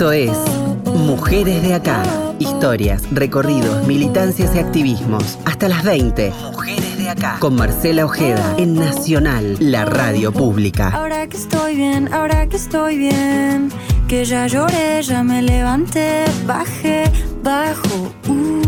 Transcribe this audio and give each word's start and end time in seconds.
Esto 0.00 0.12
es 0.12 0.38
Mujeres 0.86 1.62
de 1.62 1.74
Acá. 1.74 2.02
Historias, 2.38 3.02
recorridos, 3.12 3.86
militancias 3.86 4.56
y 4.56 4.58
activismos. 4.58 5.38
Hasta 5.44 5.68
las 5.68 5.84
20. 5.84 6.32
Mujeres 6.52 6.96
de 6.96 7.10
Acá. 7.10 7.36
Con 7.38 7.54
Marcela 7.54 8.06
Ojeda 8.06 8.54
en 8.56 8.76
Nacional, 8.76 9.58
la 9.60 9.84
radio 9.84 10.32
pública. 10.32 10.88
Ahora 10.88 11.26
que 11.26 11.36
estoy 11.36 11.76
bien, 11.76 12.10
ahora 12.14 12.46
que 12.46 12.56
estoy 12.56 12.96
bien. 12.96 13.68
Que 14.08 14.24
ya 14.24 14.46
lloré, 14.46 15.02
ya 15.02 15.22
me 15.22 15.42
levanté, 15.42 16.24
bajé, 16.46 17.04
bajo. 17.42 18.10
Uh, 18.26 18.59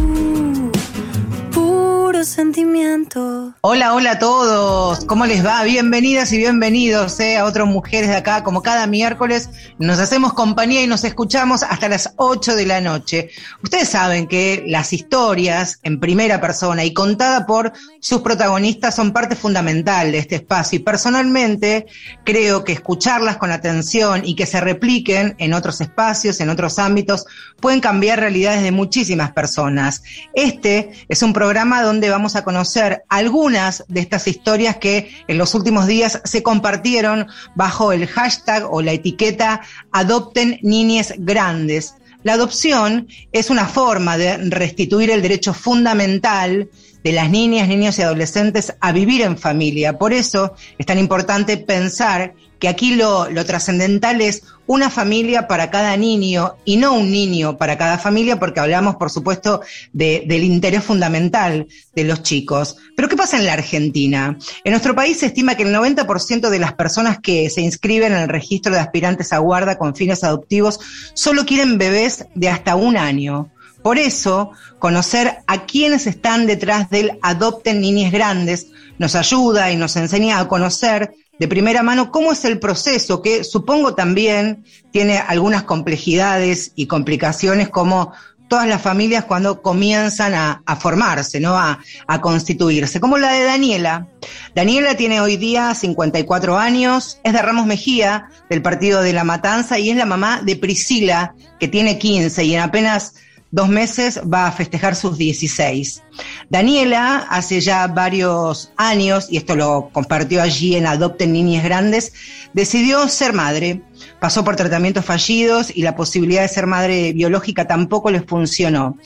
sentimiento. 2.25 3.55
Hola, 3.63 3.95
hola 3.95 4.13
a 4.13 4.19
todos. 4.19 5.05
¿Cómo 5.05 5.27
les 5.27 5.45
va? 5.45 5.63
Bienvenidas 5.65 6.33
y 6.33 6.39
bienvenidos 6.39 7.19
eh, 7.21 7.37
a 7.37 7.45
otras 7.45 7.67
mujeres 7.67 8.09
de 8.09 8.17
acá. 8.17 8.45
Como 8.45 8.63
cada 8.63 8.87
miércoles 8.87 9.51
nos 9.79 9.99
hacemos 9.99 10.33
compañía 10.33 10.83
y 10.83 10.87
nos 10.87 11.05
escuchamos 11.05 11.63
hasta 11.63 11.89
las 11.89 12.15
8 12.17 12.55
de 12.55 12.67
la 12.67 12.81
noche. 12.81 13.31
Ustedes 13.63 13.89
saben 13.89 14.27
que 14.27 14.65
las 14.67 14.93
historias 14.93 15.81
en 15.83 16.01
primera 16.01 16.41
persona 16.41 16.85
y 16.85 16.93
contada 16.93 17.47
por 17.47 17.73
sus 18.01 18.21
protagonistas 18.21 18.95
son 18.95 19.13
parte 19.13 19.37
fundamental 19.37 20.13
de 20.13 20.19
este 20.19 20.37
espacio. 20.37 20.79
Y 20.79 20.83
personalmente 20.83 21.87
creo 22.25 22.65
que 22.65 22.73
escucharlas 22.73 23.37
con 23.37 23.51
atención 23.51 24.23
y 24.25 24.37
que 24.37 24.47
se 24.47 24.61
repliquen 24.61 25.35
en 25.39 25.55
otros 25.55 25.81
espacios, 25.81 26.41
en 26.41 26.51
otros 26.51 26.79
ámbitos, 26.79 27.27
pueden 27.61 27.81
cambiar 27.81 28.21
realidades 28.21 28.63
de 28.63 28.73
muchísimas 28.73 29.33
personas. 29.33 30.03
Este 30.35 30.93
es 31.09 31.23
un 31.23 31.33
programa 31.33 31.83
donde 31.83 32.12
vamos 32.13 32.37
a 32.37 32.45
conocer 32.45 33.03
algunas 33.09 33.85
de 33.89 34.01
estas 34.01 34.29
historias 34.29 34.77
que 34.77 35.11
en 35.27 35.39
los 35.39 35.55
últimos 35.55 35.87
días 35.87 36.21
se 36.25 36.43
compartieron 36.43 37.27
bajo 37.55 37.93
el 37.93 38.07
hashtag 38.07 38.65
o 38.71 38.83
la 38.83 38.93
etiqueta 38.93 39.63
Adopten 39.91 40.59
Niñes 40.63 41.15
Grandes. 41.19 41.95
La 42.23 42.35
adopción 42.35 43.09
es 43.33 43.51
una 43.51 43.67
forma 43.67 44.17
de 44.17 44.37
restituir 44.37 45.11
el 45.11 45.23
derecho 45.23 45.53
fundamental 45.53 46.69
de 47.03 47.13
las 47.13 47.31
niñas, 47.31 47.67
niños 47.67 47.99
y 47.99 48.03
adolescentes 48.03 48.75
a 48.81 48.93
vivir 48.93 49.23
en 49.23 49.37
familia. 49.37 49.99
Por 49.99 50.13
eso 50.13 50.55
es 50.79 50.87
tan 50.87 50.99
importante 50.99 51.57
pensar 51.57 52.35
que 52.61 52.69
aquí 52.69 52.95
lo, 52.95 53.29
lo 53.29 53.45
trascendental 53.45 54.21
es 54.21 54.45
una 54.67 54.91
familia 54.91 55.49
para 55.49 55.71
cada 55.71 55.97
niño 55.97 56.57
y 56.65 56.77
no 56.77 56.95
un 56.95 57.11
niño 57.11 57.57
para 57.57 57.77
cada 57.77 57.99
familia, 57.99 58.39
porque 58.39 58.61
hablamos, 58.61 58.97
por 58.97 59.11
supuesto, 59.11 59.61
de, 59.93 60.25
del 60.27 60.45
interés 60.45 60.85
fundamental 60.85 61.67
de 61.95 62.05
los 62.05 62.23
chicos. 62.23 62.77
Pero 62.97 63.09
¿qué 63.09 63.17
pasa 63.17 63.39
en 63.39 63.47
la 63.47 63.55
Argentina? 63.55 64.39
En 64.65 64.71
nuestro 64.71 64.95
país 64.95 65.19
se 65.19 65.27
estima 65.27 65.57
que 65.57 65.65
el 65.65 65.75
90% 65.75 66.49
de 66.49 66.59
las 66.59 66.75
personas 66.75 67.19
que 67.19 67.51
se 67.51 67.61
inscriben 67.61 68.13
en 68.13 68.19
el 68.19 68.29
registro 68.29 68.73
de 68.73 68.81
aspirantes 68.81 69.33
a 69.33 69.39
guarda 69.39 69.79
con 69.79 69.95
fines 69.95 70.25
adoptivos 70.25 70.81
solo 71.15 71.45
quieren 71.45 71.79
bebés 71.79 72.27
de 72.35 72.49
hasta 72.49 72.77
un 72.77 72.97
año. 72.97 73.51
Por 73.83 73.99
eso, 73.99 74.53
conocer 74.79 75.39
a 75.47 75.67
quienes 75.67 76.07
están 76.07 76.47
detrás 76.47 76.89
del 76.91 77.19
Adopten 77.23 77.81
Niñas 77.81 78.13
Grandes 78.13 78.69
nos 78.99 79.15
ayuda 79.15 79.73
y 79.73 79.77
nos 79.77 79.97
enseña 79.97 80.39
a 80.39 80.49
conocer 80.49 81.15
de 81.39 81.49
primera 81.49 81.83
mano 81.83 82.13
cómo 82.13 82.33
es 82.33 82.45
el 82.45 82.61
proceso, 82.61 83.23
que 83.23 83.43
supongo 83.43 83.95
también 83.95 84.65
tiene 84.93 85.19
algunas 85.19 85.65
complejidades 85.65 86.73
y 86.77 86.87
complicaciones 86.87 87.69
como 87.69 88.13
todas 88.47 88.69
las 88.69 88.83
familias 88.83 89.25
cuando 89.25 89.63
comienzan 89.63 90.35
a, 90.35 90.63
a 90.67 90.77
formarse, 90.77 91.41
¿no? 91.41 91.57
A, 91.57 91.81
a, 92.07 92.21
constituirse, 92.21 93.01
como 93.01 93.17
la 93.17 93.33
de 93.33 93.45
Daniela. 93.45 94.09
Daniela 94.55 94.95
tiene 94.95 95.23
hoy 95.23 95.39
día 95.39 95.75
54 95.75 96.59
años, 96.59 97.19
es 97.25 97.33
de 97.33 97.41
Ramos 97.41 97.65
Mejía, 97.65 98.29
del 98.51 98.61
partido 98.61 99.01
de 99.01 99.15
La 99.15 99.25
Matanza, 99.25 99.79
y 99.79 99.89
es 99.89 99.97
la 99.97 100.05
mamá 100.05 100.43
de 100.43 100.57
Priscila, 100.57 101.35
que 101.59 101.67
tiene 101.67 101.99
15, 101.99 102.45
y 102.45 102.55
en 102.55 102.61
apenas 102.61 103.15
dos 103.53 103.69
meses 103.69 104.21
va 104.23 104.47
a 104.47 104.53
festejar 104.53 104.97
sus 104.97 105.19
16. 105.19 106.03
Daniela, 106.49 107.19
hace 107.29 107.61
ya 107.61 107.87
varios 107.87 108.73
años, 108.77 109.27
y 109.31 109.37
esto 109.37 109.55
lo 109.55 109.91
compartió 109.93 110.43
allí 110.43 110.75
en 110.75 110.87
Adopten 110.87 111.33
Niñas 111.33 111.63
Grandes, 111.63 112.15
decidió 112.55 113.07
ser 113.09 113.35
madre. 113.35 113.83
Pasó 114.21 114.43
por 114.43 114.57
tratamientos 114.57 115.05
fallidos 115.05 115.71
y 115.75 115.83
la 115.83 115.95
posibilidad 115.95 116.43
de 116.43 116.49
ser 116.49 116.67
madre 116.67 117.13
biológica 117.13 117.67
tampoco 117.67 118.11
les 118.11 118.25
funcionó. 118.25 118.97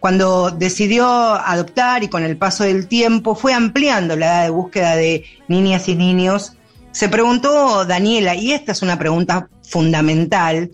Cuando 0.00 0.50
decidió 0.50 1.06
adoptar 1.06 2.02
y 2.02 2.08
con 2.08 2.24
el 2.24 2.36
paso 2.36 2.64
del 2.64 2.88
tiempo 2.88 3.34
fue 3.34 3.52
ampliando 3.52 4.16
la 4.16 4.26
edad 4.26 4.44
de 4.44 4.50
búsqueda 4.50 4.96
de 4.96 5.24
niñas 5.46 5.88
y 5.88 5.94
niños, 5.94 6.54
se 6.92 7.08
preguntó 7.08 7.84
Daniela, 7.84 8.34
y 8.34 8.52
esta 8.52 8.72
es 8.72 8.82
una 8.82 8.98
pregunta 8.98 9.48
fundamental, 9.62 10.70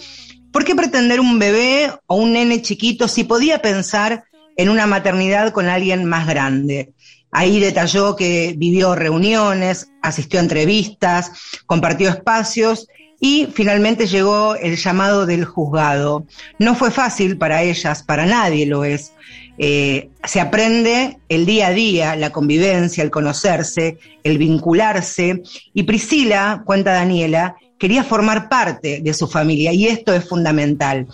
¿Por 0.57 0.65
qué 0.65 0.75
pretender 0.75 1.21
un 1.21 1.39
bebé 1.39 1.93
o 2.07 2.17
un 2.17 2.33
nene 2.33 2.63
chiquito 2.63 3.09
si 3.09 3.25
podía 3.25 3.61
pensar 3.61 4.25
en 4.57 4.71
una 4.71 4.87
maternidad 4.87 5.53
con 5.53 5.69
alguien 5.69 6.07
más 6.07 6.27
grande? 6.27 6.95
Ahí 7.31 7.61
detalló 7.61 8.17
que 8.17 8.55
vivió 8.57 8.95
reuniones, 8.95 9.89
asistió 10.01 10.41
a 10.41 10.45
entrevistas, 10.45 11.33
compartió 11.67 12.09
espacios 12.09 12.89
y 13.21 13.49
finalmente 13.53 14.07
llegó 14.07 14.57
el 14.57 14.77
llamado 14.77 15.27
del 15.27 15.45
juzgado. 15.45 16.25
No 16.59 16.75
fue 16.75 16.91
fácil 16.91 17.37
para 17.37 17.63
ellas, 17.63 18.03
para 18.03 18.25
nadie 18.25 18.65
lo 18.65 18.83
es. 18.87 19.13
Eh, 19.59 20.09
se 20.25 20.41
aprende 20.41 21.19
el 21.29 21.45
día 21.45 21.67
a 21.67 21.73
día, 21.73 22.17
la 22.17 22.31
convivencia, 22.31 23.05
el 23.05 23.11
conocerse, 23.11 23.99
el 24.25 24.39
vincularse. 24.39 25.43
Y 25.75 25.83
Priscila, 25.83 26.63
cuenta 26.65 26.95
Daniela, 26.95 27.57
quería 27.79 28.05
formar 28.05 28.49
parte 28.49 29.01
de 29.03 29.15
su 29.15 29.27
familia 29.27 29.73
y 29.73 29.87
esto 29.87 30.13
es 30.13 30.29
fundamental. 30.29 31.07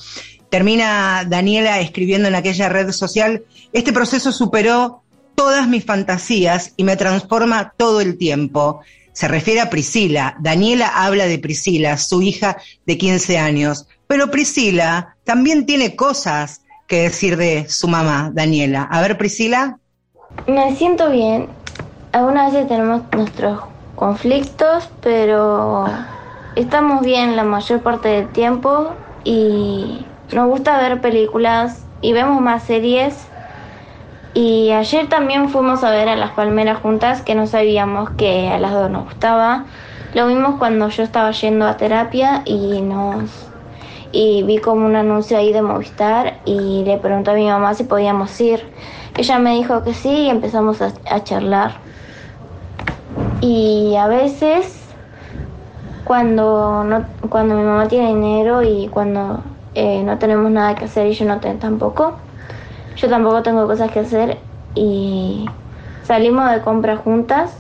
Termina 0.50 1.24
Daniela 1.26 1.80
escribiendo 1.80 2.28
en 2.28 2.34
aquella 2.34 2.68
red 2.68 2.92
social, 2.92 3.44
este 3.72 3.92
proceso 3.92 4.32
superó 4.32 5.02
todas 5.34 5.66
mis 5.66 5.84
fantasías 5.84 6.74
y 6.76 6.84
me 6.84 6.96
transforma 6.96 7.72
todo 7.76 8.00
el 8.00 8.18
tiempo. 8.18 8.80
Se 9.12 9.28
refiere 9.28 9.60
a 9.60 9.70
Priscila. 9.70 10.36
Daniela 10.40 10.88
habla 10.88 11.26
de 11.26 11.38
Priscila, 11.38 11.96
su 11.96 12.22
hija 12.22 12.58
de 12.86 12.98
15 12.98 13.38
años. 13.38 13.86
Pero 14.06 14.30
Priscila 14.30 15.16
también 15.24 15.64
tiene 15.64 15.96
cosas 15.96 16.62
que 16.86 17.02
decir 17.02 17.36
de 17.38 17.66
su 17.68 17.88
mamá, 17.88 18.30
Daniela. 18.34 18.82
A 18.82 19.00
ver, 19.00 19.16
Priscila. 19.16 19.78
Me 20.46 20.76
siento 20.76 21.10
bien. 21.10 21.48
Algunas 22.12 22.52
veces 22.52 22.68
tenemos 22.68 23.02
nuestros 23.12 23.62
conflictos, 23.96 24.90
pero 25.00 25.86
estamos 26.56 27.02
bien 27.02 27.36
la 27.36 27.44
mayor 27.44 27.80
parte 27.80 28.08
del 28.08 28.28
tiempo 28.28 28.92
y 29.24 30.04
nos 30.32 30.48
gusta 30.48 30.78
ver 30.78 31.00
películas 31.00 31.84
y 32.00 32.12
vemos 32.12 32.40
más 32.40 32.62
series. 32.62 33.28
Y 34.34 34.70
ayer 34.70 35.08
también 35.08 35.50
fuimos 35.50 35.84
a 35.84 35.90
ver 35.90 36.08
a 36.08 36.16
las 36.16 36.30
palmeras 36.30 36.78
juntas, 36.78 37.20
que 37.20 37.34
no 37.34 37.46
sabíamos 37.46 38.10
que 38.10 38.48
a 38.48 38.58
las 38.58 38.72
dos 38.72 38.90
nos 38.90 39.04
gustaba. 39.04 39.66
Lo 40.14 40.26
vimos 40.26 40.56
cuando 40.58 40.88
yo 40.88 41.02
estaba 41.02 41.30
yendo 41.32 41.66
a 41.66 41.76
terapia 41.76 42.42
y 42.44 42.80
nos 42.80 43.48
y 44.14 44.42
vi 44.42 44.58
como 44.58 44.84
un 44.84 44.94
anuncio 44.94 45.38
ahí 45.38 45.54
de 45.54 45.62
Movistar 45.62 46.34
y 46.44 46.84
le 46.84 46.98
pregunté 46.98 47.30
a 47.30 47.34
mi 47.34 47.46
mamá 47.46 47.72
si 47.72 47.84
podíamos 47.84 48.38
ir. 48.40 48.62
Ella 49.16 49.38
me 49.38 49.54
dijo 49.54 49.82
que 49.82 49.94
sí 49.94 50.10
y 50.10 50.30
empezamos 50.30 50.82
a, 50.82 50.92
a 51.10 51.24
charlar. 51.24 51.76
Y 53.40 53.96
a 53.96 54.06
veces 54.06 54.81
cuando, 56.12 56.84
no, 56.84 57.06
cuando 57.30 57.54
mi 57.54 57.62
mamá 57.62 57.88
tiene 57.88 58.08
dinero 58.08 58.62
y 58.62 58.86
cuando 58.88 59.40
eh, 59.74 60.02
no 60.04 60.18
tenemos 60.18 60.50
nada 60.50 60.74
que 60.74 60.84
hacer 60.84 61.06
y 61.06 61.14
yo 61.14 61.24
no 61.24 61.40
tengo 61.40 61.58
tampoco. 61.58 62.16
Yo 62.96 63.08
tampoco 63.08 63.42
tengo 63.42 63.66
cosas 63.66 63.90
que 63.90 64.00
hacer 64.00 64.36
y 64.74 65.46
salimos 66.04 66.50
de 66.50 66.60
compras 66.60 66.98
juntas. 66.98 67.56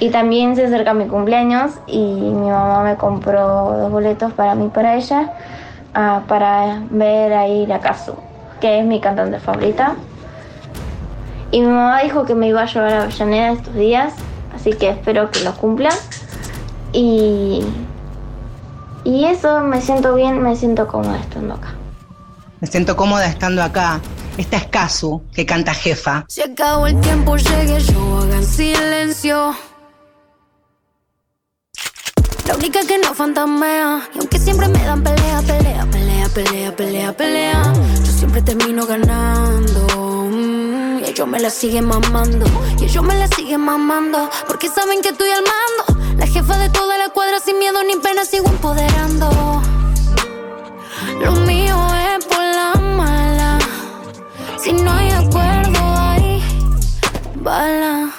Y 0.00 0.10
también 0.10 0.56
se 0.56 0.64
acerca 0.64 0.92
mi 0.92 1.06
cumpleaños 1.06 1.78
y 1.86 2.02
mi 2.02 2.50
mamá 2.50 2.82
me 2.82 2.96
compró 2.96 3.76
dos 3.78 3.92
boletos 3.92 4.32
para 4.32 4.56
mí 4.56 4.64
y 4.64 4.68
para 4.70 4.96
ella 4.96 5.32
uh, 5.94 6.26
para 6.26 6.82
ver 6.90 7.32
ahí 7.32 7.64
la 7.66 7.78
Kazu, 7.78 8.14
que 8.60 8.80
es 8.80 8.84
mi 8.84 8.98
cantante 8.98 9.38
favorita. 9.38 9.94
Y 11.52 11.60
mi 11.60 11.68
mamá 11.68 12.02
dijo 12.02 12.24
que 12.24 12.34
me 12.34 12.48
iba 12.48 12.62
a 12.62 12.66
llevar 12.66 12.92
a 12.92 13.02
Avellaneda 13.02 13.52
estos 13.52 13.74
días, 13.74 14.14
así 14.52 14.72
que 14.72 14.88
espero 14.88 15.30
que 15.30 15.44
lo 15.44 15.54
cumpla. 15.54 15.90
Y, 16.92 17.60
y 19.04 19.24
eso 19.24 19.60
me 19.60 19.80
siento 19.80 20.14
bien, 20.14 20.42
me 20.42 20.56
siento 20.56 20.86
cómoda 20.86 21.18
estando 21.18 21.54
acá. 21.54 21.74
Me 22.60 22.66
siento 22.68 22.96
cómoda 22.96 23.26
estando 23.26 23.62
acá. 23.62 24.00
Esta 24.36 24.56
es 24.56 24.66
Casu, 24.66 25.22
que 25.34 25.44
canta 25.44 25.74
jefa. 25.74 26.24
Se 26.28 26.42
acabó 26.42 26.86
el 26.86 26.98
tiempo, 27.00 27.36
llegué 27.36 27.80
yo, 27.80 28.18
hagan 28.18 28.44
silencio. 28.44 29.54
La 32.46 32.56
única 32.56 32.80
que 32.86 32.98
no 32.98 33.14
fantasmea. 33.14 34.08
Y 34.14 34.18
aunque 34.18 34.38
siempre 34.38 34.68
me 34.68 34.84
dan 34.84 35.02
pelea, 35.02 35.40
pelea, 35.42 35.86
pelea, 35.90 36.28
pelea, 36.28 36.76
pelea, 36.76 37.16
pelea. 37.16 37.72
Yo 38.04 38.12
siempre 38.12 38.42
termino 38.42 38.86
ganando. 38.86 40.28
Mm, 40.30 41.00
y 41.00 41.08
ellos 41.08 41.28
me 41.28 41.40
la 41.40 41.50
siguen 41.50 41.86
mamando. 41.86 42.46
Y 42.80 42.84
ellos 42.84 43.04
me 43.04 43.14
la 43.14 43.28
siguen 43.28 43.60
mamando. 43.60 44.28
Porque 44.48 44.68
saben 44.68 45.02
que 45.02 45.10
estoy 45.10 45.30
al 45.30 45.42
mando 45.42 45.91
jefa 46.32 46.56
de 46.56 46.68
toda 46.70 46.96
la 46.98 47.10
cuadra 47.10 47.38
sin 47.40 47.58
miedo 47.58 47.82
ni 47.84 47.96
pena, 47.96 48.24
sigo 48.24 48.48
empoderando. 48.48 49.28
Lo 51.20 51.32
mío 51.32 51.76
es 51.94 52.24
por 52.24 52.38
la 52.38 52.74
mala. 52.80 53.58
Si 54.58 54.72
no 54.72 54.90
hay 54.92 55.10
acuerdo, 55.10 55.80
hay 55.98 56.42
bala. 57.34 58.10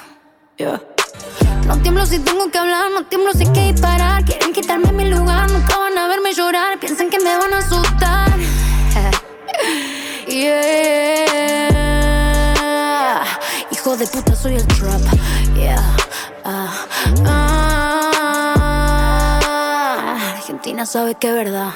No 1.68 1.78
tiemblo 1.82 2.06
si 2.06 2.20
tengo 2.20 2.52
que 2.52 2.58
hablar, 2.60 2.92
no 2.92 3.04
tiemblo 3.06 3.32
si 3.34 3.46
hay 3.46 3.54
que 3.54 3.72
disparar. 3.72 4.24
Quieren 4.26 4.54
quitarme 4.54 4.92
mi 4.92 5.06
lugar, 5.10 5.50
nunca 5.50 5.78
van 5.78 5.98
a 5.98 6.08
verme 6.08 6.34
llorar. 6.34 6.80
Piensan 6.80 7.10
que 7.10 7.20
me 7.20 7.36
van 7.36 7.54
a 7.54 7.58
asustar. 7.58 8.32
yeah. 10.28 11.64
Hijo 13.72 13.98
de 13.98 14.06
puta, 14.08 14.36
soy 14.36 14.56
el 14.56 14.68
trap. 14.68 15.02
Yeah. 15.56 15.82
Uh, 16.46 16.68
uh. 17.28 17.43
Argentina 20.64 20.86
sabe 20.86 21.16
que 21.16 21.28
es 21.28 21.34
verdad. 21.34 21.74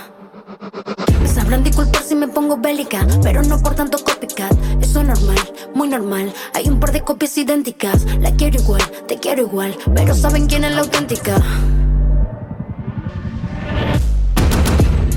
Me 1.22 1.28
sabrán 1.28 1.62
disculpar 1.62 2.02
si 2.04 2.16
me 2.16 2.30
pongo 2.30 2.56
bélica, 2.56 3.06
pero 3.22 3.44
no 3.44 3.60
por 3.60 3.76
tanto 3.76 3.98
copycat. 4.02 4.54
Eso 4.80 5.02
es 5.02 5.08
normal, 5.08 5.38
muy 5.76 5.90
normal. 5.90 6.34
Hay 6.54 6.70
un 6.70 6.80
par 6.80 6.94
de 6.94 7.02
copias 7.02 7.38
idénticas. 7.38 8.06
La 8.22 8.32
quiero 8.32 8.62
igual, 8.62 8.82
te 9.06 9.18
quiero 9.18 9.42
igual, 9.42 9.78
pero 9.94 10.16
saben 10.16 10.48
quién 10.48 10.64
es 10.64 10.72
la 10.72 10.84
auténtica. 10.84 11.36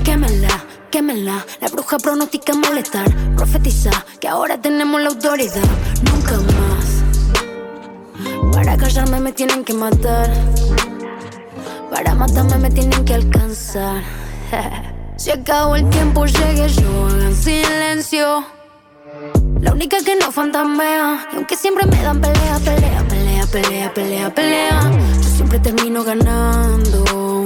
Quémenla, 0.03 0.65
quémenla. 0.91 1.45
La 1.61 1.69
bruja 1.69 1.97
pronostica 1.97 2.53
malestar. 2.53 3.09
Profetiza 3.37 3.91
que 4.19 4.27
ahora 4.27 4.59
tenemos 4.59 4.99
la 4.99 5.11
autoridad. 5.11 5.63
Nunca 6.11 6.35
más. 6.59 6.91
Para 8.51 8.75
callarme 8.75 9.21
me 9.21 9.31
tienen 9.31 9.63
que 9.63 9.73
matar. 9.73 10.29
Para 11.91 12.15
matarme 12.15 12.57
me 12.57 12.69
tienen 12.69 13.03
que 13.03 13.15
alcanzar. 13.15 14.01
Se 15.17 15.33
acabó 15.33 15.75
el 15.75 15.87
tiempo, 15.89 16.25
llegué 16.25 16.69
yo 16.69 17.09
en 17.09 17.35
silencio. 17.35 18.45
La 19.59 19.73
única 19.73 19.97
que 20.03 20.15
no 20.15 20.31
fantasmea. 20.31 21.27
Y 21.33 21.35
aunque 21.35 21.55
siempre 21.57 21.85
me 21.85 22.01
dan 22.01 22.21
pelea, 22.21 22.59
pelea, 22.63 23.03
pelea, 23.09 23.45
pelea, 23.45 23.93
pelea, 23.93 24.33
pelea. 24.33 24.91
Yo 25.17 25.29
siempre 25.29 25.59
termino 25.59 26.03
ganando. 26.03 27.40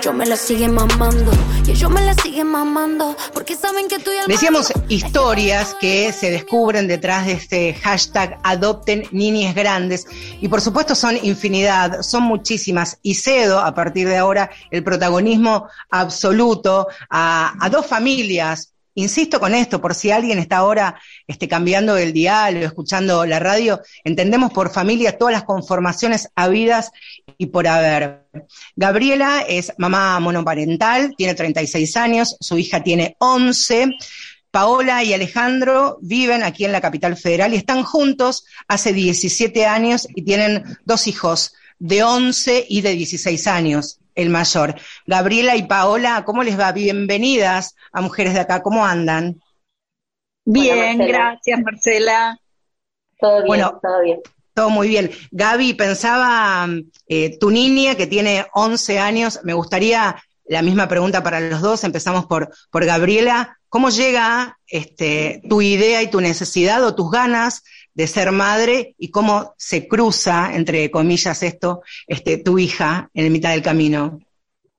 Ellos 0.00 0.14
me 0.14 0.24
la 0.24 0.36
siguen 0.36 0.72
mamando. 0.72 1.30
Y 1.66 1.72
ellos 1.72 1.90
me 1.90 2.00
la 2.00 2.14
siguen 2.14 2.46
mamando. 2.46 3.14
Porque 3.34 3.54
saben 3.54 3.86
que 3.86 3.96
estoy 3.96 4.16
al 4.16 4.28
Decíamos 4.28 4.72
historias 4.88 5.76
que 5.78 6.10
se 6.14 6.30
descubren 6.30 6.88
detrás 6.88 7.26
de 7.26 7.32
este 7.32 7.74
hashtag 7.74 8.40
Adopten 8.42 9.02
Niñes 9.12 9.54
Grandes. 9.54 10.06
Y 10.40 10.48
por 10.48 10.62
supuesto 10.62 10.94
son 10.94 11.18
infinidad, 11.22 12.00
son 12.00 12.22
muchísimas. 12.22 12.98
Y 13.02 13.16
cedo 13.16 13.60
a 13.60 13.74
partir 13.74 14.08
de 14.08 14.16
ahora 14.16 14.50
el 14.70 14.82
protagonismo 14.82 15.68
absoluto 15.90 16.88
a, 17.10 17.52
a 17.62 17.68
dos 17.68 17.84
familias. 17.84 18.72
Insisto 18.94 19.38
con 19.38 19.54
esto, 19.54 19.80
por 19.80 19.94
si 19.94 20.10
alguien 20.10 20.38
está 20.38 20.58
ahora 20.58 21.00
este, 21.26 21.46
cambiando 21.46 21.96
el 21.96 22.12
dial 22.12 22.56
o 22.56 22.66
escuchando 22.66 23.24
la 23.24 23.38
radio, 23.38 23.80
entendemos 24.02 24.52
por 24.52 24.72
familia 24.72 25.16
todas 25.16 25.32
las 25.32 25.44
conformaciones 25.44 26.28
habidas 26.34 26.90
y 27.38 27.46
por 27.46 27.68
haber. 27.68 28.26
Gabriela 28.74 29.44
es 29.48 29.72
mamá 29.78 30.18
monoparental, 30.18 31.14
tiene 31.16 31.34
36 31.34 31.96
años, 31.96 32.36
su 32.40 32.58
hija 32.58 32.82
tiene 32.82 33.16
11. 33.18 33.96
Paola 34.50 35.04
y 35.04 35.14
Alejandro 35.14 35.98
viven 36.02 36.42
aquí 36.42 36.64
en 36.64 36.72
la 36.72 36.80
capital 36.80 37.16
federal 37.16 37.54
y 37.54 37.56
están 37.56 37.84
juntos 37.84 38.44
hace 38.66 38.92
17 38.92 39.66
años 39.66 40.08
y 40.14 40.22
tienen 40.22 40.64
dos 40.84 41.06
hijos 41.06 41.54
de 41.78 42.02
11 42.02 42.66
y 42.68 42.80
de 42.80 42.94
16 42.94 43.46
años, 43.46 44.00
el 44.20 44.30
mayor. 44.30 44.74
Gabriela 45.06 45.56
y 45.56 45.62
Paola, 45.64 46.24
¿cómo 46.24 46.42
les 46.42 46.58
va? 46.58 46.72
Bienvenidas 46.72 47.74
a 47.92 48.00
Mujeres 48.00 48.34
de 48.34 48.40
Acá, 48.40 48.62
¿cómo 48.62 48.84
andan? 48.84 49.40
Bien, 50.44 50.98
Marcela. 50.98 51.06
gracias 51.06 51.60
Marcela. 51.62 52.38
Todo 53.18 53.36
bien, 53.36 53.46
Bueno. 53.46 53.78
todo 53.82 54.00
bien. 54.02 54.20
Todo 54.54 54.70
muy 54.70 54.88
bien. 54.88 55.10
Gaby, 55.30 55.74
pensaba, 55.74 56.68
eh, 57.06 57.38
tu 57.38 57.50
niña 57.50 57.94
que 57.94 58.06
tiene 58.06 58.46
11 58.52 58.98
años, 58.98 59.40
me 59.44 59.54
gustaría 59.54 60.16
la 60.46 60.62
misma 60.62 60.88
pregunta 60.88 61.22
para 61.22 61.38
los 61.40 61.60
dos, 61.60 61.84
empezamos 61.84 62.26
por, 62.26 62.50
por 62.70 62.84
Gabriela, 62.84 63.58
¿cómo 63.68 63.90
llega 63.90 64.58
este, 64.66 65.40
tu 65.48 65.62
idea 65.62 66.02
y 66.02 66.10
tu 66.10 66.20
necesidad 66.20 66.82
o 66.84 66.94
tus 66.94 67.10
ganas 67.10 67.62
de 67.94 68.06
ser 68.06 68.32
madre 68.32 68.94
y 68.98 69.10
cómo 69.10 69.54
se 69.58 69.88
cruza, 69.88 70.54
entre 70.54 70.90
comillas, 70.90 71.42
esto, 71.42 71.82
este, 72.06 72.38
tu 72.38 72.58
hija 72.58 73.10
en 73.14 73.24
el 73.26 73.30
mitad 73.32 73.50
del 73.52 73.62
camino? 73.62 74.20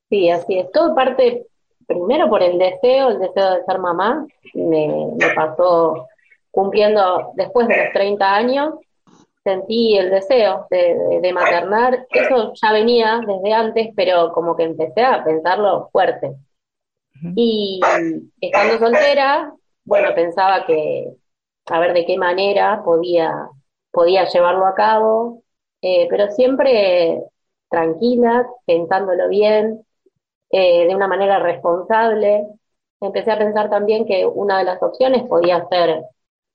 Sí, 0.10 0.30
así 0.30 0.60
es. 0.60 0.72
Todo 0.72 0.94
parte 0.96 1.48
primero 1.88 2.30
por 2.30 2.44
el 2.44 2.58
deseo, 2.58 3.10
el 3.10 3.20
deseo 3.20 3.56
de 3.56 3.64
ser 3.66 3.80
mamá. 3.80 4.26
Me, 4.54 4.88
me 5.18 5.30
pasó 5.34 6.08
cumpliendo 6.52 7.32
después 7.36 7.68
de 7.68 7.78
los 7.78 7.94
30 7.94 8.36
años, 8.36 8.74
sentí 9.44 9.98
el 9.98 10.12
deseo 10.12 10.68
de, 10.72 10.96
de- 10.96 11.22
de 11.22 11.34
maternar. 11.34 12.08
Eso 12.12 12.54
ya 12.62 12.74
venía 12.74 13.22
desde 13.28 13.54
antes, 13.54 13.90
pero 13.96 14.32
como 14.34 14.56
que 14.56 14.64
empecé 14.64 15.04
a 15.04 15.24
pensarlo 15.24 15.90
fuerte. 15.92 16.34
Y 17.36 17.80
estando 18.42 18.80
soltera, 18.80 19.54
bueno, 19.86 20.14
pensaba 20.16 20.66
que 20.66 21.14
a 21.68 21.80
ver 21.80 21.94
de 21.94 22.06
qué 22.06 22.18
manera 22.18 22.84
podía, 22.84 23.50
podía 23.92 24.26
llevarlo 24.26 24.66
a 24.66 24.76
cabo, 24.76 25.44
eh, 25.82 26.08
pero 26.10 26.32
siempre 26.32 27.24
tranquila, 27.70 28.48
pensándolo 28.66 29.30
bien, 29.30 29.86
eh, 30.52 30.88
de 30.88 30.96
una 30.96 31.08
manera 31.08 31.40
responsable. 31.40 32.48
Empecé 33.00 33.32
a 33.32 33.38
pensar 33.38 33.70
también 33.70 34.06
que 34.06 34.26
una 34.26 34.60
de 34.60 34.66
las 34.66 34.82
opciones 34.84 35.24
podía 35.24 35.68
ser 35.70 36.04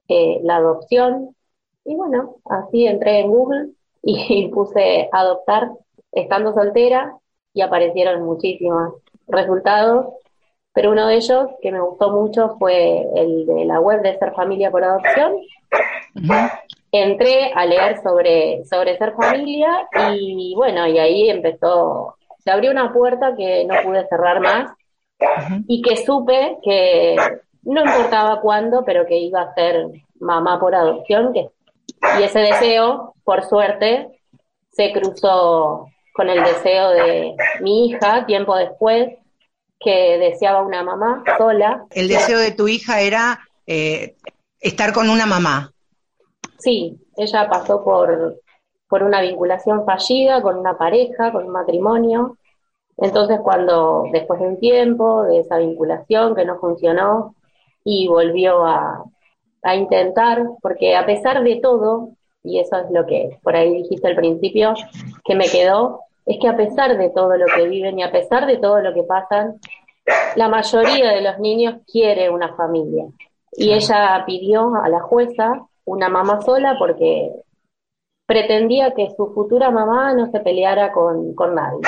eh, 0.09 0.41
la 0.43 0.57
adopción. 0.57 1.35
Y 1.85 1.97
bueno, 1.97 2.37
así 2.45 2.87
entré 2.87 3.21
en 3.21 3.31
Google 3.31 3.71
y 4.03 4.49
puse 4.55 5.09
adoptar 5.13 5.71
estando 6.13 6.55
soltera 6.55 7.17
y 7.55 7.63
aparecieron 7.63 8.23
muchísimos 8.25 8.95
resultados, 9.29 10.15
pero 10.77 10.91
uno 10.91 11.07
de 11.07 11.17
ellos 11.17 11.49
que 11.63 11.73
me 11.73 11.81
gustó 11.81 12.11
mucho 12.11 12.55
fue 12.59 13.01
el 13.17 13.47
de 13.47 13.65
la 13.65 13.81
web 13.81 14.03
de 14.03 14.19
Ser 14.19 14.35
Familia 14.35 14.71
por 14.71 14.85
Adopción. 14.85 15.33
Entré 16.93 17.51
a 17.55 17.65
leer 17.65 18.03
sobre, 18.03 18.63
sobre 18.67 18.99
ser 18.99 19.15
familia 19.15 19.89
y 20.13 20.53
bueno, 20.55 20.87
y 20.87 20.99
ahí 20.99 21.31
empezó, 21.31 22.17
se 22.45 22.51
abrió 22.51 22.71
una 22.73 22.93
puerta 22.93 23.35
que 23.35 23.65
no 23.65 23.75
pude 23.85 24.07
cerrar 24.07 24.41
más 24.41 24.71
y 25.67 25.81
que 25.81 25.97
supe 25.97 26.59
que 26.63 27.17
no 27.63 27.83
importaba 27.83 28.43
cuándo, 28.43 28.85
pero 28.85 29.07
que 29.07 29.17
iba 29.17 29.41
a 29.41 29.55
ser 29.55 29.87
mamá 30.21 30.61
por 30.61 30.75
adopción, 30.75 31.33
que, 31.33 31.49
y 32.21 32.23
ese 32.23 32.41
deseo, 32.41 33.15
por 33.25 33.45
suerte, 33.45 34.21
se 34.73 34.93
cruzó 34.93 35.89
con 36.13 36.29
el 36.29 36.45
deseo 36.45 36.91
de 36.91 37.35
mi 37.63 37.87
hija 37.87 38.27
tiempo 38.27 38.55
después, 38.57 39.17
que 39.79 40.19
deseaba 40.19 40.63
una 40.63 40.83
mamá 40.83 41.23
sola. 41.39 41.85
El 41.91 42.09
deseo 42.09 42.39
de 42.39 42.53
tu 42.53 42.69
hija 42.69 43.01
era 43.01 43.41
eh, 43.67 44.17
estar 44.61 44.93
con 44.93 45.11
una 45.11 45.27
mamá. 45.27 45.73
Sí, 46.59 46.99
ella 47.17 47.49
pasó 47.49 47.85
por, 47.85 48.41
por 48.89 49.03
una 49.03 49.21
vinculación 49.21 49.85
fallida 49.85 50.43
con 50.43 50.57
una 50.57 50.77
pareja, 50.77 51.33
con 51.33 51.45
un 51.45 51.53
matrimonio. 51.53 52.39
Entonces, 52.97 53.39
cuando 53.43 54.05
después 54.13 54.41
de 54.41 54.49
un 54.49 54.59
tiempo 54.59 55.25
de 55.25 55.41
esa 55.41 55.59
vinculación 55.59 56.35
que 56.35 56.47
no 56.47 56.59
funcionó 56.59 57.35
y 57.85 58.09
volvió 58.09 58.65
a, 58.65 59.05
a 59.63 59.77
intentar, 59.77 60.43
porque 60.63 60.97
a 60.97 61.05
pesar 61.05 61.43
de 61.43 61.57
todo, 61.57 62.11
y 62.43 62.59
eso 62.61 62.77
es 62.79 62.91
lo 62.91 63.05
que 63.05 63.39
por 63.43 63.55
ahí 63.55 63.83
dijiste 63.83 64.09
al 64.09 64.17
principio, 64.17 64.75
que 65.25 65.35
me 65.35 65.49
quedó, 65.49 66.06
es 66.27 66.39
que 66.41 66.49
a 66.49 66.57
pesar 66.57 66.99
de 66.99 67.11
todo 67.11 67.37
lo 67.37 67.47
que 67.47 67.69
viven 67.69 68.01
y 68.01 68.03
a 68.03 68.11
pesar 68.11 68.47
de 68.47 68.59
todo 68.59 68.81
lo 68.81 68.93
que 68.93 69.05
pasan, 69.05 69.61
la 70.35 70.49
mayoría 70.49 71.13
de 71.13 71.23
los 71.23 71.39
niños 71.39 71.77
quiere 71.91 72.29
una 72.31 72.55
familia. 72.55 73.07
Y 73.53 73.73
ella 73.73 74.23
pidió 74.27 74.75
a 74.75 74.89
la 74.89 75.01
jueza 75.01 75.63
una 75.85 76.09
mamá 76.09 76.43
sola 76.43 76.77
porque 76.79 77.31
pretendía 78.27 78.93
que 78.93 79.09
su 79.17 79.33
futura 79.33 79.71
mamá 79.71 80.13
no 80.15 80.31
se 80.31 80.41
peleara 80.41 80.93
con, 80.93 81.35
con 81.35 81.55
nadie. 81.55 81.81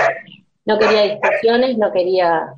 No 0.64 0.78
quería 0.78 1.02
discusiones, 1.02 1.76
no 1.76 1.90
quería, 1.92 2.54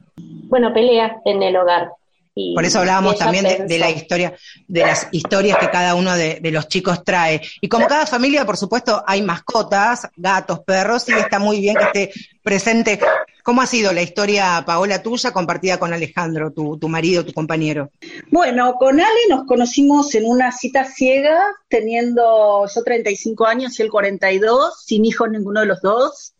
bueno, 0.48 0.72
peleas 0.74 1.16
en 1.24 1.42
el 1.42 1.56
hogar. 1.56 1.92
Y 2.34 2.54
Por 2.54 2.64
eso 2.64 2.78
hablábamos 2.78 3.18
también 3.18 3.44
de, 3.44 3.64
de 3.66 3.78
la 3.78 3.90
historia, 3.90 4.34
de 4.68 4.80
las 4.80 5.08
historias 5.10 5.58
que 5.58 5.68
cada 5.70 5.94
uno 5.94 6.14
de, 6.14 6.38
de 6.40 6.50
los 6.50 6.68
chicos 6.68 7.02
trae. 7.04 7.40
Y 7.60 7.68
como 7.68 7.86
cada 7.86 8.06
familia, 8.06 8.46
por 8.46 8.56
supuesto, 8.56 9.02
hay 9.06 9.22
mascotas, 9.22 10.08
gatos, 10.16 10.60
perros, 10.60 11.08
y 11.08 11.12
está 11.12 11.38
muy 11.38 11.60
bien 11.60 11.76
que 11.76 11.84
esté 11.84 12.20
presente. 12.42 13.00
¿Cómo 13.42 13.62
ha 13.62 13.66
sido 13.66 13.92
la 13.92 14.02
historia, 14.02 14.62
Paola, 14.66 15.02
tuya, 15.02 15.32
compartida 15.32 15.78
con 15.78 15.92
Alejandro, 15.92 16.52
tu, 16.52 16.78
tu 16.78 16.88
marido, 16.88 17.24
tu 17.24 17.32
compañero? 17.32 17.90
Bueno, 18.30 18.74
con 18.74 19.00
Ale 19.00 19.20
nos 19.28 19.44
conocimos 19.46 20.14
en 20.14 20.26
una 20.26 20.52
cita 20.52 20.84
ciega, 20.84 21.40
teniendo 21.68 22.66
yo 22.72 22.82
35 22.82 23.46
años 23.46 23.78
y 23.78 23.82
él 23.82 23.90
42, 23.90 24.84
sin 24.84 25.04
hijos 25.04 25.30
ninguno 25.30 25.60
de 25.60 25.66
los 25.66 25.80
dos. 25.80 26.34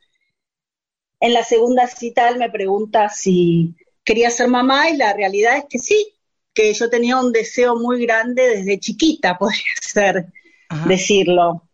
En 1.19 1.35
la 1.35 1.45
segunda 1.45 1.87
cita 1.87 2.29
él 2.29 2.39
me 2.39 2.51
pregunta 2.51 3.09
si 3.09 3.75
quería 4.05 4.31
ser 4.31 4.49
mamá 4.49 4.91
y 4.91 4.97
la 4.97 5.13
realidad 5.13 5.57
es 5.59 5.65
que 5.69 5.79
sí, 5.79 6.15
que 6.55 6.73
yo 6.73 6.91
tenía 6.91 7.19
un 7.19 7.33
deseo 7.33 7.77
muy 7.77 8.05
grande 8.05 8.57
desde 8.57 8.81
chiquita, 8.81 9.39
podría 9.39 9.63
ser 9.81 10.27
Ajá. 10.69 10.89
decirlo. 10.89 11.69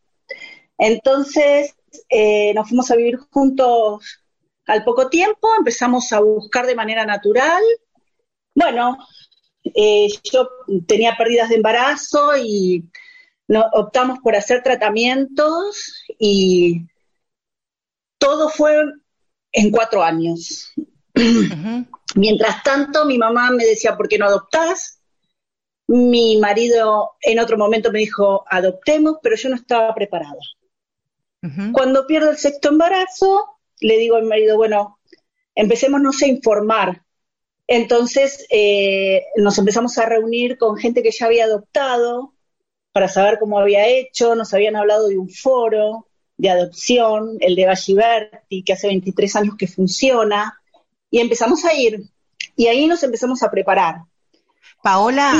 Entonces, 0.78 1.74
eh, 2.08 2.52
nos 2.54 2.68
fuimos 2.68 2.90
a 2.90 2.96
vivir 2.96 3.16
juntos 3.30 4.22
al 4.66 4.84
poco 4.84 5.08
tiempo, 5.08 5.48
empezamos 5.56 6.12
a 6.12 6.20
buscar 6.20 6.66
de 6.66 6.74
manera 6.74 7.06
natural. 7.06 7.62
Bueno, 8.54 8.98
eh, 9.74 10.08
yo 10.32 10.48
tenía 10.86 11.16
pérdidas 11.16 11.48
de 11.48 11.56
embarazo 11.56 12.36
y 12.36 12.84
optamos 13.72 14.18
por 14.18 14.34
hacer 14.34 14.62
tratamientos 14.62 16.04
y 16.18 16.82
todo 18.18 18.48
fue 18.48 18.84
en 19.52 19.70
cuatro 19.70 20.02
años. 20.02 20.72
Mientras 22.16 22.62
tanto, 22.62 23.04
mi 23.04 23.18
mamá 23.18 23.50
me 23.50 23.64
decía, 23.64 23.96
¿por 23.96 24.08
qué 24.08 24.18
no 24.18 24.26
adoptás? 24.26 25.00
Mi 25.86 26.38
marido 26.38 27.12
en 27.20 27.38
otro 27.38 27.58
momento 27.58 27.92
me 27.92 28.00
dijo, 28.00 28.44
adoptemos, 28.48 29.18
pero 29.22 29.36
yo 29.36 29.50
no 29.50 29.56
estaba 29.56 29.94
preparada. 29.94 30.40
Cuando 31.72 32.08
pierdo 32.08 32.30
el 32.30 32.38
sexto 32.38 32.70
embarazo, 32.70 33.44
le 33.80 33.98
digo 33.98 34.16
a 34.16 34.20
mi 34.20 34.26
marido, 34.26 34.56
bueno, 34.56 34.98
empecemos 35.54 36.20
a 36.22 36.26
informar. 36.26 37.04
Entonces 37.68 38.46
eh, 38.50 39.26
nos 39.36 39.58
empezamos 39.58 39.96
a 39.98 40.06
reunir 40.06 40.58
con 40.58 40.76
gente 40.76 41.04
que 41.04 41.12
ya 41.12 41.26
había 41.26 41.44
adoptado 41.44 42.34
para 42.90 43.08
saber 43.08 43.38
cómo 43.38 43.60
había 43.60 43.86
hecho, 43.86 44.34
nos 44.34 44.54
habían 44.54 44.74
hablado 44.74 45.06
de 45.06 45.18
un 45.18 45.28
foro 45.28 46.08
de 46.36 46.50
adopción, 46.50 47.36
el 47.40 47.54
de 47.54 47.66
Berti, 47.94 48.64
que 48.64 48.72
hace 48.72 48.88
23 48.88 49.36
años 49.36 49.56
que 49.56 49.66
funciona, 49.66 50.60
y 51.16 51.20
empezamos 51.20 51.64
a 51.64 51.72
ir. 51.72 52.02
Y 52.56 52.66
ahí 52.66 52.86
nos 52.86 53.02
empezamos 53.02 53.42
a 53.42 53.50
preparar. 53.50 54.02
Paola, 54.82 55.32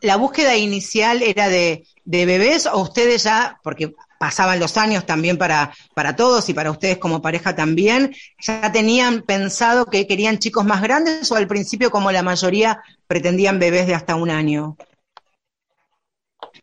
la, 0.00 0.16
búsqueda 0.16 0.56
inicial 0.56 1.22
era 1.22 1.48
de, 1.48 1.84
bebés 2.04 2.66
o 2.66 2.78
ustedes 2.78 3.24
ya, 3.24 3.58
porque 3.64 3.92
pasaban 4.20 4.60
los 4.60 4.76
años 4.76 5.04
también 5.06 5.38
para, 5.38 5.74
para 5.92 6.14
todos 6.14 6.48
y 6.48 6.54
para 6.54 6.70
ustedes 6.70 6.98
como 6.98 7.20
pareja 7.20 7.56
también, 7.56 8.14
ya 8.40 8.70
tenían 8.70 9.22
pensado 9.22 9.86
que 9.86 10.06
querían 10.06 10.38
chicos 10.38 10.64
más 10.64 10.82
grandes 10.82 11.32
o 11.32 11.34
al 11.34 11.48
principio 11.48 11.90
como 11.90 12.12
la 12.12 12.22
mayoría 12.22 12.80
pretendían 13.08 13.58
bebés 13.58 13.88
de 13.88 13.94
hasta 13.94 14.14
un 14.14 14.30
año? 14.30 14.76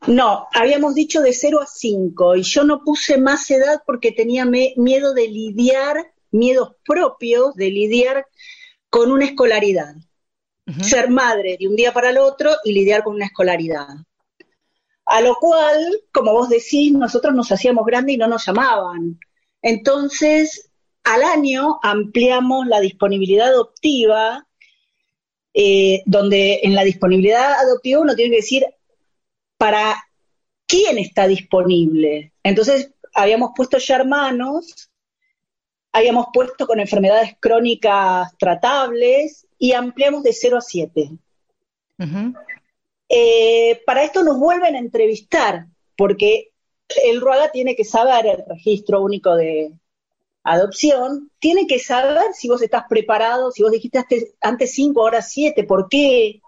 No, 0.08 0.48
habíamos 0.54 0.96
dicho 0.96 1.22
de 1.22 1.34
0 1.34 1.60
a 1.62 1.68
5 1.68 2.38
y 2.38 2.44
yo 2.44 2.64
no 2.64 2.86
puse 2.86 3.18
más 3.18 3.52
edad 3.52 3.82
porque 3.86 4.14
tenía 4.14 4.46
miedo 4.46 5.14
de 5.14 5.28
lidiar, 5.28 6.15
miedos 6.36 6.76
propios 6.86 7.56
de 7.56 7.72
lidiar 7.72 8.28
con 8.90 9.12
una 9.12 9.26
escolaridad. 9.26 9.96
Ser 10.82 11.12
madre 11.12 11.58
de 11.60 11.68
un 11.68 11.76
día 11.76 11.94
para 11.94 12.10
el 12.10 12.18
otro 12.18 12.52
y 12.64 12.74
lidiar 12.74 13.04
con 13.04 13.16
una 13.16 13.26
escolaridad. 13.26 13.88
A 15.06 15.22
lo 15.22 15.36
cual, 15.36 16.02
como 16.12 16.34
vos 16.34 16.50
decís, 16.50 16.92
nosotros 16.92 17.36
nos 17.36 17.52
hacíamos 17.52 17.86
grandes 17.86 18.16
y 18.16 18.18
no 18.18 18.28
nos 18.28 18.46
llamaban. 18.46 19.20
Entonces, 19.62 20.72
al 21.04 21.24
año 21.24 21.80
ampliamos 21.84 22.66
la 22.66 22.80
disponibilidad 22.80 23.50
adoptiva, 23.50 24.48
eh, 25.54 26.02
donde 26.06 26.62
en 26.64 26.74
la 26.74 26.84
disponibilidad 26.84 27.54
adoptiva 27.54 28.02
uno 28.02 28.16
tiene 28.16 28.32
que 28.32 28.42
decir 28.42 28.66
para 29.58 30.04
quién 30.66 30.98
está 30.98 31.28
disponible. 31.28 32.34
Entonces, 32.44 32.92
habíamos 33.14 33.52
puesto 33.56 33.78
ya 33.78 33.98
hermanos, 33.98 34.90
habíamos 35.96 36.26
puesto 36.34 36.68
con 36.68 36.82
enfermedades 36.82 37.38
crónicas 37.40 38.38
tratables 38.38 39.48
y 39.58 39.72
ampliamos 39.72 40.24
de 40.24 40.34
0 40.34 40.58
a 40.58 40.62
7. 40.62 41.12
Eh, 43.08 43.82
para 43.86 44.04
esto 44.04 44.22
nos 44.22 44.38
vuelven 44.38 44.76
a 44.76 44.80
entrevistar, 44.80 45.68
porque 45.96 46.52
el 47.02 47.22
RUAGA 47.22 47.52
tiene 47.52 47.78
que 47.78 47.86
saber, 47.86 48.26
el 48.26 48.44
registro 48.46 49.02
único 49.02 49.38
de 49.38 49.72
adopción, 50.44 51.32
tiene 51.40 51.66
que 51.66 51.80
saber 51.80 52.34
si 52.34 52.50
vos 52.50 52.62
estás 52.62 52.84
preparado, 52.90 53.52
si 53.52 53.64
vos 53.64 53.72
dijiste 53.72 54.04
antes 54.42 54.76
5, 54.76 55.02
ahora 55.02 55.22
7, 55.22 55.64
¿por 55.64 55.88
qué? 55.88 56.42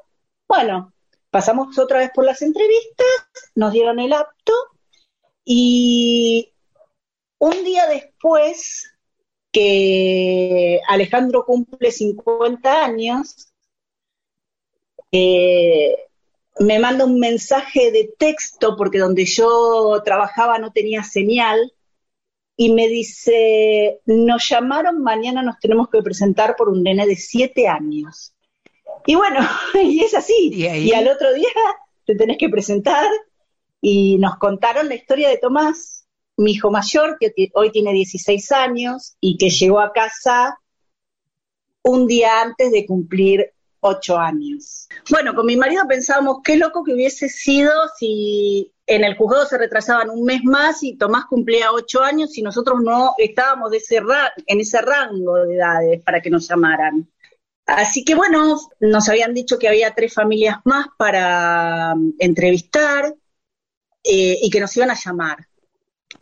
Bueno, 0.46 0.92
pasamos 1.32 1.80
otra 1.80 2.00
vez 2.00 2.12
por 2.14 2.26
las 2.26 2.42
entrevistas, 2.42 3.08
nos 3.56 3.72
dieron 3.72 4.00
el 4.00 4.12
apto 4.12 4.54
y 5.46 6.52
un 7.40 7.64
día 7.64 7.88
después 7.88 8.97
que 9.58 10.82
Alejandro 10.88 11.44
cumple 11.44 11.92
50 11.92 12.86
años, 12.86 13.48
eh, 15.12 15.96
me 16.60 16.78
manda 16.78 17.06
un 17.06 17.20
mensaje 17.20 17.92
de 17.92 18.14
texto 18.20 18.76
porque 18.78 19.00
donde 19.00 19.26
yo 19.26 20.00
trabajaba 20.06 20.60
no 20.60 20.72
tenía 20.72 21.02
señal 21.02 21.74
y 22.56 22.72
me 22.72 22.88
dice, 22.88 24.00
nos 24.06 24.48
llamaron, 24.48 25.02
mañana 25.02 25.42
nos 25.42 25.58
tenemos 25.60 25.90
que 25.90 26.04
presentar 26.04 26.56
por 26.56 26.70
un 26.70 26.84
nene 26.84 27.08
de 27.08 27.16
7 27.16 27.68
años. 27.68 28.36
Y 29.08 29.16
bueno, 29.16 29.40
y 29.74 30.04
es 30.04 30.14
así. 30.14 30.52
¿Y, 30.54 30.94
al 30.94 31.08
otro 31.08 31.34
día 31.34 31.50
te 32.06 32.14
tenés 32.14 32.38
que 32.38 32.50
presentar 32.50 33.10
y 33.82 34.20
nos 34.20 34.38
contaron 34.38 34.88
la 34.88 34.94
historia 34.94 35.30
de 35.30 35.40
Tomás, 35.40 35.97
mi 36.38 36.52
hijo 36.52 36.72
mayor, 36.72 37.18
que 37.20 37.34
hoy 37.54 37.72
tiene 37.72 37.94
16 37.94 38.52
años 38.52 39.16
y 39.20 39.38
que 39.38 39.50
llegó 39.50 39.80
a 39.80 39.92
casa 39.92 40.60
un 41.84 42.08
día 42.08 42.42
antes 42.42 42.72
de 42.72 42.86
cumplir 42.86 43.54
8 43.80 44.18
años. 44.18 44.88
Bueno, 45.10 45.34
con 45.36 45.46
mi 45.46 45.56
marido 45.56 45.84
pensábamos 45.88 46.38
qué 46.44 46.58
loco 46.58 46.84
que 46.84 46.94
hubiese 46.94 47.30
sido 47.30 47.72
si 47.98 48.72
en 48.86 49.04
el 49.04 49.18
juzgado 49.18 49.46
se 49.46 49.58
retrasaban 49.58 50.10
un 50.10 50.24
mes 50.24 50.44
más 50.44 50.84
y 50.84 50.96
Tomás 50.96 51.26
cumplía 51.26 51.72
8 51.72 52.02
años 52.02 52.38
y 52.38 52.42
nosotros 52.42 52.82
no 52.82 53.14
estábamos 53.18 53.72
de 53.72 53.78
ese 53.78 54.02
en 54.46 54.60
ese 54.60 54.82
rango 54.82 55.36
de 55.36 55.56
edades 55.56 56.02
para 56.04 56.22
que 56.22 56.30
nos 56.30 56.48
llamaran. 56.48 57.10
Así 57.66 58.06
que 58.06 58.16
bueno, 58.16 58.58
nos 58.80 59.10
habían 59.10 59.34
dicho 59.34 59.60
que 59.60 59.68
había 59.68 59.94
tres 59.94 60.14
familias 60.14 60.58
más 60.64 60.88
para 60.98 61.94
um, 61.96 62.14
entrevistar 62.18 63.14
eh, 64.04 64.38
y 64.42 64.50
que 64.50 64.62
nos 64.62 64.76
iban 64.78 64.90
a 64.90 64.96
llamar. 64.96 65.38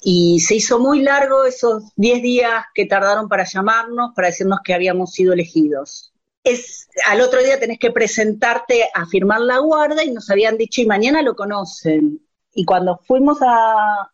Y 0.07 0.39
se 0.39 0.53
hizo 0.53 0.77
muy 0.77 1.01
largo 1.01 1.45
esos 1.45 1.85
10 1.95 2.21
días 2.21 2.63
que 2.75 2.85
tardaron 2.85 3.27
para 3.27 3.43
llamarnos, 3.43 4.11
para 4.15 4.27
decirnos 4.27 4.59
que 4.63 4.75
habíamos 4.75 5.13
sido 5.13 5.33
elegidos. 5.33 6.13
Es, 6.43 6.87
al 7.07 7.21
otro 7.21 7.41
día 7.41 7.59
tenés 7.59 7.79
que 7.79 7.89
presentarte 7.89 8.87
a 8.93 9.07
firmar 9.07 9.41
la 9.41 9.57
guarda 9.57 10.03
y 10.03 10.11
nos 10.11 10.29
habían 10.29 10.57
dicho, 10.57 10.79
y 10.79 10.85
mañana 10.85 11.23
lo 11.23 11.35
conocen. 11.35 12.21
Y 12.53 12.65
cuando 12.65 12.99
fuimos 13.07 13.39
a, 13.41 14.11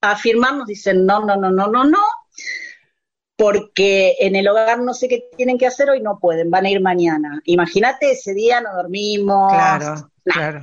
a 0.00 0.16
firmar 0.16 0.54
nos 0.54 0.66
dicen, 0.66 1.04
no, 1.04 1.26
no, 1.26 1.36
no, 1.36 1.50
no, 1.50 1.66
no, 1.66 1.84
no, 1.84 2.02
porque 3.36 4.16
en 4.20 4.36
el 4.36 4.48
hogar 4.48 4.80
no 4.80 4.94
sé 4.94 5.08
qué 5.08 5.28
tienen 5.36 5.58
que 5.58 5.66
hacer 5.66 5.90
hoy, 5.90 6.00
no 6.00 6.18
pueden, 6.18 6.50
van 6.50 6.64
a 6.64 6.70
ir 6.70 6.80
mañana. 6.80 7.42
Imagínate, 7.44 8.12
ese 8.12 8.32
día 8.32 8.62
no 8.62 8.74
dormimos. 8.74 9.52
Claro, 9.52 10.10
claro. 10.24 10.62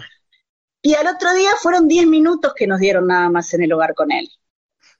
Y 0.81 0.95
al 0.95 1.05
otro 1.05 1.31
día 1.33 1.51
fueron 1.61 1.87
10 1.87 2.07
minutos 2.07 2.53
que 2.55 2.65
nos 2.65 2.79
dieron 2.79 3.05
nada 3.05 3.29
más 3.29 3.53
en 3.53 3.61
el 3.61 3.73
hogar 3.73 3.93
con 3.93 4.11
él. 4.11 4.27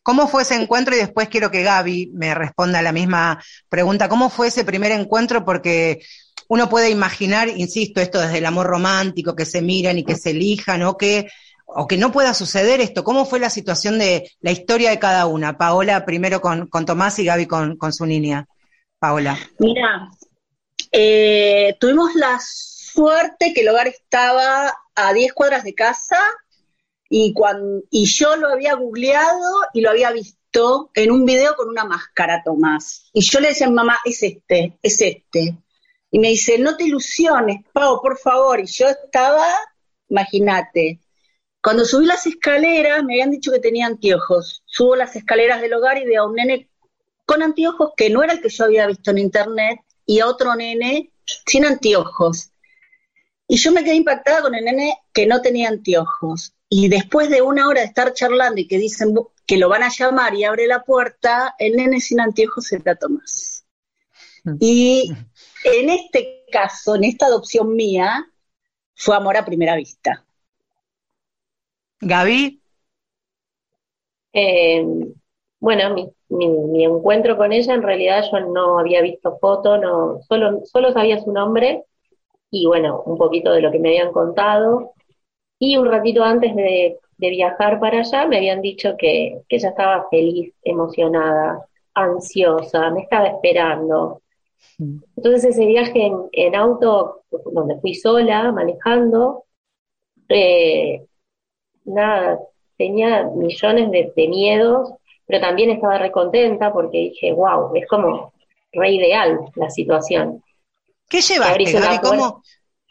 ¿Cómo 0.04 0.28
fue 0.28 0.44
ese 0.44 0.56
encuentro? 0.56 0.96
Y 0.96 1.00
después 1.00 1.30
quiero 1.30 1.52
que 1.52 1.64
Gaby 1.64 2.12
me 2.14 2.34
responda 2.34 2.82
la 2.82 2.92
misma 2.92 3.42
pregunta. 3.70 4.10
¿Cómo 4.10 4.30
fue 4.30 4.48
ese 4.48 4.66
primer 4.66 4.92
encuentro? 4.92 5.46
Porque 5.46 6.02
uno 6.48 6.70
puede 6.70 6.90
imaginar, 6.90 7.50
insisto, 7.50 8.02
esto 8.02 8.20
desde 8.20 8.40
el 8.40 8.46
amor 8.46 8.68
romántico, 8.68 9.36
que 9.36 9.46
se 9.46 9.62
miran 9.62 9.98
y 9.98 10.04
que 10.04 10.16
se 10.16 10.32
elijan, 10.32 10.82
o 10.84 10.98
que 10.98 11.28
o 11.74 11.88
que 11.88 11.98
no 11.98 12.12
pueda 12.12 12.34
suceder 12.34 12.82
esto? 12.82 13.04
¿Cómo 13.04 13.26
fue 13.26 13.40
la 13.40 13.50
situación 13.50 14.00
de 14.00 14.32
la 14.42 14.52
historia 14.52 14.90
de 14.90 15.00
cada 15.00 15.26
una? 15.26 15.58
Paola 15.58 16.06
primero 16.06 16.42
con, 16.42 16.70
Tomás 16.86 17.20
y 17.20 17.26
Gaby 17.26 17.46
con, 17.48 17.94
su 17.94 18.06
niña. 18.06 18.48
Paola. 19.00 19.38
Mira, 19.58 20.10
eh, 20.92 21.76
tuvimos 21.80 22.14
la 22.16 22.40
suerte 22.40 23.52
que 23.54 23.62
el 23.62 23.70
hogar 23.70 23.88
estaba 23.88 24.74
a 24.94 25.14
10 25.14 25.34
cuadras 25.34 25.64
de 25.64 25.74
casa 25.74 26.20
y, 27.12 28.06
yo 28.06 28.38
lo 28.38 28.48
había 28.48 28.76
googleado 28.76 29.66
y 29.74 29.82
lo 29.82 29.90
había 29.90 30.12
visto 30.12 30.90
en 30.94 31.12
un 31.12 31.26
video 31.26 31.56
con 31.56 31.68
una 31.68 31.84
máscara, 31.84 32.42
Tomás. 32.44 33.10
Y 33.12 33.22
yo 33.22 33.42
le 33.42 33.50
decía 33.50 33.68
a 33.68 33.70
mi 33.70 33.76
mamá, 33.76 33.98
es 34.06 34.24
este, 34.24 34.80
es 34.82 35.02
este. 35.02 35.58
Y 36.10 36.20
me 36.20 36.30
dice, 36.30 36.58
no 36.58 36.78
te 36.78 36.86
ilusiones, 36.86 37.66
Pau, 37.74 38.02
por 38.02 38.18
favor. 38.18 38.62
Y 38.62 38.66
yo 38.66 38.88
estaba, 38.88 39.46
imagínate, 40.08 41.02
cuando 41.62 41.84
subí 41.84 42.06
las 42.06 42.26
escaleras, 42.26 43.04
me 43.04 43.16
habían 43.16 43.32
dicho 43.32 43.52
que 43.52 43.60
tenía 43.60 43.88
anteojos. 43.88 44.64
Subo 44.66 44.96
las 44.96 45.14
escaleras 45.16 45.62
del 45.62 45.74
hogar 45.74 45.98
y 45.98 46.06
veo 46.06 46.24
a 46.24 46.28
un 46.28 46.36
nene 46.36 46.70
con 47.26 47.44
anteojos 47.44 47.92
que 47.98 48.10
no 48.10 48.24
era 48.24 48.34
el 48.34 48.42
que 48.42 48.50
yo 48.50 48.64
había 48.64 48.88
visto 48.88 49.12
en 49.12 49.18
internet 49.18 49.80
y 50.06 50.22
a 50.22 50.28
otro 50.28 50.56
nene 50.56 51.12
sin 51.46 51.66
anteojos. 51.66 52.52
Y 53.50 53.58
yo 53.58 53.74
me 53.74 53.84
quedé 53.84 53.96
impactada 53.96 54.44
con 54.44 54.56
el 54.56 54.64
nene 54.64 54.98
que 55.14 55.26
no 55.26 55.42
tenía 55.42 55.68
anteojos. 55.68 56.56
Y 56.74 56.88
después 56.88 57.30
de 57.30 57.42
una 57.42 57.68
hora 57.68 57.82
de 57.82 57.88
estar 57.88 58.14
charlando 58.14 58.62
y 58.62 58.66
que 58.66 58.78
dicen 58.78 59.14
que 59.46 59.58
lo 59.58 59.68
van 59.68 59.84
a 59.84 59.90
llamar 59.90 60.34
y 60.36 60.46
abre 60.46 60.68
la 60.68 60.84
puerta, 60.84 61.54
el 61.60 61.76
nene 61.76 62.00
sin 62.00 62.22
anteojos 62.22 62.72
era 62.72 62.96
Tomás. 62.96 63.66
Mm. 64.46 64.56
Y 64.58 65.12
en 65.66 65.90
este 65.90 66.46
caso, 66.50 66.96
en 66.96 67.04
esta 67.04 67.26
adopción 67.26 67.76
mía, 67.76 68.26
fue 68.96 69.18
amor 69.18 69.36
a 69.36 69.44
primera 69.44 69.76
vista. 69.76 70.24
Gaby. 72.00 72.62
Eh, 74.32 74.86
bueno, 75.60 75.94
mi, 75.94 76.10
mi, 76.30 76.86
encuentro 76.86 77.36
con 77.36 77.52
ella, 77.52 77.74
en 77.74 77.84
realidad 77.84 78.24
yo 78.32 78.40
no 78.40 78.80
había 78.80 79.02
visto 79.02 79.38
foto, 79.40 79.78
no, 79.78 80.22
solo, 80.22 80.62
solo 80.64 80.94
sabía 80.94 81.20
su 81.22 81.34
nombre 81.34 81.84
y 82.50 82.66
bueno, 82.66 83.04
un 83.06 83.18
poquito 83.18 83.52
de 83.52 83.60
lo 83.60 83.72
que 83.72 83.80
me 83.80 83.90
habían 83.90 84.14
contado. 84.14 84.94
Y 85.62 85.78
un 85.78 85.86
ratito 85.86 86.24
antes 86.24 86.56
de, 86.56 86.98
viajar 87.18 87.80
para 87.80 88.00
allá 88.00 88.26
me 88.26 88.38
habían 88.38 88.62
dicho 88.62 88.96
que, 88.98 89.42
ella 89.48 89.70
estaba 89.70 90.08
feliz, 90.10 90.54
emocionada, 90.64 91.66
ansiosa, 91.94 92.90
me 92.90 93.02
estaba 93.02 93.28
esperando. 93.28 94.22
Mm. 94.80 94.98
Entonces 95.18 95.46
ese 95.46 95.68
viaje 95.68 96.12
en, 96.32 96.56
auto, 96.56 97.22
donde 97.54 97.80
fui 97.80 97.94
sola, 97.94 98.52
manejando, 98.52 99.44
eh, 100.30 101.06
nada, 101.86 102.40
tenía 102.76 103.26
millones 103.26 103.92
de, 103.92 104.12
de 104.16 104.28
miedos 104.28 104.96
pero 105.32 105.40
también 105.40 105.70
estaba 105.70 105.98
recontenta 105.98 106.74
porque 106.74 106.98
dije, 106.98 107.32
wow, 107.32 107.74
es 107.74 107.88
como 107.88 108.34
re 108.74 108.92
ideal 108.92 109.40
la 109.56 109.70
situación. 109.70 110.44
¿Qué 111.08 111.22
llevaste, 111.22 111.72
Gaby? 111.72 112.00
¿Cómo, 112.00 112.44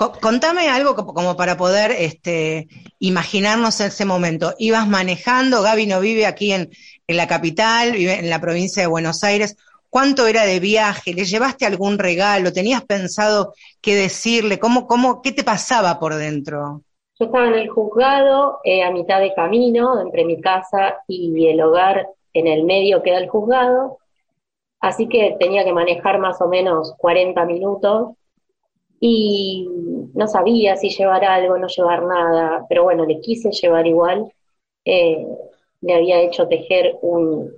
contame 0.08 0.68
algo 0.68 0.94
como 0.94 1.36
para 1.36 1.56
poder 1.56 1.90
este, 1.90 2.68
imaginarnos 2.98 3.80
ese 3.80 4.04
momento. 4.04 4.54
Ibas 4.58 4.88
manejando, 4.88 5.62
Gaby 5.62 5.86
no 5.86 6.00
vive 6.00 6.26
aquí 6.26 6.52
en, 6.52 6.70
la 7.06 7.26
capital, 7.26 7.92
vive 7.92 8.14
en 8.14 8.30
la 8.30 8.40
provincia 8.40 8.82
de 8.82 8.86
Buenos 8.86 9.22
Aires. 9.24 9.56
¿Cuánto 9.90 10.26
era 10.26 10.44
de 10.44 10.60
viaje? 10.60 11.12
¿Le 11.12 11.24
llevaste 11.24 11.66
algún 11.66 11.98
regalo? 11.98 12.52
¿Tenías 12.52 12.84
pensado 12.84 13.52
qué 13.80 13.96
decirle? 13.96 14.58
¿Cómo, 14.58 14.86
cómo, 14.86 15.20
¿Qué 15.20 15.32
te 15.32 15.42
pasaba 15.42 15.98
por 15.98 16.14
dentro? 16.14 16.82
Yo 17.18 17.26
estaba 17.26 17.48
en 17.48 17.54
el 17.54 17.68
juzgado, 17.68 18.60
eh, 18.64 18.82
a 18.82 18.92
mitad 18.92 19.20
de 19.20 19.34
camino, 19.34 20.00
entre 20.00 20.24
mi 20.24 20.40
casa 20.40 20.98
y 21.08 21.48
el 21.48 21.60
hogar 21.60 22.06
en 22.32 22.46
el 22.46 22.64
medio 22.64 23.02
queda 23.02 23.18
el 23.18 23.28
juzgado, 23.28 23.98
así 24.80 25.08
que 25.08 25.36
tenía 25.38 25.64
que 25.64 25.72
manejar 25.72 26.18
más 26.20 26.40
o 26.40 26.48
menos 26.48 26.94
40 26.98 27.44
minutos 27.44 28.14
y 29.00 29.66
no 30.14 30.26
sabía 30.28 30.76
si 30.76 30.90
llevar 30.90 31.24
algo, 31.24 31.56
no 31.56 31.66
llevar 31.66 32.04
nada, 32.04 32.66
pero 32.68 32.84
bueno, 32.84 33.06
le 33.06 33.20
quise 33.20 33.50
llevar 33.50 33.86
igual. 33.86 34.30
Eh, 34.84 35.26
le 35.80 35.94
había 35.94 36.20
hecho 36.20 36.46
tejer 36.46 36.98
un 37.00 37.50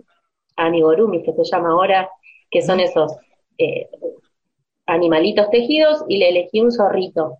amigurumi, 0.56 1.22
que 1.24 1.32
se 1.32 1.44
llama 1.44 1.70
ahora, 1.70 2.08
que 2.48 2.62
son 2.62 2.78
esos 2.78 3.16
eh, 3.58 3.88
animalitos 4.86 5.50
tejidos, 5.50 6.04
y 6.08 6.18
le 6.18 6.28
elegí 6.28 6.60
un 6.60 6.70
zorrito, 6.70 7.38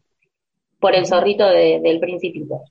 por 0.81 0.97
el 0.97 1.07
zorrito 1.07 1.47
del 1.47 2.01
principito. 2.01 2.63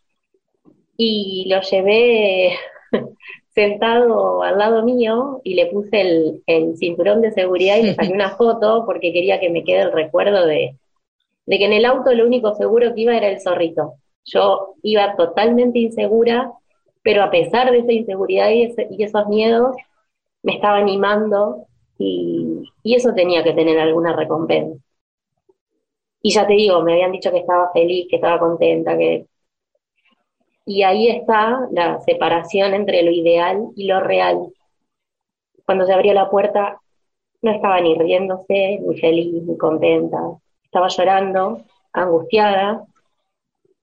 Y 0.98 1.46
lo 1.48 1.62
llevé 1.62 2.56
sentado 3.56 4.44
al 4.44 4.58
lado 4.58 4.84
mío 4.84 5.40
y 5.46 5.54
le 5.54 5.68
puse 5.68 6.02
el, 6.46 6.76
cinturón 6.78 7.22
de 7.22 7.32
seguridad 7.32 7.78
y 7.78 7.84
le 7.84 7.96
saqué 7.96 8.12
una 8.14 8.36
foto 8.36 8.84
porque 8.86 9.14
quería 9.14 9.40
que 9.40 9.50
me 9.50 9.64
quede 9.64 9.84
el 9.84 9.94
recuerdo 9.94 10.46
de, 10.46 10.76
que 11.48 11.66
en 11.66 11.74
el 11.74 11.86
auto 11.86 12.14
lo 12.14 12.26
único 12.26 12.54
seguro 12.56 12.94
que 12.94 13.02
iba 13.02 13.16
era 13.16 13.28
el 13.30 13.42
zorrito. 13.42 13.96
Yo 14.26 14.76
iba 14.84 15.16
totalmente 15.16 15.80
insegura, 15.80 16.52
pero 17.02 17.24
a 17.24 17.32
pesar 17.32 17.72
de 17.72 17.80
esa 17.80 17.92
inseguridad 17.92 18.50
y, 18.52 19.04
esos 19.04 19.28
miedos, 19.28 19.76
me 20.44 20.54
estaba 20.54 20.78
animando 20.78 21.68
y, 21.98 22.64
y 22.84 22.96
eso 22.96 23.14
tenía 23.14 23.44
que 23.44 23.54
tener 23.54 23.80
alguna 23.80 24.16
recompensa. 24.16 24.80
Y 26.24 26.32
ya 26.32 26.46
te 26.46 26.54
digo, 26.54 26.82
me 26.84 26.94
habían 26.94 27.12
dicho 27.12 27.32
que 27.32 27.40
estaba 27.40 27.72
feliz, 27.74 28.08
que 28.10 28.18
estaba 28.18 28.40
contenta, 28.40 28.98
que 28.98 29.26
y 30.66 30.84
ahí 30.84 31.10
está 31.10 31.68
la 31.72 32.00
separación 32.02 32.74
entre 32.74 33.04
lo 33.04 33.12
ideal 33.12 33.70
y 33.76 33.88
lo 33.88 34.00
real. 34.00 34.54
Cuando 35.66 35.86
se 35.86 35.94
abrió 35.94 36.14
la 36.14 36.30
puerta, 36.30 36.80
no 37.42 37.52
estaba 37.52 37.82
ni 37.82 37.96
riéndose, 37.96 38.80
ni 38.80 39.00
feliz, 39.00 39.44
ni 39.44 39.58
contenta. 39.58 40.18
Estaba 40.72 40.88
llorando, 40.88 41.66
angustiada. 41.92 42.86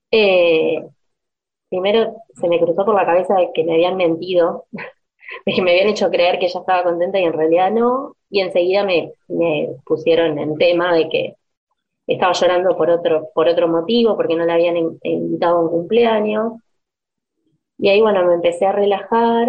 Eh, 0.09 0.83
primero 1.69 2.15
se 2.33 2.47
me 2.47 2.59
cruzó 2.59 2.83
por 2.83 2.95
la 2.95 3.05
cabeza 3.05 3.35
de 3.35 3.51
que 3.53 3.63
me 3.63 3.73
habían 3.73 3.95
mentido, 3.95 4.65
de 5.45 5.53
que 5.53 5.61
me 5.61 5.69
habían 5.69 5.89
hecho 5.89 6.09
creer 6.09 6.39
que 6.39 6.47
ella 6.47 6.61
estaba 6.61 6.83
contenta 6.83 7.19
y 7.19 7.25
en 7.25 7.33
realidad 7.33 7.69
no. 7.71 8.15
Y 8.31 8.39
enseguida 8.41 8.83
me, 8.83 9.13
me 9.27 9.69
pusieron 9.85 10.39
en 10.39 10.57
tema 10.57 10.91
de 10.95 11.09
que 11.09 11.35
estaba 12.07 12.33
llorando 12.33 12.75
por 12.75 12.89
otro, 12.89 13.29
por 13.35 13.47
otro 13.47 13.67
motivo, 13.67 14.15
porque 14.15 14.35
no 14.35 14.45
la 14.45 14.55
habían 14.55 14.77
invitado 15.03 15.57
a 15.57 15.61
un 15.61 15.69
cumpleaños. 15.69 16.53
Y 17.77 17.89
ahí, 17.89 18.01
bueno, 18.01 18.25
me 18.25 18.33
empecé 18.33 18.65
a 18.65 18.71
relajar, 18.71 19.47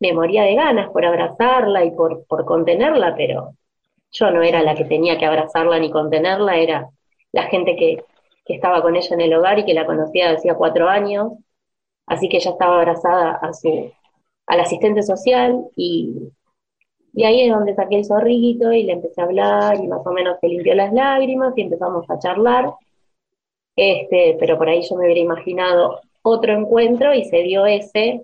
me 0.00 0.12
moría 0.12 0.42
de 0.42 0.54
ganas 0.54 0.90
por 0.90 1.06
abrazarla 1.06 1.82
y 1.84 1.92
por, 1.92 2.26
por 2.26 2.44
contenerla, 2.44 3.14
pero 3.16 3.54
yo 4.12 4.30
no 4.30 4.42
era 4.42 4.62
la 4.62 4.74
que 4.74 4.84
tenía 4.84 5.18
que 5.18 5.26
abrazarla 5.26 5.78
ni 5.78 5.90
contenerla, 5.90 6.56
era 6.56 6.90
la 7.32 7.44
gente 7.44 7.76
que, 7.76 8.02
que 8.44 8.54
estaba 8.54 8.82
con 8.82 8.96
ella 8.96 9.14
en 9.14 9.20
el 9.20 9.34
hogar 9.34 9.58
y 9.58 9.64
que 9.64 9.74
la 9.74 9.86
conocía 9.86 10.30
hacía 10.30 10.54
cuatro 10.54 10.88
años, 10.88 11.32
así 12.06 12.28
que 12.28 12.38
ella 12.38 12.52
estaba 12.52 12.76
abrazada 12.76 13.32
a 13.32 13.52
su, 13.52 13.92
al 14.46 14.60
asistente 14.60 15.02
social 15.02 15.66
y, 15.76 16.30
y 17.12 17.24
ahí 17.24 17.42
es 17.42 17.52
donde 17.52 17.74
saqué 17.74 17.96
el 17.96 18.04
zorrito 18.04 18.72
y 18.72 18.84
le 18.84 18.92
empecé 18.92 19.20
a 19.20 19.24
hablar 19.24 19.76
y 19.82 19.88
más 19.88 20.06
o 20.06 20.12
menos 20.12 20.38
se 20.40 20.48
limpió 20.48 20.74
las 20.74 20.92
lágrimas 20.92 21.52
y 21.56 21.62
empezamos 21.62 22.08
a 22.10 22.18
charlar. 22.18 22.72
Este, 23.74 24.36
pero 24.40 24.56
por 24.56 24.68
ahí 24.68 24.82
yo 24.82 24.96
me 24.96 25.04
hubiera 25.04 25.20
imaginado 25.20 26.00
otro 26.22 26.52
encuentro 26.54 27.14
y 27.14 27.24
se 27.24 27.42
dio 27.42 27.66
ese 27.66 28.22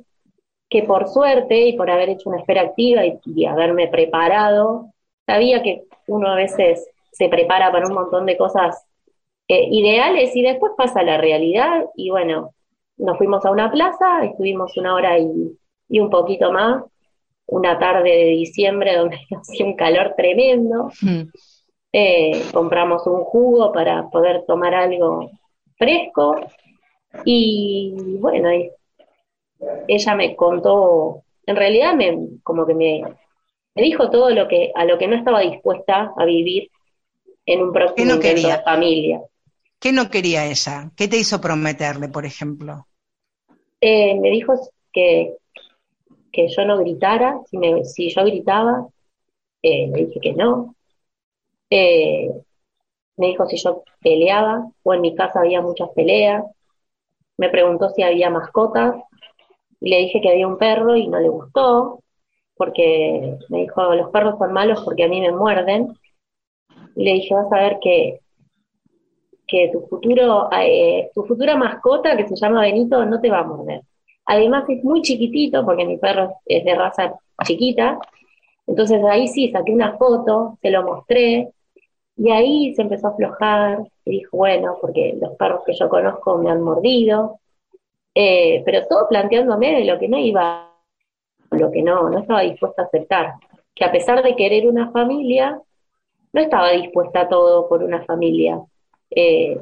que 0.68 0.83
por 0.83 1.09
suerte 1.09 1.68
y 1.68 1.77
por 1.77 1.90
haber 1.90 2.09
hecho 2.09 2.31
una 2.31 2.38
espera 2.38 2.62
activa 2.62 3.03
y, 3.05 3.45
haberme 3.45 3.88
preparado, 3.88 4.92
sabía 5.33 5.62
que 5.62 5.85
uno 6.09 6.29
a 6.29 6.35
veces 6.35 6.87
se 7.11 7.31
prepara 7.31 7.73
para 7.73 7.88
un 7.88 7.95
montón 7.95 8.27
de 8.27 8.37
cosas 8.37 8.85
eh, 9.49 9.66
ideales 9.71 10.37
y 10.37 10.42
después 10.42 10.73
pasa 10.77 11.03
la 11.03 11.16
realidad 11.16 11.87
y 11.97 12.11
bueno, 12.11 12.51
nos 12.99 13.16
fuimos 13.16 13.42
a 13.47 13.51
una 13.51 13.71
plaza, 13.71 14.25
estuvimos 14.25 14.77
una 14.77 14.95
hora 14.95 15.18
y, 15.18 15.57
un 15.88 16.11
poquito 16.11 16.53
más, 16.53 16.85
una 17.47 17.79
tarde 17.79 18.11
de 18.11 18.27
diciembre 18.27 18.95
donde 18.99 19.18
hacía 19.35 19.64
un 19.64 19.75
calor 19.75 20.12
tremendo, 20.18 20.90
hmm. 21.01 21.23
eh, 21.95 22.42
compramos 22.53 23.07
un 23.07 23.25
jugo 23.25 23.73
para 23.73 24.11
poder 24.11 24.45
tomar 24.47 24.75
algo 24.75 25.31
fresco 25.79 26.37
y 27.25 27.95
bueno, 28.21 28.51
ella 29.88 30.14
me 30.14 30.37
contó, 30.37 31.23
en 31.47 31.57
realidad 31.57 31.95
me, 31.95 32.18
como 32.42 32.66
que 32.66 32.75
me, 32.75 33.03
me 33.75 33.83
dijo 33.83 34.11
todo 34.11 34.31
lo 34.31 34.49
que, 34.49 34.73
a 34.75 34.85
lo 34.85 34.99
que 34.99 35.09
no 35.09 35.17
estaba 35.17 35.41
dispuesta 35.41 36.13
a 36.17 36.25
vivir 36.25 36.71
en 37.47 37.63
un 37.63 37.73
próximo 37.73 38.15
no 38.15 38.21
quería? 38.21 38.57
de 38.59 38.63
familia. 38.63 39.23
¿Qué 39.79 39.93
no 39.93 40.11
quería 40.11 40.47
ella? 40.47 40.91
¿Qué 40.97 41.09
te 41.09 41.17
hizo 41.17 41.41
prometerle, 41.41 42.09
por 42.09 42.25
ejemplo? 42.25 42.87
Eh, 43.81 44.19
me 44.21 44.31
dijo 44.31 44.55
que, 44.93 45.37
que 46.31 46.49
yo 46.49 46.65
no 46.65 46.79
gritara, 46.79 47.41
si, 47.51 47.59
me, 47.59 47.85
si 47.85 48.09
yo 48.11 48.25
gritaba, 48.25 48.87
eh, 49.63 49.89
le 49.89 50.07
dije 50.07 50.21
que 50.21 50.33
no. 50.35 50.77
Eh, 51.69 52.31
me 53.17 53.29
dijo 53.29 53.47
si 53.47 53.57
yo 53.57 53.83
peleaba, 54.01 54.71
o 54.83 54.95
en 54.95 55.01
mi 55.01 55.15
casa 55.15 55.41
había 55.41 55.61
muchas 55.61 55.89
peleas, 55.91 56.45
me 57.39 57.49
preguntó 57.49 57.89
si 57.91 58.03
había 58.03 58.31
mascotas 58.31 58.95
y 59.81 59.91
le 59.91 59.99
dije 59.99 60.21
que 60.21 60.31
había 60.31 60.47
un 60.47 60.59
perro 60.59 60.97
y 60.97 61.09
no 61.09 61.19
le 61.19 61.29
gustó, 61.29 62.02
porque 62.62 63.38
me 63.48 63.62
dijo, 63.62 63.92
los 63.92 64.11
perros 64.11 64.38
son 64.38 64.53
malos 64.53 64.83
porque 64.85 65.03
a 65.03 65.09
mí 65.09 65.20
me 65.20 65.33
muerden. 65.33 65.98
Y 66.94 67.05
le 67.05 67.14
dije, 67.14 67.35
vas 67.35 67.51
a 67.51 67.57
ver 67.57 67.79
que, 67.83 68.20
que 69.48 69.68
tu, 69.72 69.81
futuro, 69.88 70.48
eh, 70.57 71.11
tu 71.12 71.25
futura 71.25 71.57
mascota, 71.57 72.16
que 72.16 72.29
se 72.29 72.37
llama 72.37 72.61
Benito, 72.61 73.05
no 73.05 73.20
te 73.20 73.31
va 73.31 73.40
a 73.40 73.42
morder. 73.42 73.81
Además 74.27 74.62
es 74.68 74.85
muy 74.85 75.03
chiquitito, 75.03 75.64
porque 75.64 75.85
mi 75.85 75.96
perro 75.96 76.35
es 76.46 76.64
de 76.64 76.72
raza 76.77 77.18
chiquita. 77.44 77.98
Entonces 78.68 79.03
ahí 79.11 79.27
sí, 79.27 79.51
saqué 79.51 79.72
una 79.72 79.96
foto, 79.96 80.57
se 80.62 80.70
lo 80.70 80.85
mostré, 80.85 81.48
y 82.16 82.31
ahí 82.31 82.75
se 82.77 82.83
empezó 82.83 83.09
a 83.09 83.11
aflojar 83.11 83.81
y 84.05 84.11
dijo, 84.20 84.37
bueno, 84.37 84.77
porque 84.81 85.16
los 85.20 85.33
perros 85.33 85.62
que 85.66 85.75
yo 85.75 85.88
conozco 85.88 86.38
me 86.38 86.48
han 86.48 86.62
mordido, 86.62 87.40
eh, 88.14 88.62
pero 88.64 88.87
todo 88.87 89.09
planteándome 89.09 89.75
de 89.75 89.85
lo 89.85 89.98
que 89.98 90.07
no 90.07 90.16
iba, 90.16 90.72
lo 91.53 91.71
que 91.71 91.83
no, 91.83 92.09
no 92.11 92.19
estaba 92.19 92.43
dispuesta 92.43 92.83
a 92.83 92.85
aceptar, 92.87 93.35
que 93.75 93.85
a 93.85 93.93
pesar 93.93 94.23
de 94.23 94.37
querer 94.37 94.69
una 94.69 94.91
familia, 94.91 95.61
no 96.33 96.41
estaba 96.41 96.71
dispuesta 96.73 97.23
a 97.23 97.29
todo 97.29 97.69
por 97.69 97.83
una 97.83 98.03
familia. 98.05 98.61
Eh, 99.11 99.61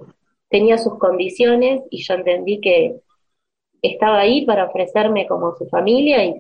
tenía 0.49 0.79
sus 0.79 0.99
condiciones 0.99 1.83
y 1.91 2.03
yo 2.03 2.15
entendí 2.15 2.61
que 2.61 3.01
estaba 3.83 4.21
ahí 4.21 4.45
para 4.45 4.67
ofrecerme 4.67 5.27
como 5.27 5.55
su 5.57 5.67
familia 5.67 6.25
y, 6.25 6.35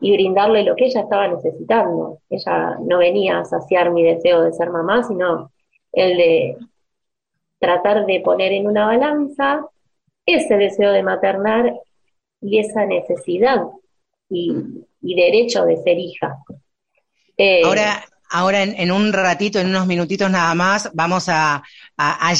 y 0.00 0.12
brindarle 0.12 0.64
lo 0.64 0.74
que 0.76 0.86
ella 0.86 1.02
estaba 1.02 1.28
necesitando. 1.28 2.18
Ella 2.28 2.76
no 2.80 2.98
venía 2.98 3.38
a 3.38 3.44
saciar 3.44 3.90
mi 3.90 4.02
deseo 4.02 4.42
de 4.42 4.52
ser 4.52 4.70
mamá, 4.70 5.02
sino 5.04 5.50
el 5.92 6.16
de 6.16 6.56
tratar 7.58 8.06
de 8.06 8.20
poner 8.20 8.52
en 8.52 8.66
una 8.66 8.86
balanza 8.86 9.66
ese 10.26 10.56
deseo 10.56 10.92
de 10.92 11.02
maternar 11.02 11.74
y 12.40 12.58
esa 12.58 12.84
necesidad. 12.86 13.64
Y, 14.30 14.52
y 15.02 15.14
derecho 15.14 15.64
de 15.64 15.76
ser 15.82 15.98
hija. 15.98 16.36
Eh, 17.36 17.62
Ahora, 17.64 18.04
Ahora 18.30 18.62
en, 18.62 18.92
un 18.92 19.10
ratito, 19.10 19.58
en 19.58 19.68
unos 19.68 19.86
minutitos 19.86 20.30
nada 20.30 20.54
más, 20.54 20.90
vamos 20.92 21.28
a, 21.28 21.62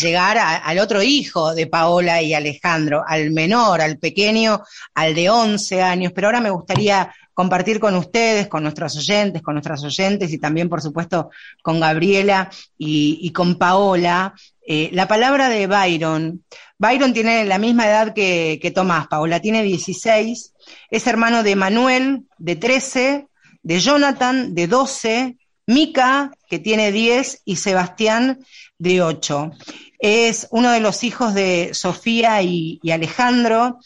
llegar 0.00 0.36
al 0.38 0.78
otro 0.78 1.02
hijo 1.02 1.54
de 1.54 1.66
Paola 1.66 2.20
y 2.20 2.34
Alejandro, 2.34 3.02
al 3.06 3.30
menor, 3.30 3.80
al 3.80 3.98
pequeño, 3.98 4.62
al 4.94 5.14
de 5.14 5.30
11 5.30 5.82
años. 5.82 6.12
Pero 6.14 6.28
ahora 6.28 6.42
me 6.42 6.50
gustaría 6.50 7.10
compartir 7.38 7.78
con 7.78 7.94
ustedes, 7.94 8.48
con 8.48 8.64
nuestros 8.64 8.96
oyentes, 8.96 9.42
con 9.42 9.54
nuestras 9.54 9.84
oyentes 9.84 10.32
y 10.32 10.38
también, 10.38 10.68
por 10.68 10.82
supuesto, 10.82 11.30
con 11.62 11.78
Gabriela 11.78 12.50
y, 12.76 13.30
con 13.30 13.54
Paola, 13.54 14.34
eh, 14.66 14.90
la 14.92 15.06
palabra 15.06 15.48
de 15.48 15.68
Byron. 15.68 16.42
Byron 16.78 17.12
tiene 17.12 17.44
la 17.44 17.58
misma 17.58 17.86
edad 17.86 18.12
que, 18.12 18.58
que 18.60 18.72
Tomás, 18.72 19.06
Paola 19.06 19.38
tiene 19.38 19.62
16, 19.62 20.52
es 20.90 21.06
hermano 21.06 21.44
de 21.44 21.54
Manuel, 21.54 22.24
de 22.38 22.56
13, 22.56 23.28
de 23.62 23.78
Jonathan, 23.78 24.52
de 24.56 24.66
12, 24.66 25.36
Mica, 25.68 26.32
que 26.50 26.58
tiene 26.58 26.90
10, 26.90 27.42
y 27.44 27.54
Sebastián, 27.54 28.40
de 28.78 29.00
8. 29.00 29.52
Es 30.00 30.48
uno 30.50 30.72
de 30.72 30.80
los 30.80 31.04
hijos 31.04 31.34
de 31.34 31.70
Sofía 31.72 32.42
y, 32.42 32.80
Alejandro, 32.90 33.78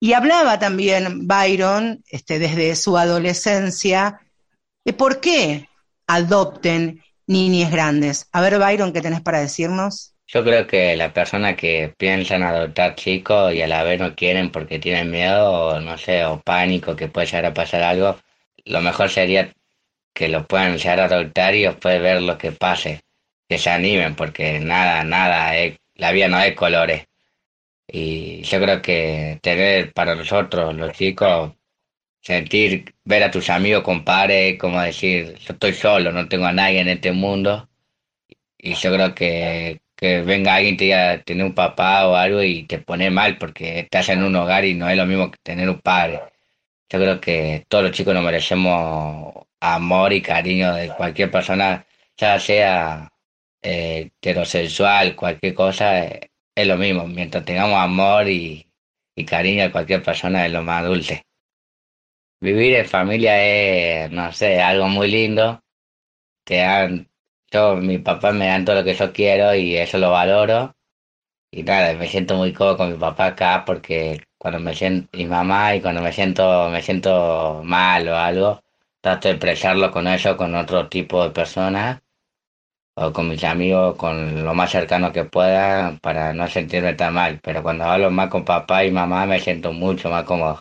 y 0.00 0.12
hablaba 0.12 0.58
también 0.58 1.26
Byron, 1.26 2.02
este, 2.08 2.38
desde 2.38 2.76
su 2.76 2.96
adolescencia, 2.96 4.20
de 4.84 4.92
por 4.92 5.20
qué 5.20 5.68
adopten 6.06 7.02
niñas 7.26 7.70
grandes. 7.70 8.28
A 8.32 8.40
ver, 8.40 8.58
Byron, 8.58 8.92
¿qué 8.92 9.00
tenés 9.00 9.20
para 9.20 9.40
decirnos? 9.40 10.12
Yo 10.28 10.42
creo 10.42 10.66
que 10.66 10.96
las 10.96 11.12
personas 11.12 11.56
que 11.56 11.94
piensan 11.96 12.42
adoptar 12.42 12.96
chicos 12.96 13.54
y 13.54 13.62
a 13.62 13.68
la 13.68 13.84
vez 13.84 14.00
no 14.00 14.14
quieren 14.14 14.50
porque 14.50 14.78
tienen 14.78 15.10
miedo, 15.10 15.50
o 15.50 15.80
no 15.80 15.96
sé, 15.98 16.24
o 16.24 16.40
pánico 16.40 16.96
que 16.96 17.08
puede 17.08 17.26
llegar 17.26 17.46
a 17.46 17.54
pasar 17.54 17.82
algo, 17.82 18.18
lo 18.64 18.80
mejor 18.80 19.08
sería 19.08 19.52
que 20.12 20.28
lo 20.28 20.46
puedan 20.46 20.78
llegar 20.78 21.00
a 21.00 21.04
adoptar 21.04 21.54
y 21.54 21.62
después 21.62 22.00
ver 22.00 22.22
lo 22.22 22.36
que 22.38 22.50
pase, 22.50 23.00
que 23.48 23.58
se 23.58 23.70
animen, 23.70 24.16
porque 24.16 24.58
nada, 24.58 25.04
nada, 25.04 25.52
la 25.94 26.12
vida 26.12 26.28
no 26.28 26.40
es 26.40 26.54
colores. 26.56 27.06
Y 27.88 28.42
yo 28.42 28.60
creo 28.60 28.82
que 28.82 29.38
tener 29.42 29.92
para 29.92 30.14
nosotros, 30.14 30.74
los 30.74 30.92
chicos, 30.92 31.52
sentir, 32.20 32.94
ver 33.04 33.22
a 33.24 33.30
tus 33.30 33.50
amigos, 33.50 33.82
compadre, 33.84 34.58
como 34.58 34.80
decir, 34.80 35.36
yo 35.38 35.54
estoy 35.54 35.72
solo, 35.74 36.12
no 36.12 36.28
tengo 36.28 36.46
a 36.46 36.52
nadie 36.52 36.80
en 36.80 36.88
este 36.88 37.12
mundo. 37.12 37.68
Y 38.58 38.74
yo 38.74 38.92
creo 38.92 39.14
que, 39.14 39.80
que 39.96 40.22
venga 40.22 40.54
alguien 40.56 40.74
y 40.74 40.76
te 40.78 40.84
diga, 40.84 41.22
tener 41.22 41.46
un 41.46 41.54
papá 41.54 42.06
o 42.08 42.16
algo 42.16 42.42
y 42.42 42.64
te 42.64 42.78
pone 42.78 43.10
mal 43.10 43.38
porque 43.38 43.80
estás 43.80 44.08
en 44.10 44.22
un 44.24 44.36
hogar 44.36 44.64
y 44.64 44.74
no 44.74 44.88
es 44.88 44.96
lo 44.96 45.06
mismo 45.06 45.30
que 45.30 45.38
tener 45.42 45.68
un 45.70 45.80
padre. 45.80 46.20
Yo 46.88 46.98
creo 47.00 47.20
que 47.20 47.64
todos 47.68 47.84
los 47.84 47.92
chicos 47.92 48.14
nos 48.14 48.24
merecemos 48.24 49.34
amor 49.60 50.12
y 50.12 50.22
cariño 50.22 50.74
de 50.74 50.88
cualquier 50.90 51.30
persona, 51.30 51.86
ya 52.16 52.38
sea 52.40 53.10
eh, 53.62 54.10
heterosexual, 54.20 55.16
cualquier 55.16 55.54
cosa, 55.54 56.04
eh, 56.04 56.30
es 56.56 56.66
lo 56.66 56.76
mismo. 56.78 57.06
Mientras 57.06 57.44
tengamos 57.44 57.78
amor 57.78 58.28
y, 58.28 58.66
cariño 59.26 59.64
de 59.64 59.72
cualquier 59.72 60.02
persona 60.02 60.46
es 60.46 60.52
lo 60.52 60.62
más 60.62 60.84
dulce. 60.84 61.22
Vivir 62.40 62.74
en 62.76 62.86
familia 62.86 63.34
es, 64.04 64.10
no 64.10 64.32
sé, 64.32 64.60
algo 64.60 64.88
muy 64.88 65.08
lindo. 65.10 65.62
Te 66.44 66.58
dan, 66.58 67.08
yo, 67.50 67.76
mi 67.76 67.98
papá 67.98 68.32
me 68.32 68.46
dan 68.48 68.64
todo 68.64 68.76
lo 68.76 68.84
que 68.84 68.94
yo 68.94 69.12
quiero 69.12 69.54
y 69.54 69.76
eso 69.76 69.98
lo 69.98 70.10
valoro. 70.12 70.74
Y 71.50 71.62
nada, 71.62 71.94
me 71.94 72.08
siento 72.08 72.36
muy 72.36 72.52
cómodo 72.52 72.76
con 72.78 72.92
mi 72.92 72.98
papá 72.98 73.26
acá 73.28 73.64
porque 73.66 74.22
cuando 74.38 74.60
me 74.60 74.74
siento, 74.74 75.08
mi 75.16 75.26
mamá 75.26 75.76
y 75.76 75.80
cuando 75.82 76.02
me 76.02 76.12
siento, 76.12 76.68
me 76.70 76.82
siento 76.82 77.62
mal 77.64 78.08
o 78.08 78.16
algo, 78.16 78.62
trato 79.00 79.28
de 79.28 79.34
expresarlo 79.34 79.90
con 79.92 80.06
eso, 80.08 80.36
con 80.36 80.54
otro 80.54 80.88
tipo 80.88 81.24
de 81.24 81.30
personas 81.30 82.00
o 82.98 83.12
con 83.12 83.28
mis 83.28 83.44
amigos, 83.44 83.96
con 83.96 84.44
lo 84.44 84.54
más 84.54 84.70
cercano 84.70 85.12
que 85.12 85.24
pueda 85.24 85.98
para 86.00 86.32
no 86.32 86.48
sentirme 86.48 86.94
tan 86.94 87.14
mal. 87.14 87.38
Pero 87.42 87.62
cuando 87.62 87.84
hablo 87.84 88.10
más 88.10 88.28
con 88.28 88.44
papá 88.44 88.84
y 88.84 88.90
mamá 88.90 89.26
me 89.26 89.38
siento 89.38 89.72
mucho 89.72 90.10
más 90.10 90.24
cómodo. 90.24 90.60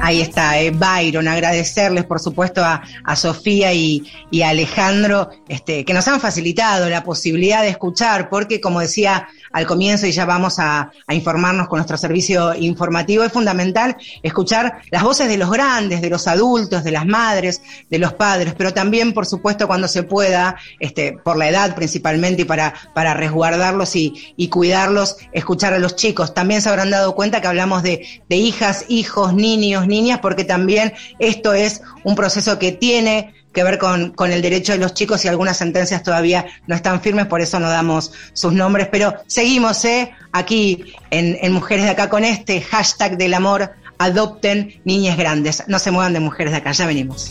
Ahí 0.00 0.20
está, 0.20 0.60
eh, 0.60 0.70
Byron, 0.70 1.28
agradecerles 1.28 2.04
por 2.04 2.20
supuesto 2.20 2.62
a, 2.64 2.82
Sofía 3.16 3.72
y, 3.72 4.02
a 4.42 4.48
Alejandro 4.48 5.30
este, 5.48 5.84
que 5.84 5.94
nos 5.94 6.06
han 6.08 6.20
facilitado 6.20 6.88
la 6.90 7.04
posibilidad 7.04 7.62
de 7.62 7.68
escuchar, 7.68 8.28
porque 8.28 8.60
como 8.60 8.80
decía 8.80 9.28
al 9.52 9.66
comienzo 9.66 10.06
y 10.06 10.12
ya 10.12 10.24
vamos 10.24 10.58
a, 10.58 10.90
informarnos 11.08 11.68
con 11.68 11.78
nuestro 11.78 11.96
servicio 11.96 12.54
informativo, 12.54 13.22
es 13.22 13.32
fundamental 13.32 13.96
escuchar 14.22 14.78
las 14.90 15.02
voces 15.04 15.28
de 15.28 15.36
los 15.36 15.50
grandes, 15.50 16.02
de 16.02 16.10
los 16.10 16.26
adultos, 16.26 16.82
de 16.82 16.90
las 16.90 17.06
madres, 17.06 17.62
de 17.88 17.98
los 17.98 18.14
padres, 18.14 18.54
pero 18.58 18.74
también 18.74 19.12
por 19.14 19.26
supuesto 19.26 19.68
cuando 19.68 19.86
se 19.86 20.02
pueda, 20.02 20.56
este, 20.80 21.16
por 21.24 21.36
la 21.36 21.48
edad 21.48 21.74
principalmente 21.76 22.42
y 22.42 22.44
para, 22.44 22.74
para 22.94 23.14
resguardarlos 23.14 23.94
y, 23.94 24.48
cuidarlos, 24.50 25.16
escuchar 25.32 25.72
a 25.72 25.78
los 25.78 25.96
chicos. 25.96 26.34
También 26.34 26.60
se 26.62 26.68
habrán 26.68 26.90
dado 26.90 27.14
cuenta 27.14 27.40
que 27.40 27.46
hablamos 27.46 27.82
de, 27.82 28.06
de 28.28 28.36
hijas, 28.36 28.84
hijos, 28.88 29.34
niños, 29.34 29.83
niñas, 29.86 30.20
porque 30.20 30.44
también 30.44 30.92
esto 31.18 31.54
es 31.54 31.82
un 32.02 32.14
proceso 32.14 32.58
que 32.58 32.72
tiene 32.72 33.34
que 33.54 33.64
ver 33.64 33.78
con, 33.78 34.10
con, 34.10 34.32
el 34.32 34.42
derecho 34.42 34.72
de 34.72 34.78
los 34.78 34.92
chicos 34.92 35.24
y 35.24 35.28
algunas 35.28 35.56
sentencias 35.56 36.02
todavía 36.02 36.44
no 36.66 36.74
están 36.74 37.00
firmes, 37.00 37.26
por 37.26 37.40
eso 37.40 37.60
no 37.60 37.70
damos 37.70 38.12
sus 38.32 38.52
nombres, 38.52 38.88
pero 38.90 39.14
seguimos 39.26 39.84
¿eh? 39.84 40.10
aquí 40.32 40.92
en, 41.10 41.38
en 41.40 41.52
Mujeres 41.52 41.84
de 41.84 41.92
Acá 41.92 42.10
con 42.10 42.24
este 42.24 42.60
hashtag 42.60 43.16
del 43.16 43.32
amor, 43.32 43.72
adopten 43.98 44.80
niñas 44.84 45.16
grandes. 45.16 45.62
No 45.68 45.78
se 45.78 45.92
muevan 45.92 46.12
de 46.12 46.20
Mujeres 46.20 46.52
de 46.52 46.58
Acá, 46.58 46.72
ya 46.72 46.86
venimos. 46.86 47.30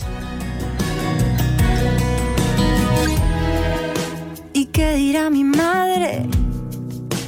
¿Y 4.54 4.66
qué 4.66 4.94
dirá 4.94 5.28
mi 5.28 5.44
madre? 5.44 6.26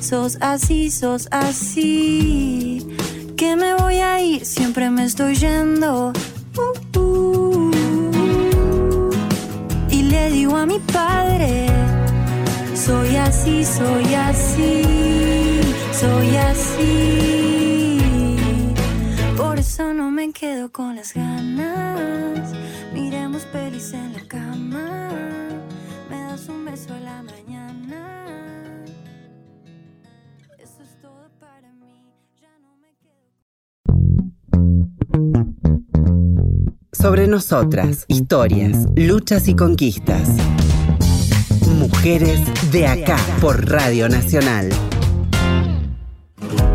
Sos 0.01 0.39
así, 0.41 0.91
sos 0.91 1.29
así 1.31 2.97
que 3.37 3.55
me 3.55 3.75
voy 3.75 3.97
a 3.97 4.21
ir, 4.23 4.47
siempre 4.47 4.89
me 4.91 5.05
estoy 5.05 5.35
yendo. 5.35 6.13
Uh, 6.57 6.99
uh. 6.99 7.71
Y 9.91 10.03
le 10.05 10.31
digo 10.31 10.57
a 10.57 10.65
mi 10.65 10.79
padre, 10.79 11.67
soy 12.75 13.17
así, 13.17 13.65
soy 13.65 14.15
así, 14.15 14.83
soy 15.93 16.37
así. 16.37 17.99
Por 19.37 19.59
eso 19.59 19.93
no 19.93 20.11
me 20.11 20.33
quedo 20.33 20.73
con 20.73 20.97
las 20.97 21.13
ganas. 21.13 22.53
Miremos 22.95 23.43
pelis 23.53 23.93
en 23.93 24.15
la 24.15 24.23
cama. 24.27 25.11
Me 26.09 26.23
das 26.23 26.49
un 26.49 26.65
beso 26.65 26.95
a 26.95 27.01
la 27.01 27.23
mañana. 27.23 27.46
Sobre 37.07 37.29
nosotras, 37.29 38.05
historias, 38.09 38.89
luchas 38.97 39.47
y 39.47 39.55
conquistas. 39.55 40.29
Mujeres 41.79 42.41
de 42.73 42.89
acá 42.89 43.17
por 43.41 43.71
Radio 43.71 44.09
Nacional. 44.09 44.71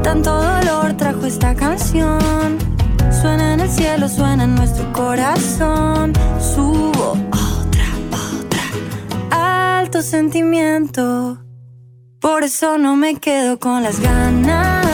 Tanto 0.01 0.33
dolor 0.33 0.95
trajo 0.95 1.25
esta 1.25 1.53
canción. 1.53 2.57
Suena 3.11 3.55
en 3.55 3.59
el 3.59 3.69
cielo, 3.69 4.07
suena 4.07 4.45
en 4.45 4.55
nuestro 4.55 4.93
corazón. 4.93 6.13
Subo 6.39 7.11
otra, 7.11 7.89
otra. 8.13 9.79
Alto 9.79 10.01
sentimiento. 10.01 11.43
Por 12.21 12.43
eso 12.43 12.77
no 12.77 12.95
me 12.95 13.15
quedo 13.15 13.59
con 13.59 13.83
las 13.83 13.99
ganas 13.99 14.90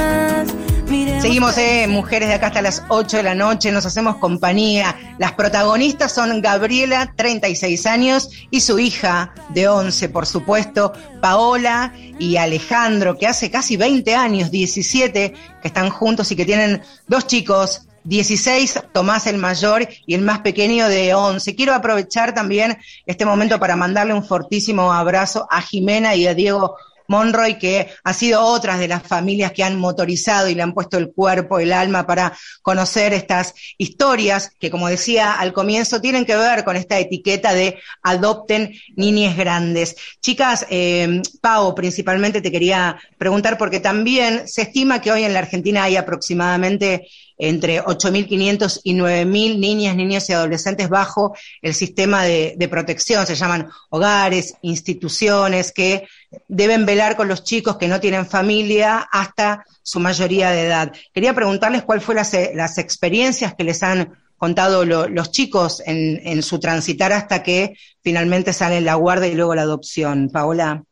Seguimos, 1.21 1.57
eh, 1.57 1.87
mujeres 1.87 2.29
de 2.29 2.35
acá 2.35 2.47
hasta 2.47 2.61
las 2.61 2.83
8 2.89 3.17
de 3.17 3.23
la 3.23 3.35
noche, 3.35 3.71
nos 3.71 3.85
hacemos 3.85 4.17
compañía. 4.17 4.95
Las 5.17 5.33
protagonistas 5.33 6.13
son 6.13 6.41
Gabriela, 6.41 7.13
36 7.15 7.85
años, 7.85 8.29
y 8.49 8.61
su 8.61 8.79
hija 8.79 9.33
de 9.49 9.67
11, 9.67 10.09
por 10.09 10.25
supuesto, 10.25 10.93
Paola 11.21 11.93
y 12.19 12.37
Alejandro, 12.37 13.17
que 13.17 13.27
hace 13.27 13.51
casi 13.51 13.77
20 13.77 14.15
años, 14.15 14.51
17, 14.51 15.33
que 15.61 15.67
están 15.67 15.89
juntos 15.89 16.31
y 16.31 16.35
que 16.35 16.45
tienen 16.45 16.81
dos 17.07 17.27
chicos, 17.27 17.87
16, 18.07 18.83
Tomás 18.93 19.27
el 19.27 19.37
mayor 19.37 19.87
y 20.05 20.13
el 20.13 20.21
más 20.21 20.39
pequeño 20.39 20.87
de 20.87 21.13
11. 21.13 21.55
Quiero 21.55 21.73
aprovechar 21.73 22.33
también 22.33 22.77
este 23.05 23.25
momento 23.25 23.59
para 23.59 23.75
mandarle 23.75 24.13
un 24.13 24.23
fortísimo 24.23 24.93
abrazo 24.93 25.45
a 25.51 25.61
Jimena 25.61 26.15
y 26.15 26.25
a 26.25 26.33
Diego 26.33 26.77
Monroy, 27.07 27.57
que 27.57 27.89
ha 28.03 28.13
sido 28.13 28.41
otra 28.41 28.77
de 28.77 28.87
las 28.87 29.03
familias 29.03 29.51
que 29.51 29.63
han 29.63 29.77
motorizado 29.77 30.49
y 30.49 30.55
le 30.55 30.63
han 30.63 30.73
puesto 30.73 30.97
el 30.97 31.11
cuerpo, 31.11 31.59
el 31.59 31.73
alma 31.73 32.05
para 32.05 32.37
conocer 32.61 33.13
estas 33.13 33.53
historias 33.77 34.51
que, 34.59 34.71
como 34.71 34.87
decía 34.87 35.33
al 35.33 35.53
comienzo, 35.53 36.01
tienen 36.01 36.25
que 36.25 36.35
ver 36.35 36.63
con 36.63 36.75
esta 36.75 36.99
etiqueta 36.99 37.53
de 37.53 37.79
adopten 38.03 38.73
niñes 38.95 39.37
grandes. 39.37 39.95
Chicas, 40.21 40.65
eh, 40.69 41.21
Pau, 41.41 41.75
principalmente 41.75 42.41
te 42.41 42.51
quería 42.51 42.99
preguntar 43.17 43.57
porque 43.57 43.79
también 43.79 44.47
se 44.47 44.63
estima 44.63 45.01
que 45.01 45.11
hoy 45.11 45.23
en 45.23 45.33
la 45.33 45.39
Argentina 45.39 45.83
hay 45.83 45.95
aproximadamente 45.95 47.07
entre 47.37 47.83
8.500 47.83 48.81
y 48.83 48.93
9.000 48.95 49.59
niñas, 49.59 49.95
niños 49.95 50.29
y 50.29 50.33
adolescentes 50.33 50.89
bajo 50.89 51.35
el 51.61 51.73
sistema 51.73 52.23
de, 52.23 52.67
protección. 52.69 53.25
Se 53.25 53.35
llaman 53.35 53.69
hogares, 53.89 54.55
instituciones 54.61 55.71
que 55.71 56.07
deben 56.47 56.85
velar 56.85 57.15
con 57.15 57.27
los 57.27 57.43
chicos 57.43 57.77
que 57.77 57.87
no 57.87 57.99
tienen 57.99 58.25
familia 58.25 59.07
hasta 59.11 59.65
su 59.81 59.99
mayoría 59.99 60.51
de 60.51 60.65
edad. 60.65 60.93
Quería 61.13 61.33
preguntarles 61.33 61.83
cuáles 61.83 62.03
fueron 62.03 62.23
las, 62.23 62.33
las 62.53 62.77
experiencias 62.77 63.55
que 63.55 63.63
les 63.63 63.83
han 63.83 64.17
contado 64.37 64.85
lo, 64.85 65.07
los 65.07 65.31
chicos 65.31 65.81
en, 65.85 66.21
en, 66.23 66.43
su 66.43 66.59
transitar 66.59 67.11
hasta 67.11 67.41
que 67.41 67.75
finalmente 68.01 68.53
salen 68.53 68.85
la 68.85 68.95
guardia 68.95 69.27
y 69.27 69.35
luego 69.35 69.55
la 69.55 69.63
adopción. 69.63 70.29
Paola. 70.31 70.83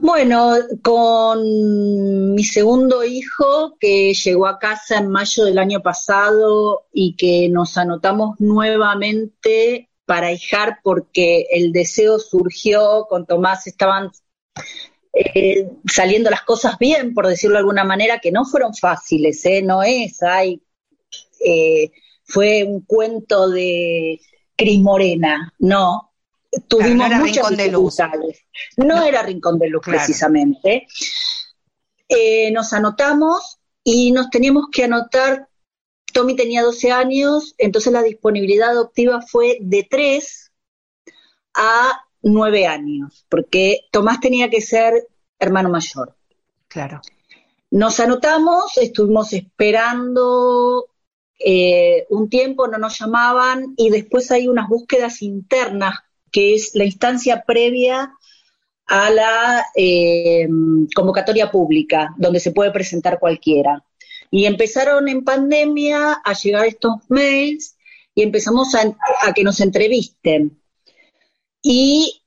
Bueno, 0.00 0.54
con 0.82 2.34
mi 2.34 2.44
segundo 2.44 3.02
hijo, 3.04 3.76
que 3.80 4.14
llegó 4.14 4.46
a 4.46 4.58
casa 4.58 4.98
en 4.98 5.10
mayo 5.10 5.44
del 5.44 5.58
año 5.58 5.80
pasado 5.80 6.86
y 6.92 7.16
que 7.16 7.48
nos 7.48 7.76
anotamos 7.76 8.36
nuevamente 8.38 9.87
para 10.08 10.32
hijar 10.32 10.78
porque 10.82 11.44
el 11.50 11.70
deseo 11.70 12.18
surgió, 12.18 13.04
con 13.10 13.26
Tomás 13.26 13.66
estaban 13.66 14.10
eh, 15.12 15.68
saliendo 15.86 16.30
las 16.30 16.44
cosas 16.44 16.78
bien, 16.78 17.12
por 17.12 17.26
decirlo 17.26 17.56
de 17.56 17.58
alguna 17.58 17.84
manera, 17.84 18.18
que 18.18 18.32
no 18.32 18.46
fueron 18.46 18.74
fáciles, 18.74 19.44
¿eh? 19.44 19.60
no 19.60 19.82
es, 19.82 20.22
hay, 20.22 20.62
eh, 21.44 21.90
fue 22.24 22.64
un 22.64 22.80
cuento 22.86 23.50
de 23.50 24.18
Cris 24.56 24.80
Morena, 24.80 25.52
no, 25.58 26.14
tuvimos 26.68 27.10
no 27.10 27.18
muchas 27.18 27.50
dificultades. 27.50 28.46
No, 28.78 28.86
no, 28.86 29.02
era 29.02 29.20
Rincón 29.20 29.58
de 29.58 29.68
Luz 29.68 29.82
claro. 29.82 29.98
precisamente. 29.98 30.86
Nos 32.50 32.72
anotamos 32.72 33.58
y 33.84 34.10
nos 34.12 34.30
teníamos 34.30 34.68
que 34.72 34.84
anotar, 34.84 35.48
Tommy 36.12 36.36
tenía 36.36 36.62
12 36.62 36.90
años, 36.90 37.54
entonces 37.58 37.92
la 37.92 38.02
disponibilidad 38.02 38.70
adoptiva 38.70 39.20
fue 39.22 39.58
de 39.60 39.86
3 39.88 40.52
a 41.54 42.00
9 42.22 42.66
años, 42.66 43.26
porque 43.28 43.80
Tomás 43.90 44.20
tenía 44.20 44.50
que 44.50 44.60
ser 44.60 45.06
hermano 45.38 45.68
mayor. 45.70 46.14
Claro. 46.68 47.00
Nos 47.70 48.00
anotamos, 48.00 48.76
estuvimos 48.78 49.32
esperando 49.32 50.86
eh, 51.38 52.06
un 52.10 52.28
tiempo, 52.28 52.66
no 52.66 52.78
nos 52.78 52.98
llamaban 52.98 53.74
y 53.76 53.90
después 53.90 54.30
hay 54.30 54.48
unas 54.48 54.68
búsquedas 54.68 55.22
internas 55.22 56.00
que 56.32 56.54
es 56.54 56.74
la 56.74 56.84
instancia 56.84 57.44
previa 57.46 58.12
a 58.86 59.10
la 59.10 59.66
eh, 59.76 60.48
convocatoria 60.94 61.50
pública, 61.50 62.14
donde 62.16 62.40
se 62.40 62.52
puede 62.52 62.70
presentar 62.70 63.18
cualquiera. 63.18 63.84
Y 64.30 64.46
empezaron 64.46 65.08
en 65.08 65.24
pandemia 65.24 66.20
a 66.24 66.32
llegar 66.34 66.66
estos 66.66 66.96
mails 67.08 67.76
y 68.14 68.22
empezamos 68.22 68.74
a, 68.74 69.32
que 69.32 69.44
nos 69.44 69.60
entrevisten. 69.60 70.60
Y 71.62 72.22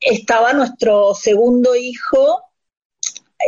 estaba 0.00 0.52
nuestro 0.52 1.14
segundo 1.14 1.74
hijo, 1.76 2.42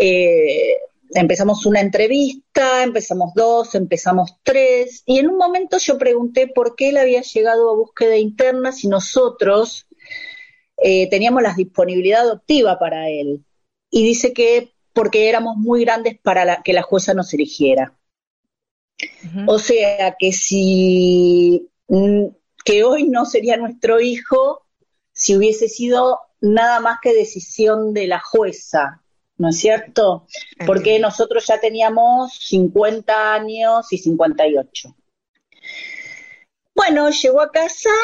eh, 0.01 0.79
empezamos 1.11 1.67
una 1.67 1.81
entrevista, 1.81 2.83
empezamos 2.83 3.33
dos, 3.35 3.75
empezamos 3.75 4.37
tres, 4.43 5.03
y 5.07 5.19
en 5.19 5.29
un 5.29 5.37
momento 5.37 5.79
yo 5.79 5.99
pregunté 5.99 6.47
por 6.47 6.77
qué 6.77 6.91
él 6.91 6.99
había 6.99 7.23
llegado 7.23 7.71
a 7.71 7.77
búsqueda 7.77 8.17
interna 8.17 8.73
si 8.73 8.89
nosotros 8.89 9.87
eh, 10.77 11.09
teníamos 11.11 11.43
la 11.43 11.55
disponibilidad 11.55 12.21
adoptiva 12.21 12.79
para 12.79 13.09
él. 13.09 13.45
Y 13.91 14.05
dice 14.05 14.33
que 14.33 14.73
porque 14.99 15.29
éramos 15.29 15.57
muy 15.57 15.85
grandes 15.85 16.19
para 16.19 16.45
la, 16.45 16.61
que 16.65 16.73
la 16.73 16.83
jueza 16.83 17.15
nos 17.15 17.33
eligiera. 17.33 17.95
Uh 19.01 19.27
-huh. 19.29 19.45
O 19.47 19.59
sea 19.61 20.17
que 20.19 20.33
si 20.33 21.69
mm, 21.87 22.25
que 22.65 22.83
hoy 22.83 23.05
no 23.09 23.25
sería 23.25 23.57
nuestro 23.57 24.01
hijo 24.01 24.67
si 25.13 25.37
hubiese 25.37 25.69
sido 25.69 26.19
nada 26.41 26.81
más 26.81 26.99
que 27.01 27.15
decisión 27.15 27.95
de 27.95 28.09
la 28.09 28.19
jueza, 28.19 29.01
¿no 29.37 29.51
es 29.51 29.61
cierto? 29.61 30.27
Porque 30.67 30.99
nosotros 30.99 31.47
ya 31.47 31.61
teníamos 31.61 32.35
50 32.35 33.35
años 33.35 33.93
y 33.93 33.99
58. 33.99 34.97
Bueno, 36.75 37.11
llegó 37.11 37.41
a 37.41 37.53
casa 37.53 37.95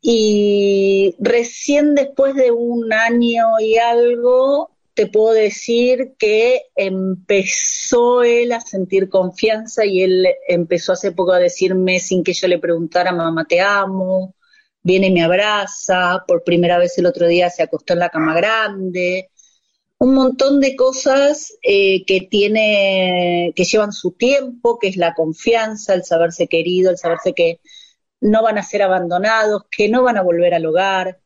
y 0.00 1.14
recién 1.20 1.94
después 1.94 2.34
de 2.34 2.50
un 2.50 2.92
año 2.92 3.60
y 3.60 3.76
algo, 3.76 4.72
te 5.00 5.06
puedo 5.06 5.32
decir 5.32 6.12
que 6.18 6.60
empezó 6.76 8.22
él 8.22 8.52
a 8.52 8.60
sentir 8.60 9.08
confianza 9.08 9.86
y 9.86 10.02
él 10.02 10.26
empezó 10.46 10.92
hace 10.92 11.12
poco 11.12 11.32
a 11.32 11.38
decirme 11.38 12.00
sin 12.00 12.22
que 12.22 12.34
yo 12.34 12.46
le 12.48 12.58
preguntara, 12.58 13.10
mamá, 13.10 13.46
te 13.46 13.62
amo, 13.62 14.34
viene 14.82 15.06
y 15.06 15.12
me 15.12 15.22
abraza, 15.22 16.22
por 16.28 16.44
primera 16.44 16.76
vez 16.76 16.98
el 16.98 17.06
otro 17.06 17.26
día 17.26 17.48
se 17.48 17.62
acostó 17.62 17.94
en 17.94 18.00
la 18.00 18.10
cama 18.10 18.34
grande, 18.34 19.30
un 19.96 20.12
montón 20.12 20.60
de 20.60 20.76
cosas 20.76 21.56
eh, 21.62 22.04
que 22.04 22.20
tiene, 22.30 23.54
que 23.56 23.64
llevan 23.64 23.92
su 23.92 24.12
tiempo, 24.12 24.78
que 24.78 24.88
es 24.88 24.98
la 24.98 25.14
confianza, 25.14 25.94
el 25.94 26.04
saberse 26.04 26.46
querido, 26.46 26.90
el 26.90 26.98
saberse 26.98 27.32
que 27.32 27.60
no 28.20 28.42
van 28.42 28.58
a 28.58 28.62
ser 28.62 28.82
abandonados, 28.82 29.62
que 29.74 29.88
no 29.88 30.02
van 30.02 30.18
a 30.18 30.22
volver 30.22 30.52
al 30.52 30.66
hogar, 30.66 31.20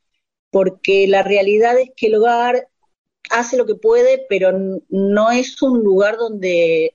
porque 0.50 1.08
la 1.08 1.24
realidad 1.24 1.76
es 1.76 1.90
que 1.96 2.06
el 2.06 2.14
hogar 2.14 2.68
hace 3.30 3.56
lo 3.56 3.66
que 3.66 3.74
puede, 3.74 4.24
pero 4.28 4.52
no 4.88 5.30
es 5.30 5.60
un 5.62 5.82
lugar 5.82 6.16
donde 6.16 6.94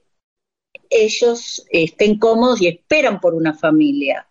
ellos 0.89 1.65
estén 1.69 2.17
cómodos 2.17 2.61
y 2.61 2.67
esperan 2.67 3.19
por 3.19 3.33
una 3.33 3.53
familia. 3.53 4.27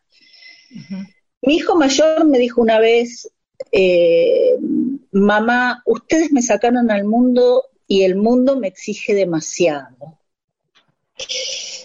Uh 0.70 0.78
-huh. 0.78 1.14
Mi 1.42 1.56
hijo 1.56 1.76
mayor 1.76 2.24
me 2.24 2.38
dijo 2.38 2.60
una 2.60 2.80
vez, 2.80 3.30
eh, 3.72 4.56
mamá, 5.12 5.82
ustedes 5.86 6.32
me 6.32 6.42
sacaron 6.42 6.90
al 6.90 7.04
mundo 7.04 7.64
y 7.86 8.02
el 8.02 8.16
mundo 8.16 8.56
me 8.56 8.68
exige 8.68 9.14
demasiado. 9.14 10.18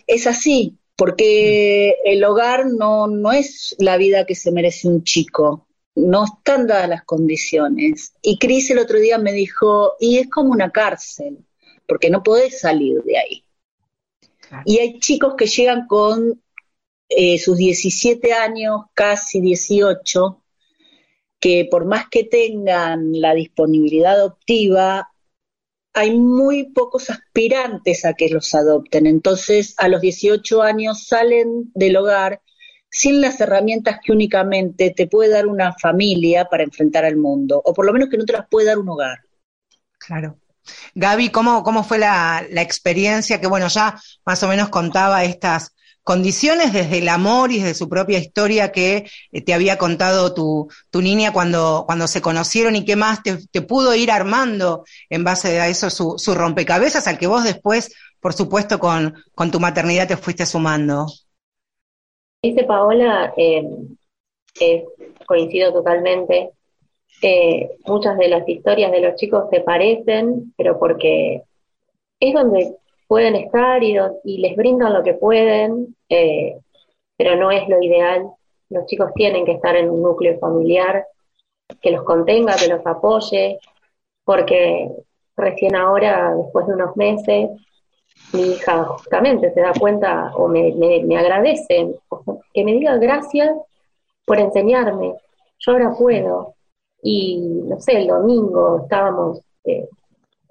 Es 0.06 0.28
así, 0.28 0.78
porque 0.96 1.96
el 2.04 2.24
hogar 2.24 2.68
no, 2.68 3.08
no 3.08 3.32
es 3.32 3.76
la 3.80 3.98
vida 3.98 4.26
que 4.26 4.36
se 4.36 4.52
merece 4.52 4.88
un 4.88 5.04
chico, 5.04 5.68
no 5.96 6.26
están 6.26 6.68
dadas 6.68 6.90
las 6.90 7.04
condiciones. 7.04 8.14
Y 8.22 8.38
Cris 8.38 8.70
el 8.72 8.80
otro 8.80 9.00
día 9.00 9.18
me 9.18 9.32
dijo, 9.32 9.94
y 10.00 10.18
es 10.18 10.30
como 10.30 10.52
una 10.52 10.72
cárcel, 10.72 11.40
porque 11.88 12.10
no 12.10 12.24
podés 12.24 12.60
salir 12.60 13.04
de 13.04 13.18
ahí. 13.18 13.46
Claro. 14.48 14.64
Y 14.66 14.80
hay 14.80 15.00
chicos 15.00 15.36
que 15.38 15.48
llegan 15.48 15.88
con 15.88 16.42
eh, 17.10 17.38
sus 17.38 17.58
17 17.58 18.34
años, 18.34 18.82
casi 18.94 19.40
18, 19.40 20.44
que 21.40 21.68
por 21.70 21.86
más 21.86 22.08
que 22.10 22.24
tengan 22.24 23.20
la 23.20 23.34
disponibilidad 23.34 24.14
adoptiva, 24.14 25.10
hay 25.94 26.18
muy 26.18 26.72
pocos 26.72 27.10
aspirantes 27.10 28.04
a 28.06 28.14
que 28.14 28.30
los 28.30 28.56
adopten. 28.56 29.06
Entonces, 29.06 29.76
a 29.78 29.88
los 29.90 30.02
18 30.02 30.64
años 30.64 31.06
salen 31.06 31.72
del 31.76 31.98
hogar 31.98 32.42
sin 32.94 33.22
las 33.22 33.42
herramientas 33.42 34.00
que 34.04 34.12
únicamente 34.12 34.92
te 34.92 35.08
puede 35.08 35.32
dar 35.32 35.48
una 35.48 35.74
familia 35.74 36.46
para 36.46 36.64
enfrentar 36.64 37.04
al 37.04 37.18
mundo, 37.18 37.60
o 37.66 37.74
por 37.74 37.88
lo 37.88 37.92
menos 37.92 38.08
que 38.08 38.18
no 38.18 38.24
te 38.24 38.34
las 38.34 38.48
puede 38.48 38.68
dar 38.68 38.78
un 38.78 38.88
hogar. 38.88 39.18
Claro. 39.98 40.38
Gaby, 40.94 41.30
¿cómo, 41.30 41.64
cómo 41.64 41.84
fue 41.84 41.98
la, 41.98 42.46
la 42.52 42.62
experiencia 42.62 43.42
que, 43.42 43.48
bueno, 43.48 43.68
ya 43.68 44.00
más 44.26 44.44
o 44.44 44.48
menos 44.48 44.70
contaba 44.70 45.24
estas 45.24 45.74
condiciones 46.04 46.72
desde 46.72 47.00
el 47.00 47.10
amor 47.10 47.52
y 47.52 47.60
desde 47.60 47.74
su 47.74 47.90
propia 47.90 48.20
historia 48.20 48.72
que 48.72 49.10
eh, 49.32 49.42
te 49.42 49.54
había 49.56 49.80
contado 49.80 50.36
tu, 50.36 50.70
tu 50.92 51.02
niña 51.02 51.34
cuando, 51.34 51.86
cuando 51.88 52.08
se 52.08 52.22
conocieron 52.22 52.76
y 52.76 52.86
qué 52.86 52.96
más 52.96 53.22
te, 53.24 53.62
pudo 53.64 53.96
ir 53.96 54.12
armando 54.12 54.86
en 55.10 55.24
base 55.24 55.60
a 55.60 55.68
eso 55.68 55.90
su, 55.90 56.16
su, 56.18 56.36
rompecabezas 56.36 57.08
al 57.08 57.18
que 57.18 57.28
vos 57.28 57.44
después, 57.44 57.92
por 58.20 58.34
supuesto, 58.34 58.80
con, 58.80 59.16
con 59.34 59.50
tu 59.50 59.60
maternidad 59.60 60.08
te 60.08 60.18
fuiste 60.18 60.46
sumando. 60.46 61.08
Dice 62.44 62.66
Paola, 62.66 63.34
eh, 63.38 63.66
coincido 65.26 65.72
totalmente. 65.72 66.52
Eh, 67.22 67.78
muchas 67.86 68.18
de 68.18 68.28
las 68.28 68.48
historias 68.48 68.92
de 68.92 69.00
los 69.00 69.16
chicos 69.16 69.46
se 69.50 69.62
parecen, 69.62 70.54
pero 70.58 70.78
porque 70.78 71.44
es 72.20 72.34
donde 72.34 72.76
pueden 73.08 73.36
estar 73.36 73.82
y, 73.82 73.96
y 74.26 74.40
les 74.40 74.58
brindan 74.58 74.94
lo 74.94 75.04
que 75.04 75.14
pueden, 75.14 75.96
eh, 76.10 76.58
pero 77.16 77.38
no 77.38 77.50
es 77.50 77.70
lo 77.70 77.82
ideal. 77.82 78.30
Los 78.70 78.88
chicos 78.88 79.14
tienen 79.16 79.46
que 79.46 79.54
estar 79.54 79.78
en 79.78 79.90
un 79.90 80.02
núcleo 80.02 80.38
familiar 80.40 81.08
que 81.82 81.92
los 81.92 82.04
contenga, 82.04 82.58
que 82.58 82.68
los 82.68 82.86
apoye, 82.86 83.58
porque 84.26 84.92
recién 85.38 85.78
ahora, 85.78 86.36
después 86.36 86.68
de 86.68 86.74
unos 86.74 86.98
meses, 86.98 87.52
mi 88.34 88.54
hija 88.54 88.84
justamente 88.86 89.54
se 89.54 89.62
da 89.62 89.74
cuenta 89.80 90.32
o 90.36 90.48
me, 90.48 90.74
me, 90.74 91.04
me 91.04 91.18
agradece, 91.18 91.96
que 92.54 92.64
me 92.64 92.74
diga 92.74 92.98
gracias 92.98 93.56
por 94.26 94.40
enseñarme, 94.40 95.16
yo 95.60 95.72
ahora 95.72 95.94
puedo. 95.98 96.56
Y 97.02 97.38
no 97.38 97.80
sé, 97.80 97.98
el 97.98 98.08
domingo 98.08 98.82
estábamos, 98.84 99.42
eh, 99.66 99.88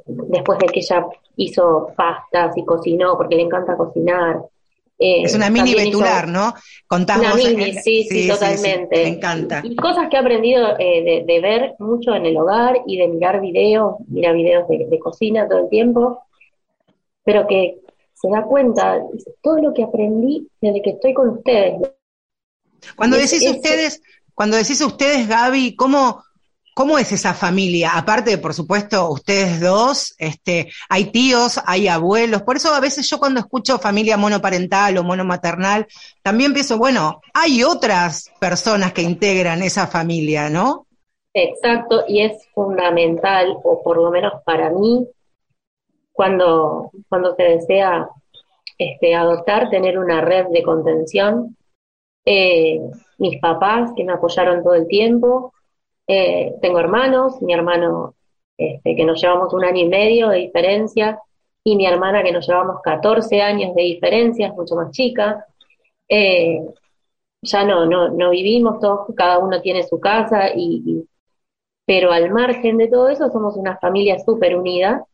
después 0.07 0.59
de 0.59 0.67
que 0.67 0.81
ella 0.81 1.07
hizo 1.37 1.93
pastas 1.97 2.57
y 2.57 2.65
cocinó, 2.65 3.17
porque 3.17 3.37
le 3.37 3.43
encanta 3.43 3.77
cocinar. 3.77 4.43
Eh, 4.99 5.23
es 5.23 5.35
una 5.35 5.51
mini 5.51 5.75
betular, 5.75 6.29
¿no? 6.29 6.53
Contamos. 6.87 7.27
Una 7.27 7.37
mini, 7.37 7.73
sí, 7.75 8.05
sí, 8.05 8.29
totalmente. 8.29 9.03
me 9.03 9.09
encanta. 9.09 9.63
Y 9.65 9.75
cosas 9.75 10.09
que 10.09 10.17
he 10.17 10.21
aprendido 10.21 10.79
eh, 10.79 11.25
de, 11.27 11.41
ver 11.41 11.75
mucho 11.79 12.15
en 12.15 12.27
el 12.27 12.37
hogar 12.37 12.83
y 12.87 12.99
de 12.99 13.09
mirar 13.09 13.41
videos, 13.41 13.97
mira 14.09 14.33
videos 14.33 14.69
de, 14.69 14.99
cocina 14.99 15.49
todo 15.49 15.61
el 15.61 15.69
tiempo, 15.71 16.23
pero 17.25 17.47
que 17.47 17.81
se 18.15 18.29
da 18.29 18.43
cuenta, 18.45 19.01
todo 19.43 19.59
lo 19.59 19.75
que 19.75 19.85
aprendí 19.85 20.49
desde 20.61 20.83
que 20.83 20.91
estoy 20.91 21.15
con 21.15 21.29
ustedes. 21.31 21.81
Cuando 22.97 23.17
decís 23.17 23.49
ustedes, 23.49 24.03
cuando 24.35 24.57
decís 24.57 24.81
ustedes, 24.81 25.29
Gaby, 25.29 25.77
¿cómo, 25.77 26.23
¿Cómo 26.75 26.99
es 26.99 27.13
esa 27.13 27.35
familia? 27.35 27.91
Aparte, 27.95 28.39
por 28.39 28.55
supuesto, 28.55 29.11
ustedes 29.11 29.61
dos, 29.61 30.15
este, 30.19 30.71
hay 30.89 31.07
tíos, 31.07 31.61
hay 31.67 31.87
abuelos. 31.87 32.43
Por 32.43 32.57
eso 32.57 32.73
a 32.73 32.81
veces 32.81 33.09
yo 33.11 33.19
cuando 33.19 33.41
escucho 33.41 33.79
familia 33.79 34.17
monoparental 34.17 34.97
o 34.97 35.05
monomaternal, 35.05 35.87
también 36.23 36.55
pienso, 36.55 36.79
bueno, 36.79 37.21
hay 37.35 37.63
otras 37.63 38.31
personas 38.41 38.95
que 38.95 39.03
integran 39.03 39.61
esa 39.61 39.87
familia, 39.87 40.49
¿no? 40.49 40.87
Exacto, 41.35 42.05
y 42.09 42.23
es 42.23 42.43
fundamental, 42.55 43.55
o 43.65 43.83
por 43.83 43.99
lo 43.99 44.11
menos 44.11 44.33
para 44.45 44.71
mí, 44.71 45.07
cuando, 46.13 46.91
cuando 47.09 47.35
se 47.35 47.43
desea 47.43 48.09
este, 48.79 49.15
adoptar, 49.15 49.71
tener 49.71 49.99
una 49.99 50.21
red 50.21 50.47
de 50.49 50.63
contención. 50.63 51.57
Eh, 52.25 52.81
mis 53.19 53.41
papás 53.41 53.93
que 53.97 54.05
me 54.05 54.13
apoyaron 54.13 54.63
todo 54.63 54.75
el 54.75 54.87
tiempo, 54.87 55.53
eh, 56.07 56.55
tengo 56.61 56.79
hermanos, 56.79 57.41
mi 57.43 57.53
hermano 57.53 58.15
este, 58.57 58.97
que 58.97 59.05
nos 59.05 59.21
llevamos 59.21 59.53
un 59.55 59.65
año 59.65 59.83
y 59.83 59.89
medio 59.89 60.29
de 60.29 60.39
diferencia 60.39 61.21
y 61.65 61.77
mi 61.77 61.87
hermana 61.87 62.23
que 62.23 62.33
nos 62.33 62.47
llevamos 62.47 62.81
14 62.83 63.41
años 63.41 63.75
de 63.75 63.83
diferencia, 63.83 64.49
es 64.49 64.55
mucho 64.55 64.75
más 64.75 64.91
chica. 64.91 65.47
Eh, 66.09 66.61
ya 67.43 67.65
no, 67.65 67.87
no, 67.87 68.09
no 68.09 68.31
vivimos 68.31 68.79
todos, 68.81 69.07
cada 69.17 69.39
uno 69.39 69.61
tiene 69.61 69.83
su 69.85 69.99
casa, 70.01 70.51
y, 70.55 71.07
pero 71.87 72.13
al 72.13 72.31
margen 72.31 72.79
de 72.79 72.89
todo 72.89 73.09
eso 73.09 73.31
somos 73.31 73.57
una 73.57 73.77
familia 73.79 74.19
súper 74.19 74.57
unida 74.57 75.05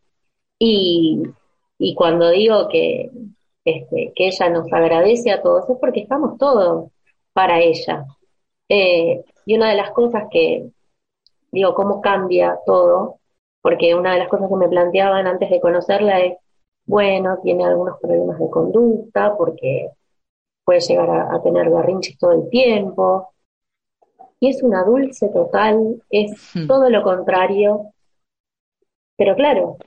y, 0.58 1.22
y, 1.78 1.94
cuando 1.94 2.30
digo 2.30 2.68
que, 2.68 3.10
este, 3.64 4.12
que 4.14 4.28
ella 4.28 4.48
nos 4.50 4.72
agradece 4.72 5.30
a 5.30 5.42
todos 5.42 5.68
es 5.68 5.76
porque 5.80 6.00
estamos 6.00 6.38
todos 6.38 6.90
para 7.32 7.60
ella. 7.60 8.06
Eh, 8.68 9.24
y 9.46 9.54
una 9.54 9.70
de 9.70 9.76
las 9.76 9.92
cosas 9.92 10.24
que, 10.30 10.70
digo, 11.52 11.74
cómo 11.74 12.00
cambia 12.00 12.58
todo, 12.66 13.18
porque 13.62 13.94
una 13.94 14.12
de 14.12 14.18
las 14.20 14.28
cosas 14.28 14.48
que 14.48 14.56
me 14.56 14.68
planteaban 14.68 15.26
antes 15.26 15.50
de 15.50 15.60
conocerla 15.60 16.20
es, 16.20 16.36
bueno, 16.86 17.38
tiene 17.42 17.64
algunos 17.64 17.98
problemas 18.00 18.38
de 18.38 18.50
conducta, 18.50 19.36
porque 19.36 19.90
puede 20.64 20.80
llegar 20.80 21.10
a, 21.10 21.42
tener 21.42 21.70
berrinches 21.70 22.18
todo 22.18 22.32
el 22.32 22.48
tiempo, 22.50 23.32
y 24.40 24.50
es 24.50 24.62
una 24.62 24.84
dulce 24.84 25.28
total, 25.28 26.02
es 26.10 26.54
hmm. 26.54 26.66
todo 26.66 26.90
lo 26.90 27.02
contrario, 27.02 27.92
pero 29.16 29.34
claro, 29.34 29.78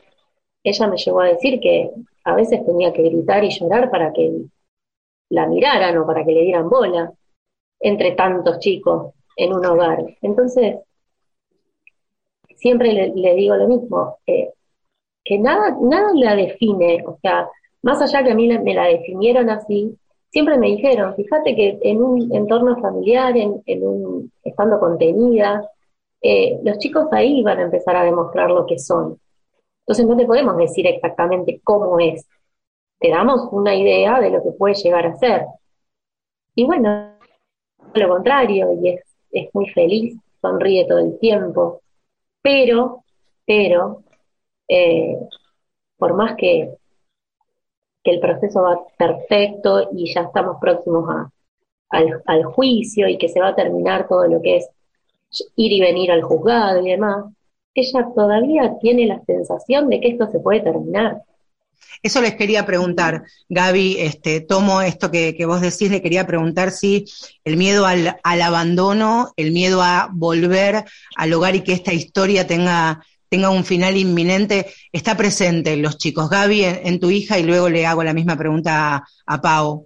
ella 0.63 0.87
me 0.87 0.97
llegó 0.97 1.21
a 1.21 1.27
decir 1.27 1.59
que 1.59 1.91
a 2.23 2.35
veces 2.35 2.65
tenía 2.65 2.93
que 2.93 3.03
gritar 3.03 3.43
y 3.43 3.49
llorar 3.49 3.89
para 3.89 4.13
que 4.13 4.31
la 5.29 5.47
miraran 5.47 5.97
o 5.97 6.05
para 6.05 6.23
que 6.23 6.31
le 6.31 6.41
dieran 6.43 6.69
bola 6.69 7.11
entre 7.79 8.11
tantos 8.11 8.59
chicos 8.59 9.13
en 9.35 9.53
un 9.53 9.65
hogar. 9.65 10.05
Entonces, 10.21 10.77
siempre 12.55 12.93
le, 12.93 13.35
digo 13.35 13.55
lo 13.55 13.67
mismo, 13.67 14.17
eh, 14.27 14.51
que 15.23 15.39
nada, 15.39 15.75
nada 15.81 16.11
la 16.13 16.35
define, 16.35 17.03
o 17.05 17.17
sea, 17.21 17.47
más 17.81 18.01
allá 18.01 18.23
que 18.23 18.31
a 18.31 18.35
mí 18.35 18.47
me 18.47 18.73
la 18.73 18.85
definieron 18.85 19.49
así, 19.49 19.97
siempre 20.29 20.57
me 20.57 20.67
dijeron, 20.67 21.15
fíjate 21.15 21.55
que 21.55 21.79
en 21.81 22.01
un 22.01 22.33
entorno 22.33 22.79
familiar, 22.79 23.35
en, 23.35 23.61
un, 23.83 24.31
estando 24.43 24.79
contenida, 24.79 25.67
eh, 26.21 26.59
los 26.63 26.77
chicos 26.77 27.07
ahí 27.11 27.41
van 27.43 27.59
a 27.59 27.63
empezar 27.63 27.95
a 27.95 28.03
demostrar 28.03 28.49
lo 28.51 28.65
que 28.65 28.77
son. 28.79 29.19
Entonces 29.91 30.07
no 30.07 30.15
te 30.15 30.25
podemos 30.25 30.55
decir 30.55 30.87
exactamente 30.87 31.59
cómo 31.65 31.99
es, 31.99 32.25
te 32.97 33.09
damos 33.09 33.49
una 33.51 33.75
idea 33.75 34.21
de 34.21 34.29
lo 34.29 34.41
que 34.41 34.51
puede 34.51 34.73
llegar 34.75 35.05
a 35.05 35.17
ser. 35.17 35.43
Y 36.55 36.63
bueno, 36.63 37.17
lo 37.93 38.07
contrario, 38.07 38.69
y 38.81 38.87
es, 38.87 39.01
es 39.33 39.53
muy 39.53 39.67
feliz, 39.71 40.17
sonríe 40.41 40.87
todo 40.87 40.99
el 40.99 41.19
tiempo, 41.19 41.81
pero, 42.41 43.03
pero, 43.45 44.03
eh, 44.69 45.17
por 45.97 46.13
más 46.13 46.37
que, 46.37 46.73
que 48.01 48.11
el 48.11 48.21
proceso 48.21 48.61
va 48.61 48.79
perfecto 48.97 49.89
y 49.91 50.13
ya 50.13 50.21
estamos 50.21 50.55
próximos 50.61 51.09
a, 51.09 51.29
al, 52.27 52.43
juicio 52.45 53.09
y 53.09 53.17
que 53.17 53.27
se 53.27 53.41
va 53.41 53.49
a 53.49 53.55
terminar 53.55 54.07
todo 54.07 54.25
lo 54.25 54.41
que 54.41 54.55
es 54.55 54.69
ir 55.57 55.73
y 55.73 55.81
venir 55.81 56.13
al 56.13 56.21
juzgado 56.21 56.79
y 56.79 56.91
demás, 56.91 57.25
ella 57.73 58.07
todavía 58.15 58.73
tiene 58.81 59.05
la 59.05 59.21
sensación 59.25 59.89
de 59.89 60.01
que 60.01 60.09
esto 60.09 60.29
se 60.31 60.39
puede 60.39 60.61
terminar. 60.61 61.21
Eso 62.03 62.21
les 62.21 62.35
quería 62.35 62.65
preguntar, 62.65 63.23
Gaby, 63.49 63.97
este, 63.99 64.41
tomo 64.41 64.81
esto 64.81 65.11
que, 65.11 65.35
vos 65.45 65.61
decís, 65.61 65.91
le 65.91 66.01
quería 66.01 66.25
preguntar 66.25 66.71
si 66.71 67.05
el 67.43 67.57
miedo 67.57 67.85
al, 67.85 68.17
abandono, 68.23 69.29
el 69.37 69.51
miedo 69.51 69.81
a 69.83 70.09
volver 70.11 70.85
al 71.15 71.33
hogar 71.33 71.55
y 71.55 71.61
que 71.61 71.73
esta 71.73 71.93
historia 71.93 72.47
tenga, 72.47 73.03
tenga 73.29 73.51
un 73.51 73.63
final 73.63 73.97
inminente, 73.97 74.67
está 74.91 75.15
presente 75.15 75.73
en 75.73 75.83
los 75.83 75.97
chicos. 75.97 76.29
Gaby, 76.29 76.63
en, 76.63 76.99
tu 76.99 77.11
hija, 77.11 77.37
y 77.37 77.43
luego 77.43 77.69
le 77.69 77.85
hago 77.85 78.03
la 78.03 78.13
misma 78.13 78.35
pregunta 78.35 79.03
a, 79.25 79.41
Pau. 79.41 79.85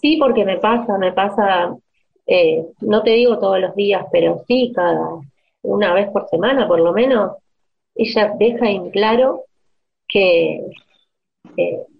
Sí, 0.00 0.16
porque 0.16 0.44
me 0.44 0.58
pasa, 0.58 0.96
me 0.96 1.12
pasa, 1.12 1.76
eh, 2.26 2.64
no 2.80 3.02
te 3.02 3.10
digo 3.10 3.38
todos 3.38 3.60
los 3.60 3.74
días, 3.74 4.06
pero 4.10 4.42
sí, 4.46 4.72
cada 4.74 5.20
una 5.64 5.92
vez 5.94 6.10
por 6.10 6.28
semana 6.28 6.68
por 6.68 6.80
lo 6.80 6.92
menos, 6.92 7.32
ella 7.94 8.34
deja 8.38 8.68
en 8.70 8.90
claro 8.90 9.44
que, 10.08 10.62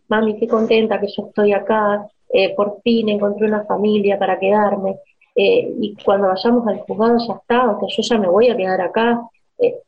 mami, 0.09 0.39
qué 0.39 0.47
contenta 0.47 1.01
que 1.01 1.09
yo 1.09 1.27
estoy 1.27 1.53
acá, 1.53 2.07
eh, 2.33 2.55
por 2.55 2.81
fin 2.83 3.09
encontré 3.09 3.47
una 3.47 3.65
familia 3.65 4.19
para 4.19 4.39
quedarme, 4.39 4.99
eh, 5.35 5.73
y 5.81 5.97
cuando 6.05 6.29
vayamos 6.29 6.67
al 6.67 6.81
juzgado 6.81 7.17
ya 7.27 7.35
está, 7.35 7.71
o 7.71 7.81
sea, 7.81 7.89
yo 7.89 8.03
ya 8.03 8.19
me 8.19 8.29
voy 8.29 8.49
a 8.49 8.57
quedar 8.57 8.81
acá. 8.81 9.21
Eh, 9.59 9.81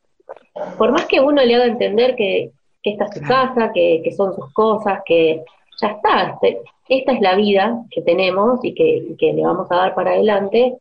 por 0.77 0.91
más 0.91 1.05
que 1.05 1.19
uno 1.19 1.43
le 1.43 1.55
haga 1.55 1.65
entender 1.65 2.15
que, 2.15 2.51
esta 2.83 3.03
es 3.05 3.15
su 3.15 3.21
casa, 3.21 3.71
que, 3.73 4.13
son 4.15 4.33
sus 4.33 4.53
cosas, 4.53 5.01
que 5.05 5.43
ya 5.81 5.87
está, 5.89 6.39
este, 6.41 6.61
esta 6.87 7.11
es 7.11 7.19
la 7.19 7.35
vida 7.35 7.83
que 7.91 8.01
tenemos 8.01 8.63
y 8.63 8.73
que, 8.73 9.15
que 9.19 9.33
le 9.33 9.43
vamos 9.43 9.67
a 9.69 9.75
dar 9.75 9.93
para 9.93 10.11
adelante, 10.11 10.77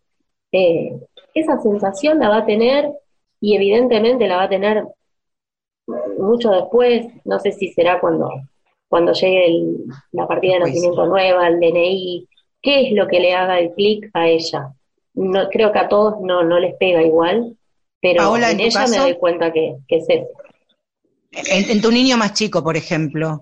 esa 1.40 1.60
sensación 1.60 2.18
la 2.18 2.28
va 2.28 2.38
a 2.38 2.46
tener 2.46 2.90
y 3.40 3.54
evidentemente 3.56 4.26
la 4.26 4.36
va 4.36 4.42
a 4.44 4.48
tener 4.48 4.84
mucho 6.18 6.50
después, 6.50 7.06
no 7.24 7.38
sé 7.38 7.52
si 7.52 7.68
será 7.68 8.00
cuando, 8.00 8.30
cuando 8.88 9.12
llegue 9.12 9.62
la 10.12 10.26
partida 10.26 10.54
de 10.54 10.60
nacimiento 10.60 11.06
nueva, 11.06 11.46
el 11.48 11.60
DNI, 11.60 12.28
qué 12.62 12.88
es 12.88 12.92
lo 12.92 13.06
que 13.06 13.20
le 13.20 13.34
haga 13.34 13.58
el 13.60 13.72
clic 13.72 14.10
a 14.12 14.28
ella. 14.28 14.72
No, 15.14 15.48
creo 15.48 15.72
que 15.72 15.78
a 15.78 15.88
todos 15.88 16.20
no, 16.20 16.42
no 16.42 16.58
les 16.58 16.74
pega 16.76 17.02
igual, 17.02 17.56
pero 18.00 18.36
en, 18.36 18.60
ella 18.60 18.86
me 18.88 18.98
doy 18.98 19.14
cuenta 19.16 19.52
que, 19.52 19.76
es 19.88 20.04
eso. 20.08 20.26
En, 21.32 21.80
tu 21.80 21.90
niño 21.90 22.16
más 22.16 22.34
chico, 22.34 22.62
por 22.62 22.76
ejemplo. 22.76 23.40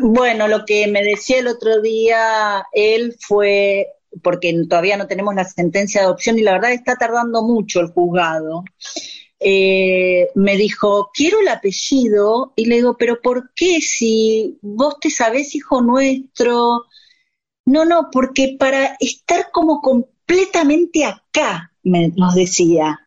bueno, 0.00 0.48
lo 0.48 0.64
que 0.64 0.86
me 0.86 1.02
decía 1.02 1.38
el 1.38 1.48
otro 1.48 1.80
día 1.80 2.64
él 2.72 3.14
fue, 3.20 3.88
porque 4.22 4.54
todavía 4.68 4.96
no 4.96 5.06
tenemos 5.06 5.34
la 5.34 5.44
sentencia 5.44 6.00
de 6.00 6.06
adopción 6.06 6.38
y 6.38 6.42
la 6.42 6.52
verdad 6.52 6.72
está 6.72 6.96
tardando 6.96 7.42
mucho 7.42 7.80
el 7.80 7.88
juzgado. 7.88 8.64
Eh, 9.40 10.28
me 10.34 10.56
dijo, 10.56 11.10
quiero 11.14 11.40
el 11.40 11.48
apellido, 11.48 12.52
y 12.56 12.66
le 12.66 12.76
digo, 12.76 12.96
pero 12.96 13.20
¿por 13.20 13.52
qué 13.54 13.80
si 13.80 14.58
vos 14.62 14.98
te 15.00 15.10
sabés 15.10 15.54
hijo 15.54 15.80
nuestro? 15.80 16.84
No, 17.64 17.84
no, 17.84 18.08
porque 18.10 18.56
para 18.58 18.96
estar 18.98 19.50
como 19.52 19.80
completamente 19.80 21.04
acá, 21.04 21.72
me, 21.82 22.08
nos 22.08 22.34
decía. 22.34 22.98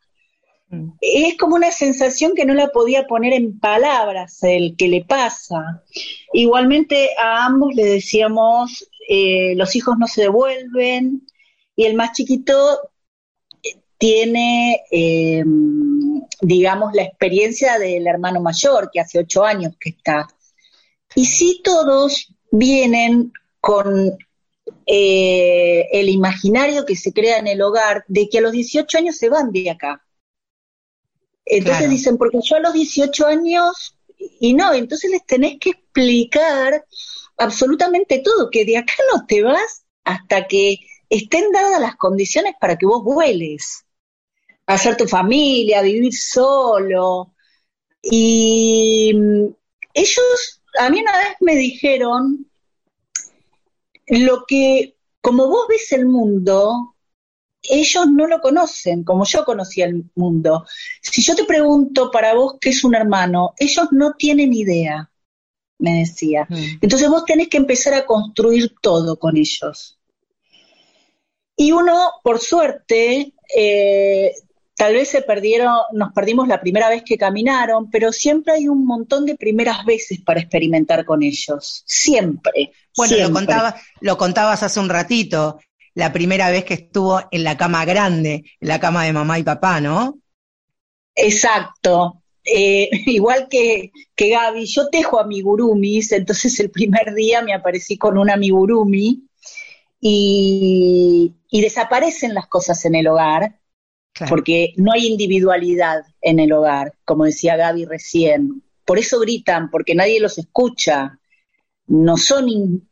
Mm. 0.69 0.91
Es 1.01 1.37
como 1.37 1.55
una 1.55 1.71
sensación 1.71 2.33
que 2.33 2.45
no 2.45 2.53
la 2.53 2.69
podía 2.69 3.07
poner 3.07 3.33
en 3.33 3.59
palabras 3.59 4.41
el 4.43 4.75
que 4.77 4.87
le 4.87 5.03
pasa. 5.03 5.83
Igualmente 6.31 7.09
a 7.21 7.45
ambos 7.45 7.75
le 7.75 7.83
decíamos, 7.83 8.87
eh, 9.07 9.55
los 9.55 9.75
hijos 9.75 9.95
no 9.99 10.07
se 10.07 10.23
devuelven, 10.23 11.27
y 11.75 11.85
el 11.85 11.95
más 11.95 12.11
chiquito 12.13 12.91
tiene, 13.97 14.83
eh, 14.91 15.43
digamos, 16.41 16.93
la 16.93 17.03
experiencia 17.03 17.77
del 17.77 18.07
hermano 18.07 18.41
mayor, 18.41 18.89
que 18.91 18.99
hace 18.99 19.19
ocho 19.19 19.43
años 19.43 19.75
que 19.79 19.91
está. 19.91 20.27
Y 21.15 21.25
sí 21.25 21.61
todos 21.63 22.33
vienen 22.51 23.31
con 23.59 24.17
eh, 24.85 25.87
el 25.91 26.09
imaginario 26.09 26.85
que 26.85 26.95
se 26.95 27.13
crea 27.13 27.37
en 27.37 27.47
el 27.47 27.61
hogar 27.61 28.03
de 28.07 28.27
que 28.27 28.39
a 28.39 28.41
los 28.41 28.51
18 28.51 28.97
años 28.97 29.17
se 29.17 29.29
van 29.29 29.51
de 29.51 29.69
acá. 29.69 30.03
Entonces 31.45 31.89
dicen, 31.89 32.17
porque 32.17 32.39
yo 32.43 32.55
a 32.55 32.59
los 32.59 32.73
18 32.73 33.27
años 33.27 33.95
y 34.39 34.53
no, 34.53 34.73
entonces 34.73 35.11
les 35.11 35.25
tenés 35.25 35.59
que 35.59 35.71
explicar 35.71 36.85
absolutamente 37.37 38.19
todo, 38.19 38.49
que 38.49 38.65
de 38.65 38.77
acá 38.77 38.93
no 39.13 39.25
te 39.25 39.43
vas 39.43 39.85
hasta 40.03 40.47
que 40.47 40.79
estén 41.09 41.51
dadas 41.51 41.81
las 41.81 41.95
condiciones 41.97 42.53
para 42.59 42.77
que 42.77 42.85
vos 42.85 43.03
vueles, 43.03 43.85
a 44.65 44.75
hacer 44.75 44.95
tu 44.97 45.07
familia, 45.07 45.81
vivir 45.81 46.13
solo. 46.13 47.33
Y 48.01 49.13
mm, 49.13 49.47
ellos, 49.93 50.61
a 50.79 50.89
mí 50.89 51.01
una 51.01 51.17
vez 51.17 51.35
me 51.41 51.55
dijeron, 51.55 52.49
lo 54.07 54.45
que, 54.47 54.95
como 55.21 55.47
vos 55.47 55.67
ves 55.69 55.91
el 55.91 56.05
mundo, 56.05 56.95
ellos 57.61 58.07
no 58.09 58.27
lo 58.27 58.41
conocen 58.41 59.03
como 59.03 59.25
yo 59.25 59.45
conocía 59.45 59.85
el 59.85 60.05
mundo. 60.15 60.65
Si 61.01 61.21
yo 61.21 61.35
te 61.35 61.45
pregunto 61.45 62.09
para 62.11 62.33
vos 62.33 62.55
qué 62.59 62.69
es 62.69 62.83
un 62.83 62.95
hermano, 62.95 63.53
ellos 63.57 63.87
no 63.91 64.13
tienen 64.13 64.53
idea, 64.53 65.10
me 65.81 65.99
decía. 65.99 66.47
Mm. 66.47 66.79
Entonces 66.81 67.09
vos 67.09 67.25
tenés 67.25 67.49
que 67.49 67.57
empezar 67.57 67.93
a 67.93 68.05
construir 68.05 68.73
todo 68.81 69.19
con 69.19 69.35
ellos. 69.35 69.99
Y 71.57 71.73
uno, 71.73 72.11
por 72.23 72.39
suerte, 72.39 73.33
eh, 73.55 74.31
tal 74.75 74.93
vez 74.93 75.09
se 75.09 75.21
perdieron, 75.21 75.75
nos 75.91 76.13
perdimos 76.13 76.47
la 76.47 76.61
primera 76.61 76.89
vez 76.89 77.03
que 77.03 77.17
caminaron, 77.17 77.89
pero 77.89 78.11
siempre 78.11 78.53
hay 78.53 78.67
un 78.67 78.85
montón 78.85 79.25
de 79.25 79.35
primeras 79.35 79.85
veces 79.85 80.21
para 80.21 80.39
experimentar 80.39 81.03
con 81.05 81.21
ellos. 81.23 81.83
Siempre. 81.85 82.71
Bueno, 82.95 83.17
Lo, 83.17 83.33
contabas, 83.33 83.75
lo 83.99 84.17
contabas 84.17 84.63
hace 84.63 84.79
un 84.79 84.89
ratito, 84.89 85.59
la 85.93 86.13
primera 86.13 86.49
vez 86.49 86.63
que 86.63 86.75
estuvo 86.75 87.21
en 87.31 87.43
la 87.43 87.57
cama 87.57 87.85
grande, 87.85 88.43
en 88.59 88.67
la 88.67 88.79
cama 88.79 89.03
de 89.03 89.13
mamá 89.13 89.37
y 89.37 89.43
papá, 89.43 89.81
¿no? 89.81 90.19
Exacto. 91.15 92.20
Eh, 92.43 92.89
igual 93.07 93.47
que, 93.49 93.91
que 94.15 94.29
Gaby, 94.29 94.65
yo 94.65 94.89
tejo 94.89 95.19
amigurumis, 95.19 96.11
entonces 96.11 96.59
el 96.59 96.71
primer 96.71 97.13
día 97.13 97.41
me 97.41 97.53
aparecí 97.53 97.97
con 97.97 98.17
un 98.17 98.29
amigurumi 98.29 99.23
y, 99.99 101.33
y 101.49 101.61
desaparecen 101.61 102.33
las 102.33 102.47
cosas 102.47 102.83
en 102.85 102.95
el 102.95 103.07
hogar, 103.07 103.59
porque 104.29 104.73
no 104.77 104.91
hay 104.91 105.07
individualidad 105.07 106.03
en 106.21 106.39
el 106.39 106.51
hogar, 106.51 106.93
como 107.05 107.25
decía 107.25 107.55
Gaby 107.55 107.85
recién. 107.85 108.61
Por 108.85 108.99
eso 108.99 109.19
gritan, 109.19 109.69
porque 109.71 109.95
nadie 109.95 110.19
los 110.19 110.37
escucha. 110.37 111.17
No 111.87 112.17
son, 112.17 112.87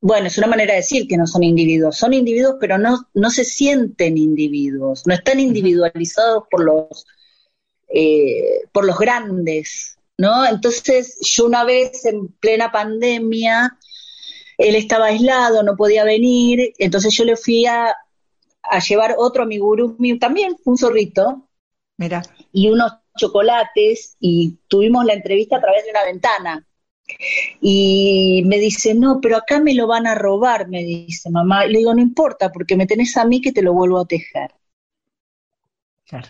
bueno, 0.00 0.26
es 0.26 0.38
una 0.38 0.46
manera 0.46 0.72
de 0.72 0.80
decir 0.80 1.08
que 1.08 1.16
no 1.16 1.26
son 1.26 1.42
individuos, 1.42 1.96
son 1.96 2.12
individuos, 2.12 2.56
pero 2.60 2.78
no, 2.78 3.08
no 3.14 3.30
se 3.30 3.44
sienten 3.44 4.18
individuos, 4.18 5.04
no 5.06 5.14
están 5.14 5.40
individualizados 5.40 6.44
por 6.50 6.64
los, 6.64 7.06
eh, 7.94 8.62
por 8.72 8.86
los 8.86 8.98
grandes, 8.98 9.98
¿no? 10.16 10.46
Entonces, 10.46 11.18
yo 11.20 11.46
una 11.46 11.64
vez 11.64 12.06
en 12.06 12.28
plena 12.28 12.72
pandemia, 12.72 13.78
él 14.56 14.76
estaba 14.76 15.06
aislado, 15.06 15.62
no 15.62 15.76
podía 15.76 16.04
venir, 16.04 16.72
entonces 16.78 17.14
yo 17.14 17.24
le 17.24 17.36
fui 17.36 17.66
a, 17.66 17.94
llevar 18.88 19.16
otro 19.18 19.42
amigurumi, 19.42 20.18
también 20.18 20.56
un 20.64 20.78
zorrito, 20.78 21.48
Mira. 21.98 22.22
y 22.52 22.70
unos 22.70 22.92
chocolates, 23.18 24.16
y 24.20 24.56
tuvimos 24.68 25.04
la 25.04 25.14
entrevista 25.14 25.56
a 25.56 25.60
través 25.60 25.84
de 25.84 25.90
una 25.90 26.04
ventana. 26.04 26.66
Y 27.60 28.42
me 28.46 28.58
dice, 28.58 28.94
no, 28.94 29.20
pero 29.20 29.36
acá 29.36 29.60
me 29.60 29.74
lo 29.74 29.86
van 29.86 30.06
a 30.06 30.14
robar, 30.14 30.68
me 30.68 30.82
dice 30.82 31.28
mamá. 31.28 31.66
le 31.66 31.78
digo, 31.78 31.92
no 31.92 32.00
importa, 32.00 32.50
porque 32.50 32.76
me 32.76 32.86
tenés 32.86 33.16
a 33.16 33.24
mí 33.26 33.40
que 33.42 33.52
te 33.52 33.62
lo 33.62 33.74
vuelvo 33.74 33.98
a 33.98 34.06
tejer. 34.06 34.54
Claro. 36.06 36.28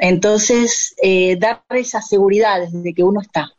Entonces, 0.00 0.94
eh, 1.02 1.36
dar 1.36 1.62
esa 1.70 2.00
seguridad 2.00 2.60
desde 2.60 2.94
que 2.94 3.04
uno 3.04 3.20
está. 3.20 3.52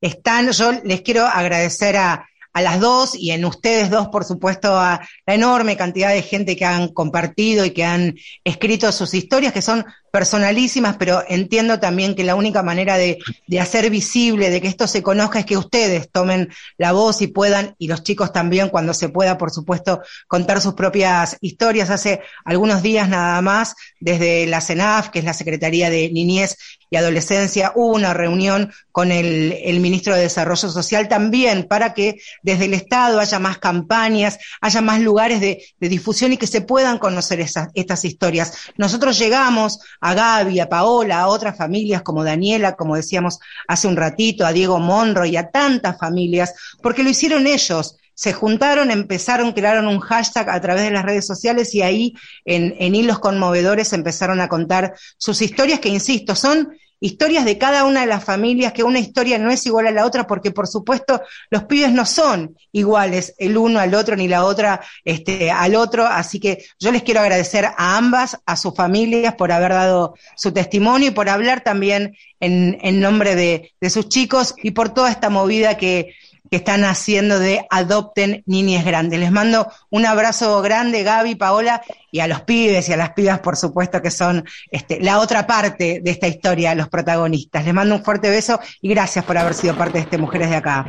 Están, 0.00 0.50
yo 0.50 0.72
les 0.84 1.02
quiero 1.02 1.26
agradecer 1.26 1.96
a, 1.96 2.26
a 2.52 2.62
las 2.62 2.80
dos 2.80 3.14
y 3.14 3.30
en 3.30 3.44
ustedes 3.44 3.90
dos, 3.90 4.08
por 4.08 4.24
supuesto, 4.24 4.74
a 4.74 5.06
la 5.26 5.34
enorme 5.34 5.76
cantidad 5.76 6.10
de 6.10 6.22
gente 6.22 6.56
que 6.56 6.64
han 6.64 6.88
compartido 6.88 7.64
y 7.64 7.72
que 7.72 7.84
han 7.84 8.16
escrito 8.42 8.90
sus 8.90 9.12
historias, 9.12 9.52
que 9.52 9.62
son 9.62 9.84
personalísimas, 10.12 10.96
pero 10.98 11.24
entiendo 11.26 11.80
también 11.80 12.14
que 12.14 12.22
la 12.22 12.34
única 12.34 12.62
manera 12.62 12.98
de, 12.98 13.18
de, 13.46 13.60
hacer 13.60 13.88
visible, 13.88 14.50
de 14.50 14.60
que 14.60 14.68
esto 14.68 14.86
se 14.86 15.02
conozca, 15.02 15.38
es 15.38 15.46
que 15.46 15.56
ustedes 15.56 16.10
tomen 16.12 16.50
la 16.76 16.92
voz 16.92 17.22
y 17.22 17.28
puedan, 17.28 17.74
y 17.78 17.88
los 17.88 18.02
chicos 18.02 18.30
también, 18.30 18.68
cuando 18.68 18.92
se 18.92 19.08
pueda, 19.08 19.38
por 19.38 19.50
supuesto, 19.50 20.02
contar 20.28 20.60
sus 20.60 20.74
propias 20.74 21.38
historias. 21.40 21.88
Hace 21.88 22.20
algunos 22.44 22.82
días 22.82 23.08
nada 23.08 23.40
más, 23.40 23.74
desde 24.00 24.46
la 24.46 24.60
CENAF, 24.60 25.08
que 25.08 25.20
es 25.20 25.24
la 25.24 25.32
Secretaría 25.32 25.88
de 25.88 26.10
Niñez 26.12 26.58
y 26.90 26.96
Adolescencia, 26.96 27.72
hubo 27.74 27.94
una 27.94 28.12
reunión 28.12 28.70
con 28.92 29.10
el, 29.10 29.58
el 29.64 29.80
ministro 29.80 30.14
de 30.14 30.20
Desarrollo 30.20 30.68
Social 30.68 31.08
también 31.08 31.66
para 31.66 31.94
que 31.94 32.20
desde 32.42 32.66
el 32.66 32.74
Estado 32.74 33.18
haya 33.18 33.38
más 33.38 33.56
campañas, 33.56 34.38
haya 34.60 34.82
más 34.82 35.00
lugares 35.00 35.40
de, 35.40 35.64
de 35.80 35.88
difusión 35.88 36.34
y 36.34 36.36
que 36.36 36.46
se 36.46 36.60
puedan 36.60 36.98
conocer 36.98 37.40
esas, 37.40 37.68
estas 37.72 38.04
historias. 38.04 38.52
Nosotros 38.76 39.18
llegamos 39.18 39.80
a 40.02 40.14
Gaby, 40.14 40.60
a 40.60 40.68
Paola, 40.68 41.20
a 41.20 41.28
otras 41.28 41.56
familias 41.56 42.02
como 42.02 42.24
Daniela, 42.24 42.76
como 42.76 42.96
decíamos 42.96 43.38
hace 43.68 43.86
un 43.86 43.96
ratito, 43.96 44.44
a 44.44 44.52
Diego 44.52 44.78
Monro 44.80 45.24
y 45.24 45.36
a 45.36 45.50
tantas 45.50 45.96
familias, 45.96 46.76
porque 46.82 47.02
lo 47.02 47.10
hicieron 47.10 47.46
ellos. 47.46 47.96
Se 48.14 48.34
juntaron, 48.34 48.90
empezaron, 48.90 49.52
crearon 49.52 49.86
un 49.86 50.00
hashtag 50.00 50.50
a 50.50 50.60
través 50.60 50.84
de 50.84 50.90
las 50.90 51.04
redes 51.04 51.26
sociales 51.26 51.74
y 51.74 51.82
ahí 51.82 52.14
en, 52.44 52.74
en 52.78 52.94
hilos 52.94 53.20
conmovedores 53.20 53.92
empezaron 53.94 54.40
a 54.40 54.48
contar 54.48 54.94
sus 55.16 55.40
historias 55.40 55.80
que, 55.80 55.88
insisto, 55.88 56.34
son 56.34 56.76
historias 57.02 57.44
de 57.44 57.58
cada 57.58 57.84
una 57.84 58.02
de 58.02 58.06
las 58.06 58.24
familias, 58.24 58.72
que 58.72 58.84
una 58.84 59.00
historia 59.00 59.36
no 59.36 59.50
es 59.50 59.66
igual 59.66 59.88
a 59.88 59.90
la 59.90 60.06
otra, 60.06 60.26
porque 60.26 60.52
por 60.52 60.68
supuesto 60.68 61.20
los 61.50 61.64
pibes 61.64 61.90
no 61.92 62.06
son 62.06 62.56
iguales 62.70 63.34
el 63.38 63.56
uno 63.58 63.80
al 63.80 63.94
otro 63.94 64.14
ni 64.14 64.28
la 64.28 64.44
otra 64.44 64.80
este, 65.04 65.50
al 65.50 65.74
otro, 65.74 66.06
así 66.06 66.38
que 66.38 66.64
yo 66.78 66.92
les 66.92 67.02
quiero 67.02 67.20
agradecer 67.20 67.64
a 67.64 67.96
ambas, 67.96 68.38
a 68.46 68.56
sus 68.56 68.74
familias 68.74 69.34
por 69.34 69.50
haber 69.50 69.72
dado 69.72 70.14
su 70.36 70.52
testimonio 70.52 71.08
y 71.08 71.12
por 71.12 71.28
hablar 71.28 71.64
también 71.64 72.16
en, 72.38 72.78
en 72.82 73.00
nombre 73.00 73.34
de, 73.34 73.72
de 73.80 73.90
sus 73.90 74.08
chicos 74.08 74.54
y 74.62 74.70
por 74.70 74.94
toda 74.94 75.10
esta 75.10 75.28
movida 75.28 75.76
que 75.76 76.14
que 76.50 76.56
están 76.56 76.84
haciendo 76.84 77.38
de 77.38 77.66
Adopten 77.70 78.42
Niñez 78.46 78.84
Grandes. 78.84 79.18
Les 79.18 79.32
mando 79.32 79.66
un 79.90 80.06
abrazo 80.06 80.60
grande, 80.62 81.02
Gaby, 81.02 81.34
Paola, 81.34 81.82
y 82.10 82.20
a 82.20 82.26
los 82.26 82.42
pibes 82.42 82.88
y 82.88 82.92
a 82.92 82.96
las 82.96 83.12
pibas, 83.12 83.40
por 83.40 83.56
supuesto, 83.56 84.02
que 84.02 84.10
son 84.10 84.44
este, 84.70 85.00
la 85.00 85.18
otra 85.18 85.46
parte 85.46 86.00
de 86.02 86.10
esta 86.10 86.28
historia, 86.28 86.74
los 86.74 86.88
protagonistas. 86.88 87.64
Les 87.64 87.74
mando 87.74 87.94
un 87.94 88.04
fuerte 88.04 88.30
beso 88.30 88.60
y 88.80 88.88
gracias 88.90 89.24
por 89.24 89.38
haber 89.38 89.54
sido 89.54 89.76
parte 89.76 89.94
de 89.94 90.00
este 90.00 90.18
Mujeres 90.18 90.50
de 90.50 90.56
Acá. 90.56 90.86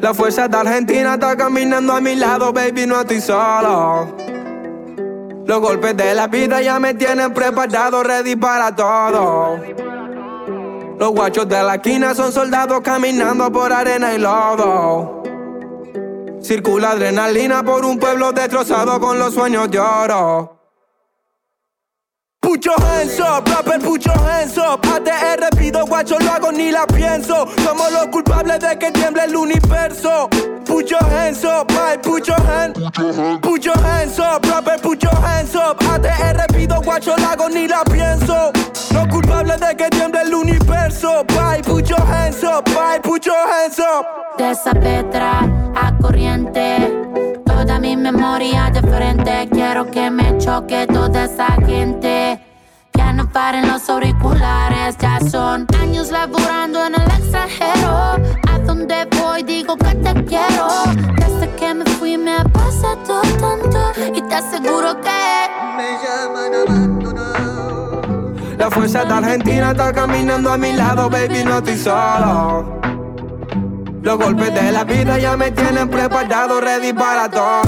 La 0.00 0.14
fuerza 0.14 0.48
de 0.48 0.56
Argentina 0.56 1.14
está 1.14 1.36
caminando 1.36 1.92
a 1.92 2.00
mi 2.00 2.16
lado, 2.16 2.52
baby, 2.52 2.86
no 2.86 3.00
estoy 3.00 3.20
solo. 3.20 4.16
Los 5.46 5.60
golpes 5.60 5.96
de 5.96 6.14
la 6.14 6.26
vida 6.26 6.62
ya 6.62 6.78
me 6.78 6.94
tienen 6.94 7.32
preparado, 7.34 8.02
ready 8.02 8.34
para 8.34 8.74
todo. 8.74 9.60
Los 10.98 11.10
guachos 11.10 11.48
de 11.48 11.62
la 11.62 11.74
esquina 11.76 12.14
son 12.14 12.32
soldados 12.32 12.80
caminando 12.82 13.50
por 13.50 13.72
arena 13.72 14.14
y 14.14 14.18
lodo. 14.18 15.22
Circula 16.40 16.90
adrenalina 16.90 17.64
por 17.64 17.84
un 17.84 17.98
pueblo 17.98 18.32
destrozado 18.32 19.00
con 19.00 19.18
los 19.18 19.34
sueños 19.34 19.70
de 19.70 19.80
oro. 19.80 20.60
Pucho 22.40 22.72
hands 22.78 23.18
up, 23.18 23.48
rapper 23.48 23.80
pucho 23.80 24.12
hands 24.12 24.58
up 24.58 24.80
ATR 24.84 25.48
pido 25.56 25.86
guacho, 25.86 26.18
lo 26.20 26.30
hago 26.30 26.52
ni 26.52 26.70
la 26.70 26.86
pienso. 26.86 27.46
Somos 27.64 27.90
los 27.90 28.06
culpables 28.08 28.60
de 28.60 28.78
que 28.78 28.92
tiemble 28.92 29.24
el 29.24 29.34
universo. 29.34 30.28
Your 30.86 31.02
hands 31.04 31.44
up, 31.44 31.68
put 32.02 32.26
your 32.26 32.38
hands 32.42 32.76
your 32.76 33.78
hands 33.78 34.18
up, 34.18 34.44
rapper 34.44 34.76
your 35.00 35.14
hands 35.14 35.54
up 35.54 35.78
ATR 35.78 36.46
pido 36.54 36.82
guacho, 36.82 37.16
lo 37.16 37.26
hago 37.26 37.48
ni 37.48 37.66
la 37.66 37.82
pienso 37.84 38.52
Los 38.94 39.06
culpables 39.08 39.60
de 39.60 39.76
que 39.76 39.90
tiemble 39.90 40.22
el 40.22 40.34
universo 40.34 41.24
Bye, 41.28 41.62
put 41.62 41.86
your 41.86 42.00
hands 42.00 42.42
up, 42.42 42.64
bye, 42.64 42.98
put 43.02 43.26
your 43.26 43.36
hands 43.36 43.78
up 43.78 44.06
De 44.38 44.52
esa 44.52 44.72
Petra 44.72 45.40
a 45.74 45.94
corriente 45.98 47.04
toda 47.64 47.78
mi 47.78 47.96
memoria 47.96 48.70
de 48.70 48.82
frente. 48.82 49.48
Quiero 49.50 49.90
que 49.90 50.10
me 50.10 50.36
choque 50.38 50.86
toda 50.86 51.24
esa 51.24 51.46
gente. 51.66 52.38
Que 52.92 53.12
no 53.14 53.26
paren 53.30 53.66
los 53.68 53.88
auriculares, 53.88 54.96
ya 54.98 55.18
son 55.20 55.66
años 55.80 56.10
laburando 56.10 56.84
en 56.86 56.94
el 56.94 57.10
extranjero. 57.18 58.16
A 58.52 58.58
donde 58.66 59.06
voy 59.18 59.42
digo 59.42 59.76
que 59.76 59.94
te 59.94 60.24
quiero. 60.24 60.68
Desde 61.16 61.50
que 61.56 61.74
me 61.74 61.84
fui 61.86 62.18
me 62.18 62.36
ha 62.36 62.44
pasado 62.44 63.22
tanto 63.40 63.92
y 64.14 64.20
te 64.20 64.34
aseguro 64.34 65.00
que 65.00 65.48
me 65.76 65.88
llaman 66.02 66.54
abandonado. 66.54 67.83
La 68.58 68.70
fuerza 68.70 69.04
de 69.04 69.12
Argentina 69.12 69.72
está 69.72 69.92
caminando 69.92 70.52
a 70.52 70.56
mi 70.56 70.72
lado, 70.72 71.10
baby, 71.10 71.42
no 71.44 71.58
estoy 71.58 71.76
solo. 71.76 72.80
Los 74.02 74.18
golpes 74.18 74.54
de 74.54 74.70
la 74.70 74.84
vida 74.84 75.18
ya 75.18 75.36
me 75.36 75.50
tienen 75.50 75.88
preparado, 75.88 76.60
ready 76.60 76.92
para 76.92 77.28
todo. 77.28 77.62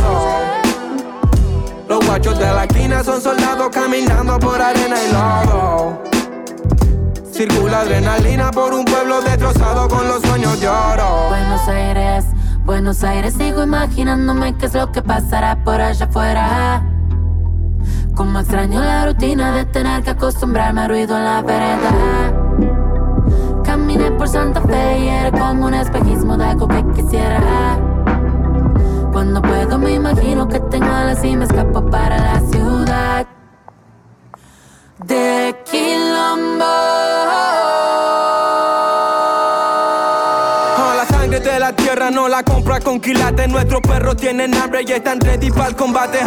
Los 1.89 2.07
guachos 2.07 2.39
de 2.39 2.45
la 2.45 2.64
esquina 2.64 3.03
son 3.03 3.20
soldados 3.20 3.70
caminando 3.70 4.39
por 4.39 4.61
arena 4.61 4.97
y 5.03 5.12
lodo. 5.12 6.03
Circula 7.32 7.80
adrenalina 7.80 8.51
por 8.51 8.72
un 8.72 8.84
pueblo 8.84 9.20
destrozado 9.22 9.89
con 9.89 10.07
los 10.07 10.22
sueños 10.22 10.61
de 10.61 10.68
oro. 10.68 11.28
Buenos 11.28 11.68
Aires, 11.68 12.24
Buenos 12.64 13.05
Aires, 13.05 13.34
sigo 13.34 13.62
imaginándome 13.62 14.57
qué 14.57 14.66
es 14.66 14.74
lo 14.74 14.91
que 14.93 15.03
pasará 15.03 15.62
por 15.64 15.80
allá 15.80 16.07
afuera. 16.07 16.82
Como 18.17 18.41
extraño 18.41 18.81
la 18.81 19.05
rutina 19.05 19.55
de 19.55 19.67
tener 19.67 20.03
que 20.03 20.09
acostumbrarme 20.09 20.81
al 20.81 20.89
ruido 20.89 21.19
en 21.19 21.25
la 21.25 21.43
vereda. 21.43 22.33
Caminé 23.62 24.11
por 24.12 24.27
Santa 24.27 24.62
Fe 24.62 25.01
y 25.01 25.09
era 25.09 25.31
como 25.31 25.67
un 25.67 25.75
espejismo 25.75 26.35
de 26.39 26.47
algo 26.47 26.67
que 26.67 26.83
quisiera. 26.95 27.79
Cuando 29.12 29.43
puedo 29.43 29.79
me 29.79 29.93
imagino 29.97 30.49
que 30.49 30.59
tengo 30.61 30.87
alas 30.87 31.23
y 31.25 31.37
me 31.37 31.45
escapo 31.45 31.85
para 31.91 32.17
la 32.17 32.41
ciudad 32.41 33.27
de 35.05 35.55
Quilombo. 35.71 36.96
La 41.67 41.75
tierra 41.75 42.11
no 42.12 42.29
la 42.29 42.45
compra 42.45 42.79
con 42.79 43.01
quilates. 43.01 43.49
Nuestros 43.49 43.81
perros 43.81 44.17
tienen 44.17 44.55
hambre 44.55 44.85
y 44.87 44.93
están 44.93 45.19
ready 45.19 45.51
para 45.51 45.67
el 45.71 45.75
combate. 45.75 46.21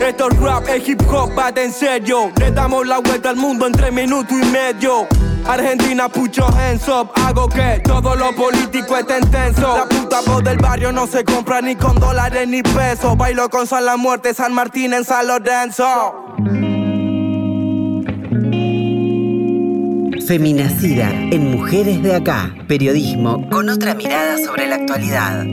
Esto 0.00 0.28
es 0.30 0.38
rap, 0.38 0.68
es 0.68 0.88
hip 0.88 1.02
hop, 1.10 1.34
bate 1.34 1.64
en 1.64 1.72
serio. 1.72 2.30
Le 2.36 2.52
damos 2.52 2.86
la 2.86 2.98
vuelta 2.98 3.30
al 3.30 3.36
mundo 3.36 3.66
en 3.66 3.72
tres 3.72 3.92
minutos 3.92 4.30
y 4.30 4.44
medio. 4.46 5.08
Argentina, 5.44 6.08
pucho 6.08 6.46
hands 6.46 6.86
up, 6.86 7.10
hago 7.16 7.48
que 7.48 7.80
todo 7.82 8.14
lo 8.14 8.32
político 8.36 8.96
esté 8.96 9.18
intenso. 9.18 9.76
La 9.76 9.86
puta 9.86 10.20
voz 10.20 10.44
del 10.44 10.58
barrio 10.58 10.92
no 10.92 11.08
se 11.08 11.24
compra 11.24 11.60
ni 11.60 11.74
con 11.74 11.98
dólares 11.98 12.46
ni 12.46 12.62
pesos. 12.62 13.16
Bailo 13.16 13.50
con 13.50 13.66
San 13.66 13.84
La 13.84 13.96
Muerte, 13.96 14.34
San 14.34 14.52
Martín 14.54 14.92
en 14.92 15.04
San 15.04 15.26
Lorenzo. 15.26 16.19
Feminacida 20.30 21.10
en 21.10 21.50
Mujeres 21.50 22.04
de 22.04 22.14
Acá. 22.14 22.54
Periodismo 22.68 23.50
con 23.50 23.68
otra 23.68 23.96
mirada 23.96 24.38
sobre 24.38 24.68
la 24.68 24.76
actualidad. 24.76 25.44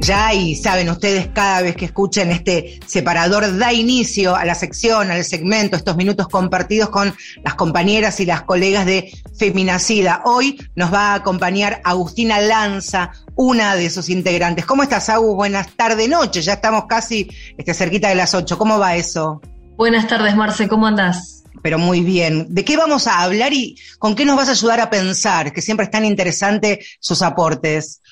Ya 0.00 0.34
y 0.34 0.54
saben 0.54 0.90
ustedes, 0.90 1.28
cada 1.34 1.62
vez 1.62 1.76
que 1.76 1.86
escuchen 1.86 2.30
este 2.30 2.78
separador, 2.86 3.56
da 3.56 3.72
inicio 3.72 4.36
a 4.36 4.44
la 4.44 4.54
sección, 4.54 5.10
al 5.10 5.24
segmento, 5.24 5.76
estos 5.76 5.96
minutos 5.96 6.28
compartidos 6.28 6.90
con 6.90 7.14
las 7.42 7.54
compañeras 7.54 8.20
y 8.20 8.26
las 8.26 8.42
colegas 8.42 8.84
de 8.84 9.12
Feminacida. 9.38 10.20
Hoy 10.26 10.58
nos 10.76 10.92
va 10.92 11.12
a 11.12 11.14
acompañar 11.14 11.80
Agustina 11.84 12.38
Lanza, 12.40 13.12
una 13.38 13.76
de 13.76 13.88
sus 13.88 14.08
integrantes. 14.08 14.66
¿Cómo 14.66 14.82
estás, 14.82 15.08
Agus? 15.08 15.36
Buenas 15.36 15.68
tardes, 15.76 16.08
noche. 16.08 16.42
Ya 16.42 16.54
estamos 16.54 16.86
casi 16.88 17.30
este, 17.56 17.72
cerquita 17.72 18.08
de 18.08 18.16
las 18.16 18.34
8. 18.34 18.58
¿Cómo 18.58 18.80
va 18.80 18.96
eso? 18.96 19.40
Buenas 19.76 20.08
tardes, 20.08 20.34
Marce. 20.34 20.66
¿Cómo 20.66 20.88
andás? 20.88 21.44
Pero 21.62 21.78
muy 21.78 22.00
bien. 22.00 22.52
¿De 22.52 22.64
qué 22.64 22.76
vamos 22.76 23.06
a 23.06 23.22
hablar 23.22 23.52
y 23.52 23.78
con 24.00 24.16
qué 24.16 24.24
nos 24.24 24.36
vas 24.36 24.48
a 24.48 24.52
ayudar 24.52 24.80
a 24.80 24.90
pensar? 24.90 25.52
Que 25.52 25.62
siempre 25.62 25.84
es 25.84 25.90
tan 25.92 26.04
interesante 26.04 26.84
sus 26.98 27.22
aportes. 27.22 28.02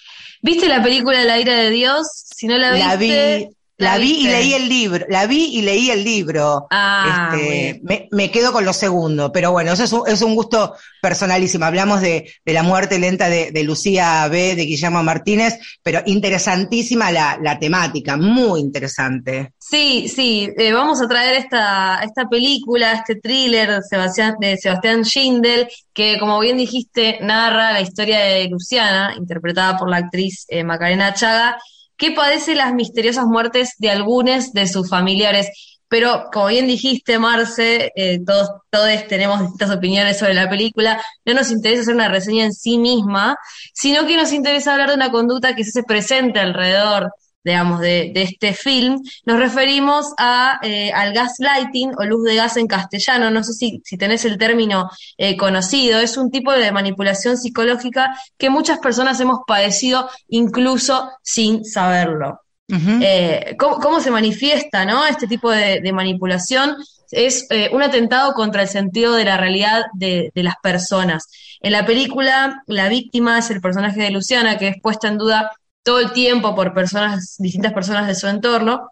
¿Viste 0.43 0.68
la 0.68 0.81
película 0.81 1.24
La 1.24 1.41
ira 1.41 1.57
de 1.57 1.70
Dios? 1.70 2.07
Si 2.09 2.47
no 2.47 2.57
la 2.57 2.70
viste. 2.70 2.87
La 2.87 2.97
vi, 2.97 3.49
la, 3.79 3.99
vi 3.99 4.12
y 4.20 4.29
leí 4.29 4.55
el 4.55 4.68
libro. 4.68 5.05
La 5.09 5.27
vi 5.27 5.45
y 5.53 5.62
leí 5.62 5.91
el 5.91 6.03
libro. 6.03 6.66
Ah, 6.70 7.31
este, 7.33 7.81
me, 7.83 8.09
me, 8.11 8.31
quedo 8.31 8.53
con 8.53 8.64
lo 8.64 8.72
segundo. 8.72 9.33
Pero 9.33 9.53
bueno, 9.53 9.72
eso 9.72 9.85
es 9.85 9.93
un, 9.93 10.03
es 10.07 10.22
un 10.22 10.35
gusto 10.35 10.74
personalísimo. 11.03 11.66
Hablamos 11.66 12.01
de, 12.01 12.33
de 12.45 12.53
la 12.53 12.62
muerte 12.62 12.99
lenta 12.99 13.29
de, 13.29 13.51
de, 13.51 13.62
Lucía 13.64 14.27
B., 14.29 14.55
de 14.57 14.64
Guillermo 14.64 15.03
Martínez, 15.03 15.59
pero 15.83 16.01
interesantísima 16.07 17.12
la, 17.12 17.39
la 17.43 17.59
temática, 17.59 18.16
muy 18.16 18.61
interesante. 18.61 19.53
Sí, 19.59 20.09
sí, 20.09 20.49
eh, 20.57 20.72
vamos 20.72 21.03
a 21.03 21.09
traer 21.09 21.35
esta, 21.35 22.01
esta 22.03 22.29
película, 22.29 22.93
este 22.93 23.16
thriller 23.16 23.70
de 23.70 23.83
Sebastián, 23.83 24.37
de 24.41 24.57
Sebastián 24.57 25.05
Schindel, 25.05 25.68
que 25.93 26.18
como 26.18 26.41
bien 26.41 26.57
dijiste, 26.57 27.18
narra 27.20 27.72
la 27.72 27.81
historia 27.81 28.20
de 28.20 28.49
Luciana, 28.49 29.14
interpretada 29.18 29.77
por 29.77 29.91
la 29.91 29.99
actriz 29.99 30.47
eh, 30.49 30.64
Macarena 30.64 31.12
Chaga, 31.14 31.59
que 31.97 32.13
padece 32.13 32.55
las 32.55 32.75
misteriosas 32.75 33.27
muertes 33.27 33.75
de 33.79 33.91
algunos 33.91 34.53
de 34.53 34.67
sus 34.67 34.89
familiares. 34.89 35.49
Pero, 35.89 36.29
como 36.33 36.49
bien 36.49 36.67
dijiste, 36.67 37.19
Marce, 37.19 37.93
eh, 37.95 38.19
todos, 38.27 38.51
todos 38.71 38.89
tenemos 39.09 39.41
distintas 39.41 39.71
opiniones 39.71 40.19
sobre 40.19 40.35
la 40.35 40.49
película. 40.49 41.01
No 41.25 41.35
nos 41.35 41.51
interesa 41.51 41.83
hacer 41.83 41.95
una 41.95 42.09
reseña 42.09 42.45
en 42.45 42.53
sí 42.53 42.79
misma, 42.79 43.37
sino 43.73 44.07
que 44.07 44.17
nos 44.17 44.33
interesa 44.33 44.73
hablar 44.73 44.89
de 44.89 44.97
una 44.97 45.13
conducta 45.13 45.55
que 45.55 45.65
se 45.65 45.85
presente 45.85 46.41
alrededor 46.41 47.13
digamos, 47.47 47.81
de, 47.81 48.11
de, 48.13 48.23
este 48.23 48.55
film, 48.55 49.01
nos 49.25 49.39
referimos 49.39 50.13
a, 50.19 50.59
eh, 50.65 50.91
al 50.93 51.13
gaslighting 51.13 51.93
o 51.97 52.05
luz 52.05 52.25
de 52.25 52.35
gas 52.35 52.57
en 52.57 52.67
castellano. 52.67 53.31
No 53.31 53.45
sé 53.45 53.53
si, 53.53 53.81
si 53.85 53.97
tenés 53.97 54.25
el 54.25 54.37
término 54.37 54.91
eh, 55.17 55.37
conocido. 55.37 56.01
Es 56.01 56.17
un 56.17 56.33
tipo 56.33 56.51
de 56.51 56.73
manipulación 56.73 57.39
psicológica 57.39 58.19
que 58.37 58.51
muchas 58.51 58.81
personas 58.81 59.21
hemos 59.21 59.41
padecido 59.47 60.11
incluso 60.29 61.09
sin 61.23 61.65
saberlo. 61.65 62.41
Uh 62.69 62.75
-huh. 62.75 63.01
eh, 63.01 63.57
¿cómo, 63.57 63.77
¿cómo, 63.79 64.01
se 64.01 64.11
manifiesta 64.11 64.85
¿no? 64.85 65.07
este 65.07 65.29
tipo 65.29 65.53
de, 65.53 65.81
de 65.81 65.93
manipulación? 65.93 66.75
Es 67.13 67.47
eh, 67.51 67.71
un 67.73 67.81
atentado 67.81 68.33
contra 68.33 68.63
el 68.63 68.69
sentido 68.69 69.15
de 69.15 69.25
la 69.25 69.37
realidad 69.37 69.85
de, 69.95 70.33
de 70.35 70.43
las 70.43 70.57
personas. 70.61 71.29
En 71.61 71.71
la 71.71 71.87
película, 71.87 72.65
la 72.67 72.89
víctima 72.89 73.39
es 73.39 73.51
el 73.51 73.61
personaje 73.61 74.03
de 74.03 74.11
Luciana, 74.11 74.59
que 74.59 74.67
es 74.67 74.81
puesta 74.83 75.07
en 75.07 75.19
duda 75.19 75.53
todo 75.87 76.01
el 76.01 76.12
tiempo 76.12 76.53
por 76.57 76.74
personas, 76.74 77.37
distintas 77.39 77.72
personas 77.72 78.09
de 78.09 78.16
su 78.16 78.26
entorno. 78.26 78.91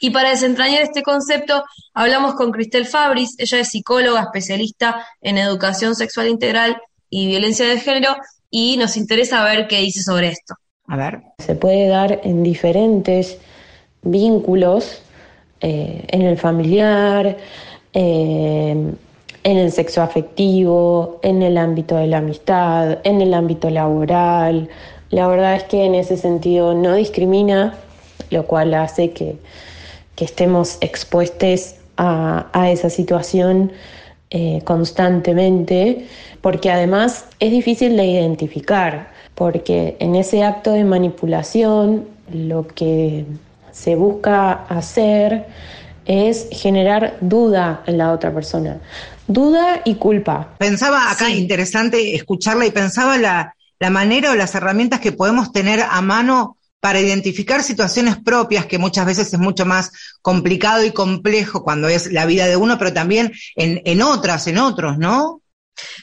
Y 0.00 0.10
para 0.10 0.30
desentrañar 0.30 0.82
este 0.82 1.02
concepto, 1.02 1.64
hablamos 1.92 2.34
con 2.34 2.52
Cristel 2.52 2.86
Fabris, 2.86 3.34
ella 3.38 3.58
es 3.58 3.70
psicóloga 3.70 4.20
especialista 4.20 5.04
en 5.20 5.36
educación 5.36 5.96
sexual 5.96 6.28
integral 6.28 6.80
y 7.10 7.26
violencia 7.26 7.66
de 7.66 7.80
género, 7.80 8.14
y 8.50 8.76
nos 8.76 8.96
interesa 8.96 9.42
ver 9.42 9.66
qué 9.66 9.80
dice 9.80 10.04
sobre 10.04 10.28
esto. 10.28 10.54
A 10.86 10.96
ver. 10.96 11.22
Se 11.38 11.56
puede 11.56 11.88
dar 11.88 12.20
en 12.22 12.44
diferentes 12.44 13.38
vínculos, 14.02 15.02
eh, 15.60 16.04
en 16.06 16.22
el 16.22 16.38
familiar, 16.38 17.36
eh, 17.92 18.94
en 19.42 19.56
el 19.56 19.72
sexo 19.72 20.02
afectivo, 20.02 21.18
en 21.24 21.42
el 21.42 21.58
ámbito 21.58 21.96
de 21.96 22.06
la 22.06 22.18
amistad, 22.18 22.98
en 23.02 23.20
el 23.22 23.34
ámbito 23.34 23.70
laboral, 23.70 24.68
la 25.10 25.26
verdad 25.26 25.56
es 25.56 25.64
que 25.64 25.84
en 25.84 25.94
ese 25.94 26.16
sentido 26.16 26.74
no 26.74 26.94
discrimina, 26.94 27.74
lo 28.30 28.46
cual 28.46 28.74
hace 28.74 29.12
que, 29.12 29.36
que 30.16 30.24
estemos 30.24 30.78
expuestos 30.80 31.76
a, 31.96 32.46
a, 32.52 32.70
esa 32.70 32.90
situación 32.90 33.72
eh, 34.30 34.60
constantemente, 34.64 36.06
porque 36.42 36.70
además 36.70 37.24
es 37.40 37.50
difícil 37.50 37.96
de 37.96 38.06
identificar, 38.06 39.10
porque 39.34 39.96
en 40.00 40.14
ese 40.14 40.44
acto 40.44 40.72
de 40.72 40.84
manipulación 40.84 42.06
lo 42.32 42.66
que 42.66 43.24
se 43.72 43.94
busca 43.94 44.52
hacer 44.68 45.46
es 46.04 46.48
generar 46.50 47.16
duda 47.20 47.82
en 47.86 47.98
la 47.98 48.12
otra 48.12 48.32
persona, 48.32 48.80
duda 49.26 49.80
y 49.84 49.94
culpa. 49.94 50.48
Pensaba 50.58 51.10
acá, 51.10 51.26
sí. 51.26 51.38
interesante 51.38 52.14
escucharla 52.14 52.66
y 52.66 52.70
pensaba 52.70 53.16
la 53.18 53.54
la 53.78 53.90
manera 53.90 54.30
o 54.30 54.34
las 54.34 54.54
herramientas 54.54 55.00
que 55.00 55.12
podemos 55.12 55.52
tener 55.52 55.80
a 55.80 56.00
mano 56.00 56.56
para 56.80 57.00
identificar 57.00 57.62
situaciones 57.62 58.16
propias, 58.16 58.66
que 58.66 58.78
muchas 58.78 59.04
veces 59.04 59.32
es 59.32 59.38
mucho 59.38 59.66
más 59.66 59.90
complicado 60.22 60.84
y 60.84 60.92
complejo 60.92 61.64
cuando 61.64 61.88
es 61.88 62.12
la 62.12 62.24
vida 62.24 62.46
de 62.46 62.56
uno, 62.56 62.78
pero 62.78 62.92
también 62.92 63.32
en, 63.56 63.82
en 63.84 64.02
otras, 64.02 64.46
en 64.46 64.58
otros, 64.58 64.96
¿no? 64.98 65.42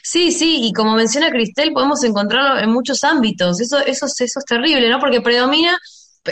Sí, 0.02 0.32
sí, 0.32 0.60
y 0.62 0.72
como 0.72 0.94
menciona 0.94 1.30
Cristel, 1.30 1.72
podemos 1.72 2.02
encontrarlo 2.04 2.58
en 2.58 2.70
muchos 2.70 3.04
ámbitos. 3.04 3.60
Eso, 3.60 3.78
eso, 3.78 4.06
eso 4.06 4.38
es 4.38 4.44
terrible, 4.46 4.88
¿no? 4.88 4.98
Porque 4.98 5.20
predomina, 5.20 5.78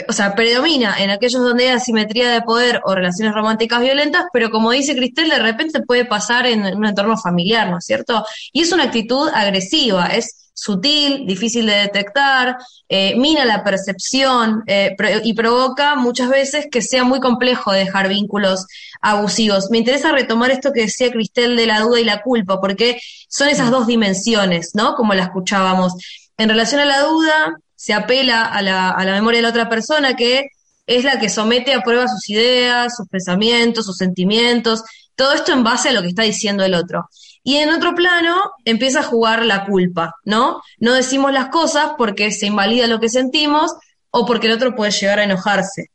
o 0.07 0.13
sea, 0.13 0.35
predomina 0.35 0.95
en 0.99 1.09
aquellos 1.09 1.43
donde 1.43 1.65
hay 1.65 1.75
asimetría 1.75 2.29
de 2.31 2.41
poder 2.41 2.81
o 2.85 2.95
relaciones 2.95 3.33
románticas 3.33 3.81
violentas, 3.81 4.25
pero 4.33 4.49
como 4.49 4.71
dice 4.71 4.95
Cristel, 4.95 5.29
de 5.29 5.39
repente 5.39 5.81
puede 5.81 6.05
pasar 6.05 6.45
en 6.47 6.65
un 6.75 6.85
entorno 6.85 7.17
familiar, 7.17 7.69
¿no 7.69 7.77
es 7.79 7.85
cierto? 7.85 8.25
Y 8.51 8.61
es 8.61 8.71
una 8.71 8.83
actitud 8.83 9.29
agresiva, 9.33 10.07
es 10.07 10.44
sutil, 10.55 11.27
difícil 11.27 11.65
de 11.65 11.75
detectar, 11.75 12.57
eh, 12.87 13.15
mina 13.17 13.45
la 13.45 13.63
percepción 13.63 14.63
eh, 14.65 14.95
y 15.23 15.33
provoca 15.33 15.95
muchas 15.95 16.29
veces 16.29 16.67
que 16.71 16.81
sea 16.81 17.03
muy 17.03 17.19
complejo 17.19 17.71
dejar 17.71 18.07
vínculos 18.07 18.65
abusivos. 19.01 19.69
Me 19.69 19.77
interesa 19.77 20.11
retomar 20.11 20.49
esto 20.51 20.71
que 20.71 20.81
decía 20.81 21.11
Cristel 21.11 21.57
de 21.57 21.67
la 21.67 21.81
duda 21.81 21.99
y 21.99 22.05
la 22.05 22.21
culpa, 22.21 22.59
porque 22.59 22.99
son 23.27 23.49
esas 23.49 23.69
dos 23.69 23.85
dimensiones, 23.85 24.71
¿no? 24.73 24.95
Como 24.95 25.13
la 25.13 25.23
escuchábamos. 25.23 25.93
En 26.37 26.49
relación 26.49 26.81
a 26.81 26.85
la 26.85 27.01
duda, 27.01 27.55
se 27.75 27.93
apela 27.93 28.43
a 28.43 28.61
la, 28.61 28.89
a 28.89 29.05
la 29.05 29.11
memoria 29.11 29.39
de 29.39 29.43
la 29.43 29.49
otra 29.49 29.69
persona, 29.69 30.15
que 30.15 30.47
es 30.87 31.03
la 31.03 31.19
que 31.19 31.29
somete 31.29 31.73
a 31.73 31.81
prueba 31.81 32.07
sus 32.07 32.29
ideas, 32.29 32.95
sus 32.95 33.07
pensamientos, 33.09 33.85
sus 33.85 33.97
sentimientos, 33.97 34.83
todo 35.15 35.33
esto 35.33 35.51
en 35.51 35.63
base 35.63 35.89
a 35.89 35.91
lo 35.91 36.01
que 36.01 36.09
está 36.09 36.23
diciendo 36.23 36.63
el 36.63 36.75
otro. 36.75 37.09
Y 37.47 37.57
en 37.57 37.69
otro 37.69 37.93
plano 37.93 38.53
empieza 38.65 39.01
a 39.01 39.03
jugar 39.03 39.45
la 39.45 39.65
culpa, 39.65 40.15
¿no? 40.23 40.63
No 40.79 40.93
decimos 40.93 41.31
las 41.31 41.49
cosas 41.49 41.91
porque 41.95 42.31
se 42.31 42.47
invalida 42.47 42.87
lo 42.87 42.99
que 42.99 43.07
sentimos 43.07 43.71
o 44.09 44.25
porque 44.25 44.47
el 44.47 44.53
otro 44.53 44.75
puede 44.75 44.89
llegar 44.89 45.19
a 45.19 45.25
enojarse. 45.25 45.91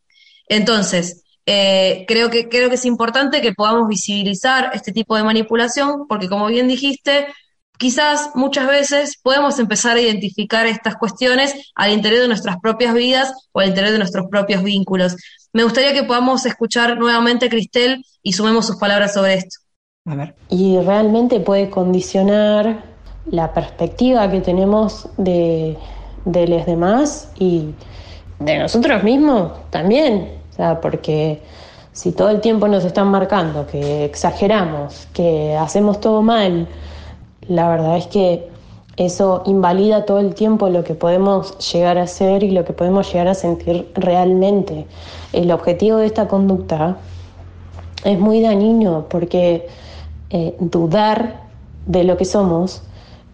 Entonces, 0.47 1.25
eh, 1.47 2.05
creo, 2.07 2.31
que, 2.31 2.49
creo 2.49 2.69
que 2.69 2.77
es 2.77 2.85
importante 2.85 3.41
que 3.41 3.53
podamos 3.53 3.89
visibilizar 3.89 4.71
este 4.75 4.93
tipo 4.93 5.17
de 5.17 5.25
manipulación, 5.25 6.07
porque 6.09 6.29
como 6.29 6.47
bien 6.47 6.69
dijiste, 6.69 7.27
quizás 7.79 8.31
muchas 8.37 8.69
veces 8.69 9.19
podemos 9.21 9.59
empezar 9.59 9.97
a 9.97 10.01
identificar 10.01 10.69
estas 10.69 10.95
cuestiones 10.95 11.53
al 11.75 11.91
interior 11.91 12.23
de 12.23 12.29
nuestras 12.29 12.59
propias 12.63 12.95
vidas 12.95 13.33
o 13.51 13.59
al 13.59 13.71
interior 13.71 13.91
de 13.91 13.99
nuestros 13.99 14.29
propios 14.31 14.63
vínculos. 14.63 15.17
Me 15.53 15.65
gustaría 15.65 15.93
que 15.95 16.05
podamos 16.05 16.47
escuchar 16.47 16.97
nuevamente 16.97 17.47
a 17.47 17.49
Cristel 17.49 18.05
y 18.23 18.35
sumemos 18.35 18.69
sus 18.69 18.77
palabras 18.77 19.15
sobre 19.15 19.35
esto. 19.35 19.70
Y 20.49 20.79
realmente 20.81 21.41
puede 21.41 21.69
condicionar 21.69 22.83
la 23.27 23.53
perspectiva 23.53 24.31
que 24.31 24.41
tenemos 24.41 25.09
de, 25.19 25.77
de 26.25 26.49
los 26.49 26.65
demás 26.65 27.31
y 27.39 27.75
de 28.39 28.59
nosotros 28.59 29.03
mismos 29.03 29.53
también. 29.69 30.31
O 30.51 30.53
sea, 30.55 30.81
porque 30.81 31.43
si 31.93 32.13
todo 32.13 32.31
el 32.31 32.41
tiempo 32.41 32.67
nos 32.67 32.85
están 32.85 33.09
marcando 33.09 33.67
que 33.67 34.07
exageramos, 34.07 35.07
que 35.13 35.55
hacemos 35.57 36.01
todo 36.01 36.23
mal, 36.23 36.67
la 37.47 37.69
verdad 37.69 37.99
es 37.99 38.07
que 38.07 38.49
eso 38.97 39.43
invalida 39.45 40.07
todo 40.07 40.19
el 40.19 40.35
tiempo 40.35 40.71
lo 40.71 40.83
que 40.83 40.95
podemos 40.95 41.59
llegar 41.73 41.99
a 41.99 42.03
hacer 42.03 42.43
y 42.43 42.51
lo 42.53 42.65
que 42.65 42.73
podemos 42.73 43.13
llegar 43.13 43.29
a 43.29 43.35
sentir 43.35 43.91
realmente. 43.95 44.87
El 45.35 45.51
objetivo 45.51 45.99
de 45.99 46.07
esta 46.07 46.27
conducta 46.27 46.97
es 48.05 48.19
muy 48.19 48.41
dañino 48.41 49.07
porque 49.09 49.69
eh, 50.31 50.55
dudar 50.59 51.43
de 51.87 52.05
lo 52.05 52.17
que 52.17 52.25
somos 52.25 52.83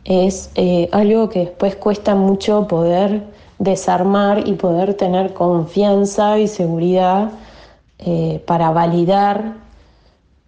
es 0.05 0.51
eh, 0.55 0.89
algo 0.93 1.29
que 1.29 1.41
después 1.41 1.77
cuesta 1.77 2.15
mucho 2.15 2.67
poder 2.69 3.25
desarmar 3.59 4.47
y 4.47 4.53
poder 4.53 4.95
tener 4.95 5.33
confianza 5.35 6.39
y 6.39 6.49
seguridad 6.49 7.31
eh, 7.99 8.43
para 8.47 8.71
validar 8.71 9.55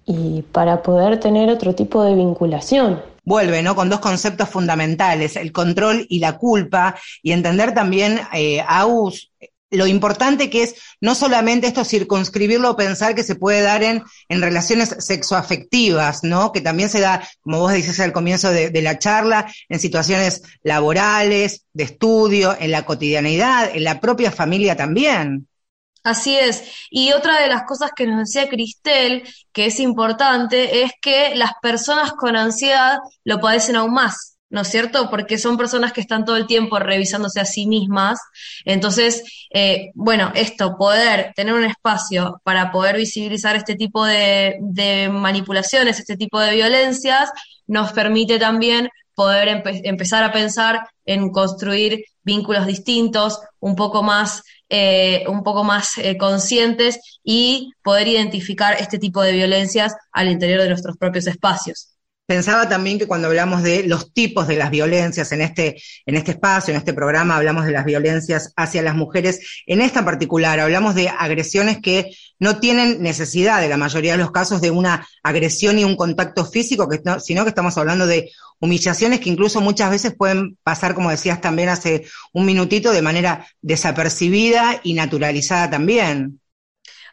y 0.07 0.43
para 0.43 0.83
poder 0.83 1.19
tener 1.21 1.51
otro 1.51 1.75
tipo 1.75 2.03
de 2.03 2.15
vinculación 2.15 3.01
vuelve, 3.29 3.63
¿no? 3.63 3.77
Con 3.77 3.91
dos 3.91 4.01
conceptos 4.01 4.49
fundamentales, 4.49 5.37
el 5.37 5.53
control 5.53 6.07
y 6.09 6.19
la 6.19 6.39
culpa, 6.39 6.97
y 7.23 7.33
entender 7.33 7.75
también, 7.75 8.19
eh, 8.33 8.65
Aus, 8.67 9.31
lo 9.71 9.87
importante 9.87 10.51
que 10.51 10.63
es 10.63 10.75
no 11.01 11.15
solamente 11.15 11.67
esto 11.67 11.85
circunscribirlo 11.85 12.71
o 12.71 12.77
pensar 12.77 13.15
que 13.15 13.23
se 13.23 13.35
puede 13.35 13.63
dar 13.63 13.83
en, 13.83 14.03
en 14.29 14.41
relaciones 14.41 14.97
sexoafectivas, 14.99 16.25
¿no? 16.25 16.53
Que 16.53 16.61
también 16.61 16.89
se 16.89 17.01
da, 17.01 17.27
como 17.43 17.61
vos 17.61 17.73
dices 17.73 18.01
al 18.01 18.13
comienzo 18.13 18.51
de, 18.51 18.71
de, 18.71 18.83
la 18.83 18.99
charla, 18.99 19.53
en 19.69 19.81
situaciones 19.81 20.43
laborales, 20.63 21.67
de 21.73 21.85
estudio, 21.85 22.57
en 22.59 22.71
la 22.71 22.87
cotidianidad, 22.87 23.71
en 23.75 23.85
la 23.85 24.01
propia 24.01 24.33
familia 24.33 24.77
también. 24.77 25.49
Así 26.05 26.37
es. 26.37 26.65
Y 26.91 27.13
otra 27.13 27.41
de 27.41 27.49
las 27.49 27.65
cosas 27.65 27.91
que 27.95 28.07
nos 28.07 28.21
decía 28.21 28.49
Cristel, 28.49 29.25
que 29.53 29.67
es 29.67 29.79
importante, 29.81 30.83
es 30.83 30.93
que 31.03 31.35
las 31.35 31.53
personas 31.61 32.13
con 32.13 32.37
ansiedad 32.37 32.99
lo 33.25 33.41
padecen 33.41 33.77
aún 33.77 33.93
más, 33.93 34.38
¿no 34.51 34.63
es 34.63 34.69
cierto? 34.69 35.11
Porque 35.11 35.39
son 35.39 35.57
personas 35.57 35.93
que 35.93 36.01
están 36.01 36.25
todo 36.25 36.37
el 36.37 36.47
tiempo 36.47 36.79
revisándose 36.79 37.41
a 37.41 37.45
sí 37.45 37.67
mismas. 37.67 38.19
Entonces, 38.65 39.23
eh, 39.53 39.91
bueno, 39.95 40.33
esto, 40.35 40.77
poder 40.79 41.33
tener 41.37 41.55
un 41.55 41.65
espacio 41.65 42.41
para 42.45 42.71
poder 42.71 42.97
visibilizar 42.97 43.57
este 43.57 43.75
tipo 43.75 44.05
de, 44.05 44.59
manipulaciones, 45.13 45.99
este 45.99 46.17
tipo 46.17 46.41
de 46.41 46.55
violencias, 46.55 47.31
nos 47.67 47.93
permite 47.93 48.39
también 48.39 48.89
poder 49.15 49.49
empe 49.49 49.81
empezar 49.85 50.23
a 50.23 50.33
pensar 50.33 50.89
en 51.05 51.31
construir 51.31 52.05
vínculos 52.23 52.67
distintos, 52.67 53.41
un 53.59 53.75
poco 53.75 54.03
más 54.03 54.43
eh, 54.71 55.25
un 55.29 55.43
poco 55.43 55.65
más 55.65 55.97
eh, 55.97 56.19
conscientes 56.19 57.01
y 57.25 57.73
poder 57.83 58.07
identificar 58.07 58.77
este 58.79 58.99
tipo 58.99 59.23
de 59.23 59.33
violencias 59.33 59.97
al 60.13 60.29
interior 60.29 60.61
de 60.61 60.69
nuestros 60.69 60.99
propios 60.99 61.27
espacios. 61.27 61.98
Pensaba 62.29 62.69
también 62.69 62.99
que 62.99 63.07
cuando 63.07 63.29
hablamos 63.29 63.63
de 63.63 63.85
los 63.85 64.13
tipos 64.13 64.47
de 64.47 64.57
las 64.57 64.71
violencias 64.71 65.33
en 65.33 65.41
este, 65.41 65.81
en 66.05 66.15
este 66.15 66.33
espacio, 66.33 66.73
en 66.73 66.77
este 66.77 66.93
programa, 66.93 67.37
hablamos 67.37 67.65
de 67.65 67.73
las 67.73 67.87
violencias 67.87 68.53
hacia 68.55 68.83
las 68.83 68.95
mujeres. 68.95 69.63
En 69.65 69.81
esta 69.81 70.01
en 70.01 70.05
particular, 70.05 70.61
hablamos 70.61 70.95
de 70.95 71.09
agresiones 71.09 71.79
que 71.81 72.11
no 72.39 72.61
tienen 72.61 73.03
necesidad, 73.03 73.63
de 73.63 73.71
la 73.71 73.79
mayoría 73.79 74.13
de 74.13 74.19
los 74.19 74.31
casos, 74.31 74.61
de 74.61 74.71
una 74.71 75.09
agresión 75.23 75.79
y 75.79 75.85
un 75.85 75.97
contacto 75.97 76.45
físico, 76.45 76.87
sino 77.19 77.45
que 77.45 77.49
estamos 77.49 77.79
hablando 77.79 78.07
de 78.07 78.31
humillaciones 78.61 79.21
que 79.21 79.31
incluso 79.31 79.63
muchas 79.63 79.91
veces 79.91 80.15
pueden 80.15 80.59
pasar, 80.63 80.95
como 80.95 81.09
decías 81.09 81.41
también 81.41 81.71
hace 81.71 82.05
un 82.35 82.45
minutito, 82.45 82.93
de 82.93 83.01
manera 83.01 83.47
desapercibida 83.63 84.83
y 84.83 84.93
naturalizada 84.93 85.71
también. 85.71 86.41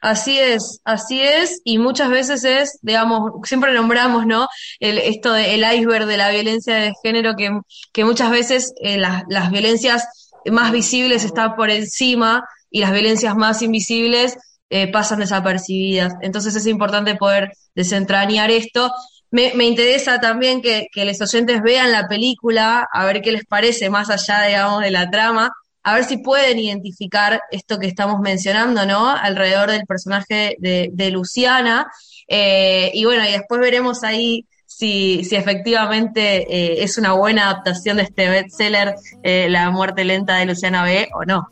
Así 0.01 0.39
es, 0.39 0.81
así 0.83 1.21
es, 1.21 1.61
y 1.63 1.77
muchas 1.77 2.09
veces 2.09 2.43
es, 2.43 2.79
digamos, 2.81 3.31
siempre 3.43 3.73
nombramos, 3.73 4.25
¿no? 4.25 4.47
El, 4.79 4.97
esto 4.97 5.33
del 5.33 5.63
iceberg 5.73 6.05
de 6.05 6.17
la 6.17 6.29
violencia 6.29 6.75
de 6.75 6.93
género, 7.03 7.35
que, 7.35 7.49
que 7.93 8.05
muchas 8.05 8.29
veces 8.31 8.73
eh, 8.81 8.97
las, 8.97 9.23
las 9.29 9.51
violencias 9.51 10.07
más 10.51 10.71
visibles 10.71 11.23
están 11.23 11.55
por 11.55 11.69
encima 11.69 12.43
y 12.69 12.81
las 12.81 12.91
violencias 12.91 13.35
más 13.35 13.61
invisibles 13.61 14.37
eh, 14.69 14.91
pasan 14.91 15.19
desapercibidas. 15.19 16.13
Entonces 16.21 16.55
es 16.55 16.67
importante 16.67 17.15
poder 17.15 17.51
desentrañar 17.73 18.51
esto. 18.51 18.91
Me, 19.31 19.53
me 19.55 19.65
interesa 19.65 20.19
también 20.19 20.61
que, 20.61 20.87
que 20.91 21.05
los 21.05 21.19
oyentes 21.21 21.61
vean 21.61 21.91
la 21.91 22.07
película, 22.07 22.87
a 22.91 23.05
ver 23.05 23.21
qué 23.21 23.31
les 23.31 23.45
parece 23.45 23.89
más 23.89 24.09
allá, 24.09 24.43
digamos, 24.43 24.81
de 24.81 24.91
la 24.91 25.09
trama, 25.09 25.51
a 25.85 25.93
ver 25.93 26.03
si 26.03 26.17
pueden 26.17 26.57
identificar 26.57 27.39
esto 27.51 27.77
que 27.77 27.85
estamos 27.85 28.19
mencionando, 28.19 28.87
¿no? 28.87 29.07
Alrededor 29.07 29.69
del 29.69 29.85
personaje 29.85 30.57
de, 30.59 31.11
Luciana. 31.11 31.85
Eh, 32.27 32.89
y 32.95 33.05
bueno, 33.05 33.23
y 33.23 33.31
después 33.31 33.61
veremos 33.61 34.03
ahí 34.03 34.47
si, 34.65 35.23
si 35.23 35.35
efectivamente 35.35 36.51
eh, 36.51 36.83
es 36.83 36.97
una 36.97 37.13
buena 37.13 37.51
adaptación 37.51 37.97
de 37.97 38.03
este 38.03 38.27
bestseller, 38.29 38.95
eh, 39.21 39.47
La 39.47 39.69
muerte 39.69 40.03
lenta 40.03 40.37
de 40.37 40.47
Luciana 40.47 40.83
B, 40.83 41.07
o 41.13 41.23
no. 41.23 41.49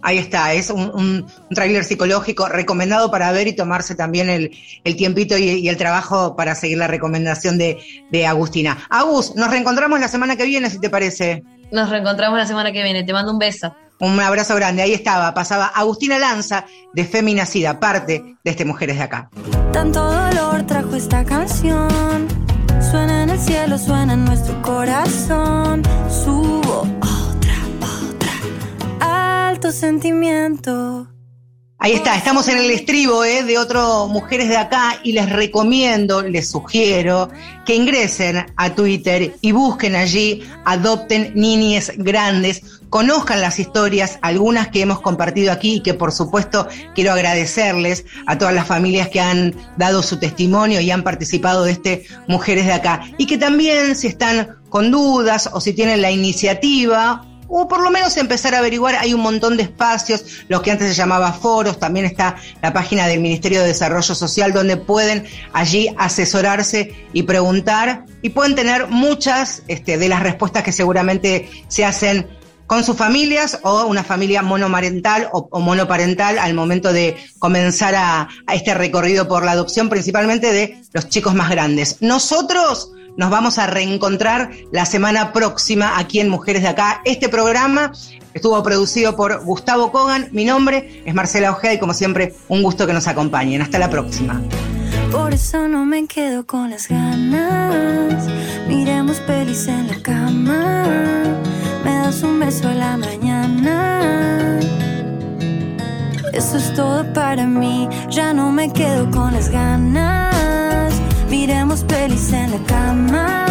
Ahí 0.00 0.16
está, 0.16 0.54
es 0.54 0.70
un, 0.70 0.90
un, 0.94 1.26
tráiler 1.54 1.84
psicológico 1.84 2.48
recomendado 2.48 3.10
para 3.10 3.30
ver 3.32 3.46
y 3.46 3.54
tomarse 3.54 3.94
también 3.94 4.30
el, 4.30 4.56
el 4.84 4.96
tiempito 4.96 5.36
y, 5.36 5.50
y, 5.50 5.68
el 5.68 5.76
trabajo 5.76 6.34
para 6.34 6.54
seguir 6.54 6.78
la 6.78 6.86
recomendación 6.86 7.58
de, 7.58 7.78
de 8.10 8.26
Agustina. 8.26 8.86
Agus, 8.88 9.36
nos 9.36 9.50
reencontramos 9.50 10.00
la 10.00 10.08
semana 10.08 10.36
que 10.36 10.46
viene, 10.46 10.70
si 10.70 10.78
te 10.78 10.88
parece. 10.88 11.42
Nos 11.70 11.90
reencontramos 11.90 12.38
la 12.38 12.46
semana 12.46 12.72
que 12.72 12.82
viene. 12.82 13.04
Te 13.04 13.12
mando 13.12 13.32
un 13.32 13.38
beso. 13.38 13.74
Un 13.98 14.20
abrazo 14.20 14.54
grande. 14.54 14.82
Ahí 14.82 14.92
estaba, 14.92 15.32
pasaba 15.32 15.66
Agustina 15.66 16.18
Lanza 16.18 16.66
de 16.92 17.04
Feminacida, 17.04 17.80
parte 17.80 18.36
de 18.44 18.50
este 18.50 18.64
Mujeres 18.64 18.96
de 18.96 19.02
Acá. 19.02 19.30
Tanto 19.72 20.04
dolor 20.04 20.64
trajo 20.66 20.94
esta 20.96 21.24
canción. 21.24 22.28
Suena 22.90 23.22
en 23.22 23.30
el 23.30 23.38
cielo, 23.38 23.78
suena 23.78 24.12
en 24.12 24.24
nuestro 24.24 24.60
corazón. 24.62 25.82
Subo 26.10 26.82
otra, 27.00 27.56
otra. 27.80 29.48
Alto 29.48 29.72
sentimiento. 29.72 31.08
Ahí 31.78 31.92
está, 31.92 32.16
estamos 32.16 32.48
en 32.48 32.56
el 32.56 32.70
estribo 32.70 33.22
¿eh? 33.22 33.42
de 33.42 33.58
otro 33.58 34.08
Mujeres 34.08 34.48
de 34.48 34.56
Acá 34.56 34.98
y 35.04 35.12
les 35.12 35.28
recomiendo, 35.28 36.22
les 36.22 36.48
sugiero 36.48 37.28
que 37.66 37.74
ingresen 37.74 38.46
a 38.56 38.74
Twitter 38.74 39.36
y 39.42 39.52
busquen 39.52 39.94
allí, 39.94 40.42
adopten 40.64 41.32
niñes 41.34 41.92
grandes, 41.98 42.80
conozcan 42.88 43.42
las 43.42 43.58
historias, 43.58 44.18
algunas 44.22 44.68
que 44.68 44.80
hemos 44.80 45.02
compartido 45.02 45.52
aquí 45.52 45.74
y 45.74 45.80
que 45.82 45.92
por 45.92 46.12
supuesto 46.12 46.66
quiero 46.94 47.12
agradecerles 47.12 48.06
a 48.26 48.38
todas 48.38 48.54
las 48.54 48.66
familias 48.66 49.08
que 49.10 49.20
han 49.20 49.54
dado 49.76 50.02
su 50.02 50.18
testimonio 50.18 50.80
y 50.80 50.90
han 50.90 51.04
participado 51.04 51.64
de 51.64 51.72
este 51.72 52.06
Mujeres 52.26 52.64
de 52.64 52.72
Acá. 52.72 53.02
Y 53.18 53.26
que 53.26 53.36
también 53.36 53.96
si 53.96 54.06
están 54.06 54.56
con 54.70 54.90
dudas 54.90 55.50
o 55.52 55.60
si 55.60 55.74
tienen 55.74 56.00
la 56.00 56.10
iniciativa 56.10 57.22
o 57.48 57.68
por 57.68 57.80
lo 57.80 57.90
menos 57.90 58.16
empezar 58.16 58.54
a 58.54 58.58
averiguar, 58.58 58.96
hay 58.96 59.14
un 59.14 59.20
montón 59.20 59.56
de 59.56 59.64
espacios, 59.64 60.24
lo 60.48 60.62
que 60.62 60.70
antes 60.70 60.88
se 60.88 60.94
llamaba 60.94 61.32
foros, 61.32 61.78
también 61.78 62.06
está 62.06 62.36
la 62.62 62.72
página 62.72 63.06
del 63.06 63.20
Ministerio 63.20 63.60
de 63.60 63.68
Desarrollo 63.68 64.14
Social 64.14 64.52
donde 64.52 64.76
pueden 64.76 65.24
allí 65.52 65.88
asesorarse 65.98 66.94
y 67.12 67.22
preguntar 67.22 68.04
y 68.22 68.30
pueden 68.30 68.54
tener 68.54 68.88
muchas 68.88 69.62
este, 69.68 69.98
de 69.98 70.08
las 70.08 70.22
respuestas 70.22 70.62
que 70.62 70.72
seguramente 70.72 71.48
se 71.68 71.84
hacen 71.84 72.26
con 72.66 72.82
sus 72.82 72.96
familias 72.96 73.60
o 73.62 73.84
una 73.84 74.02
familia 74.02 74.42
monomarental 74.42 75.28
o, 75.32 75.48
o 75.50 75.60
monoparental 75.60 76.38
al 76.38 76.54
momento 76.54 76.92
de 76.92 77.16
comenzar 77.38 77.94
a, 77.94 78.28
a 78.46 78.54
este 78.54 78.74
recorrido 78.74 79.28
por 79.28 79.44
la 79.44 79.52
adopción, 79.52 79.88
principalmente 79.88 80.52
de 80.52 80.82
los 80.92 81.08
chicos 81.08 81.34
más 81.34 81.48
grandes. 81.48 81.98
Nosotros 82.00 82.90
nos 83.16 83.30
vamos 83.30 83.58
a 83.58 83.66
reencontrar 83.66 84.50
la 84.72 84.86
semana 84.86 85.32
próxima 85.32 85.98
aquí 85.98 86.20
en 86.20 86.28
Mujeres 86.28 86.62
de 86.62 86.68
Acá. 86.68 87.00
Este 87.04 87.28
programa 87.28 87.92
estuvo 88.34 88.62
producido 88.62 89.16
por 89.16 89.44
Gustavo 89.44 89.90
Kogan. 89.90 90.28
Mi 90.32 90.44
nombre 90.44 91.02
es 91.04 91.14
Marcela 91.14 91.50
Ojeda 91.50 91.74
y 91.74 91.78
como 91.78 91.94
siempre, 91.94 92.34
un 92.48 92.62
gusto 92.62 92.86
que 92.86 92.92
nos 92.92 93.06
acompañen. 93.06 93.62
Hasta 93.62 93.78
la 93.78 93.88
próxima. 93.88 94.40
Por 95.10 95.32
eso 95.32 95.68
no 95.68 95.86
me 95.86 96.06
quedo 96.06 96.46
con 96.46 96.70
las 96.70 96.88
ganas. 96.88 98.26
Miremos 98.68 99.18
pelis 99.20 99.66
en 99.68 99.88
la 99.88 100.02
cama. 100.02 100.84
Me 101.84 101.94
das 101.96 102.22
un 102.22 102.38
beso 102.38 102.68
a 102.68 102.74
la 102.74 102.96
mañana. 102.96 104.60
Eso 106.32 106.58
es 106.58 106.74
todo 106.74 107.10
para 107.14 107.46
mí, 107.46 107.88
ya 108.10 108.34
no 108.34 108.52
me 108.52 108.70
quedo 108.70 109.10
con 109.10 109.32
las 109.32 109.48
ganas. 109.48 110.35
Miremos 111.30 111.82
pelis 111.84 112.32
en 112.32 112.50
la 112.52 112.58
cama, 112.66 113.46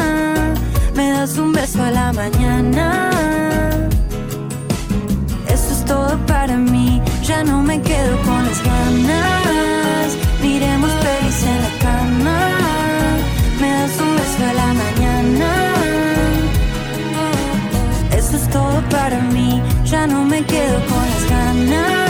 me 0.95 1.09
das 1.11 1.37
un 1.37 1.51
beso 1.51 1.83
a 1.83 1.91
la 1.91 2.13
mañana. 2.13 3.09
Eso 5.47 5.71
es 5.73 5.85
todo 5.85 6.17
para 6.25 6.55
mí, 6.55 7.01
ya 7.21 7.43
no 7.43 7.61
me 7.61 7.81
quedo 7.81 8.17
con 8.23 8.45
las 8.45 8.63
ganas. 8.63 10.17
Miremos 10.41 10.91
pelis 11.03 11.43
en 11.43 11.61
la 11.65 11.73
cama, 11.85 12.39
me 13.61 13.69
das 13.69 13.99
un 13.99 14.15
beso 14.15 14.41
a 14.49 14.53
la 14.61 14.69
mañana. 14.83 15.49
Eso 18.17 18.37
es 18.37 18.49
todo 18.49 18.81
para 18.89 19.19
mí, 19.33 19.61
ya 19.85 20.07
no 20.07 20.23
me 20.23 20.43
quedo 20.43 20.79
con 20.89 21.03
las 21.11 21.29
ganas. 21.29 22.04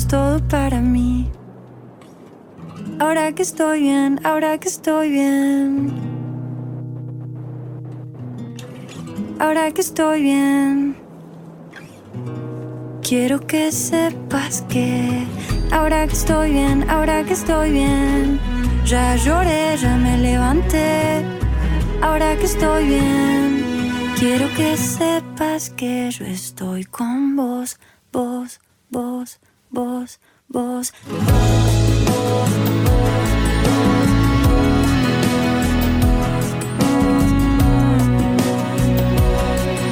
Es 0.00 0.08
todo 0.08 0.40
para 0.48 0.80
mí. 0.80 1.30
Ahora 2.98 3.32
que 3.34 3.42
estoy 3.42 3.80
bien, 3.80 4.18
ahora 4.24 4.56
que 4.58 4.68
estoy 4.68 5.10
bien. 5.10 5.92
Ahora 9.38 9.70
que 9.72 9.82
estoy 9.82 10.22
bien. 10.22 10.96
Quiero 13.02 13.40
que 13.40 13.72
sepas 13.72 14.62
que 14.72 15.26
ahora 15.70 16.06
que 16.06 16.14
estoy 16.14 16.48
bien, 16.52 16.88
ahora 16.88 17.22
que 17.26 17.34
estoy 17.34 17.70
bien. 17.70 18.40
Ya 18.86 19.16
lloré, 19.16 19.76
ya 19.76 19.96
me 19.96 20.16
levanté. 20.16 21.22
Ahora 22.00 22.36
que 22.38 22.46
estoy 22.46 22.82
bien, 22.86 23.64
quiero 24.18 24.46
que 24.56 24.78
sepas 24.78 25.68
que 25.68 26.10
yo 26.10 26.24
estoy 26.24 26.84
con 26.84 27.36
vos, 27.36 27.78
vos, 28.12 28.60
vos, 29.70 30.20
vos, 30.48 30.92
vos. 31.08 31.20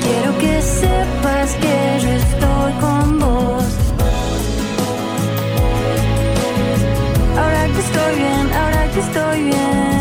Quiero 0.02 0.38
que 0.38 0.62
sepas 0.62 1.54
que 1.62 2.00
yo 2.02 2.10
estoy 2.24 2.72
con 2.80 3.18
vos. 3.20 3.64
Ahora 7.36 7.66
que 7.66 7.80
estoy 7.80 8.14
bien, 8.16 8.52
ahora 8.52 8.90
que 8.92 9.00
estoy 9.00 9.42
bien. 9.44 9.97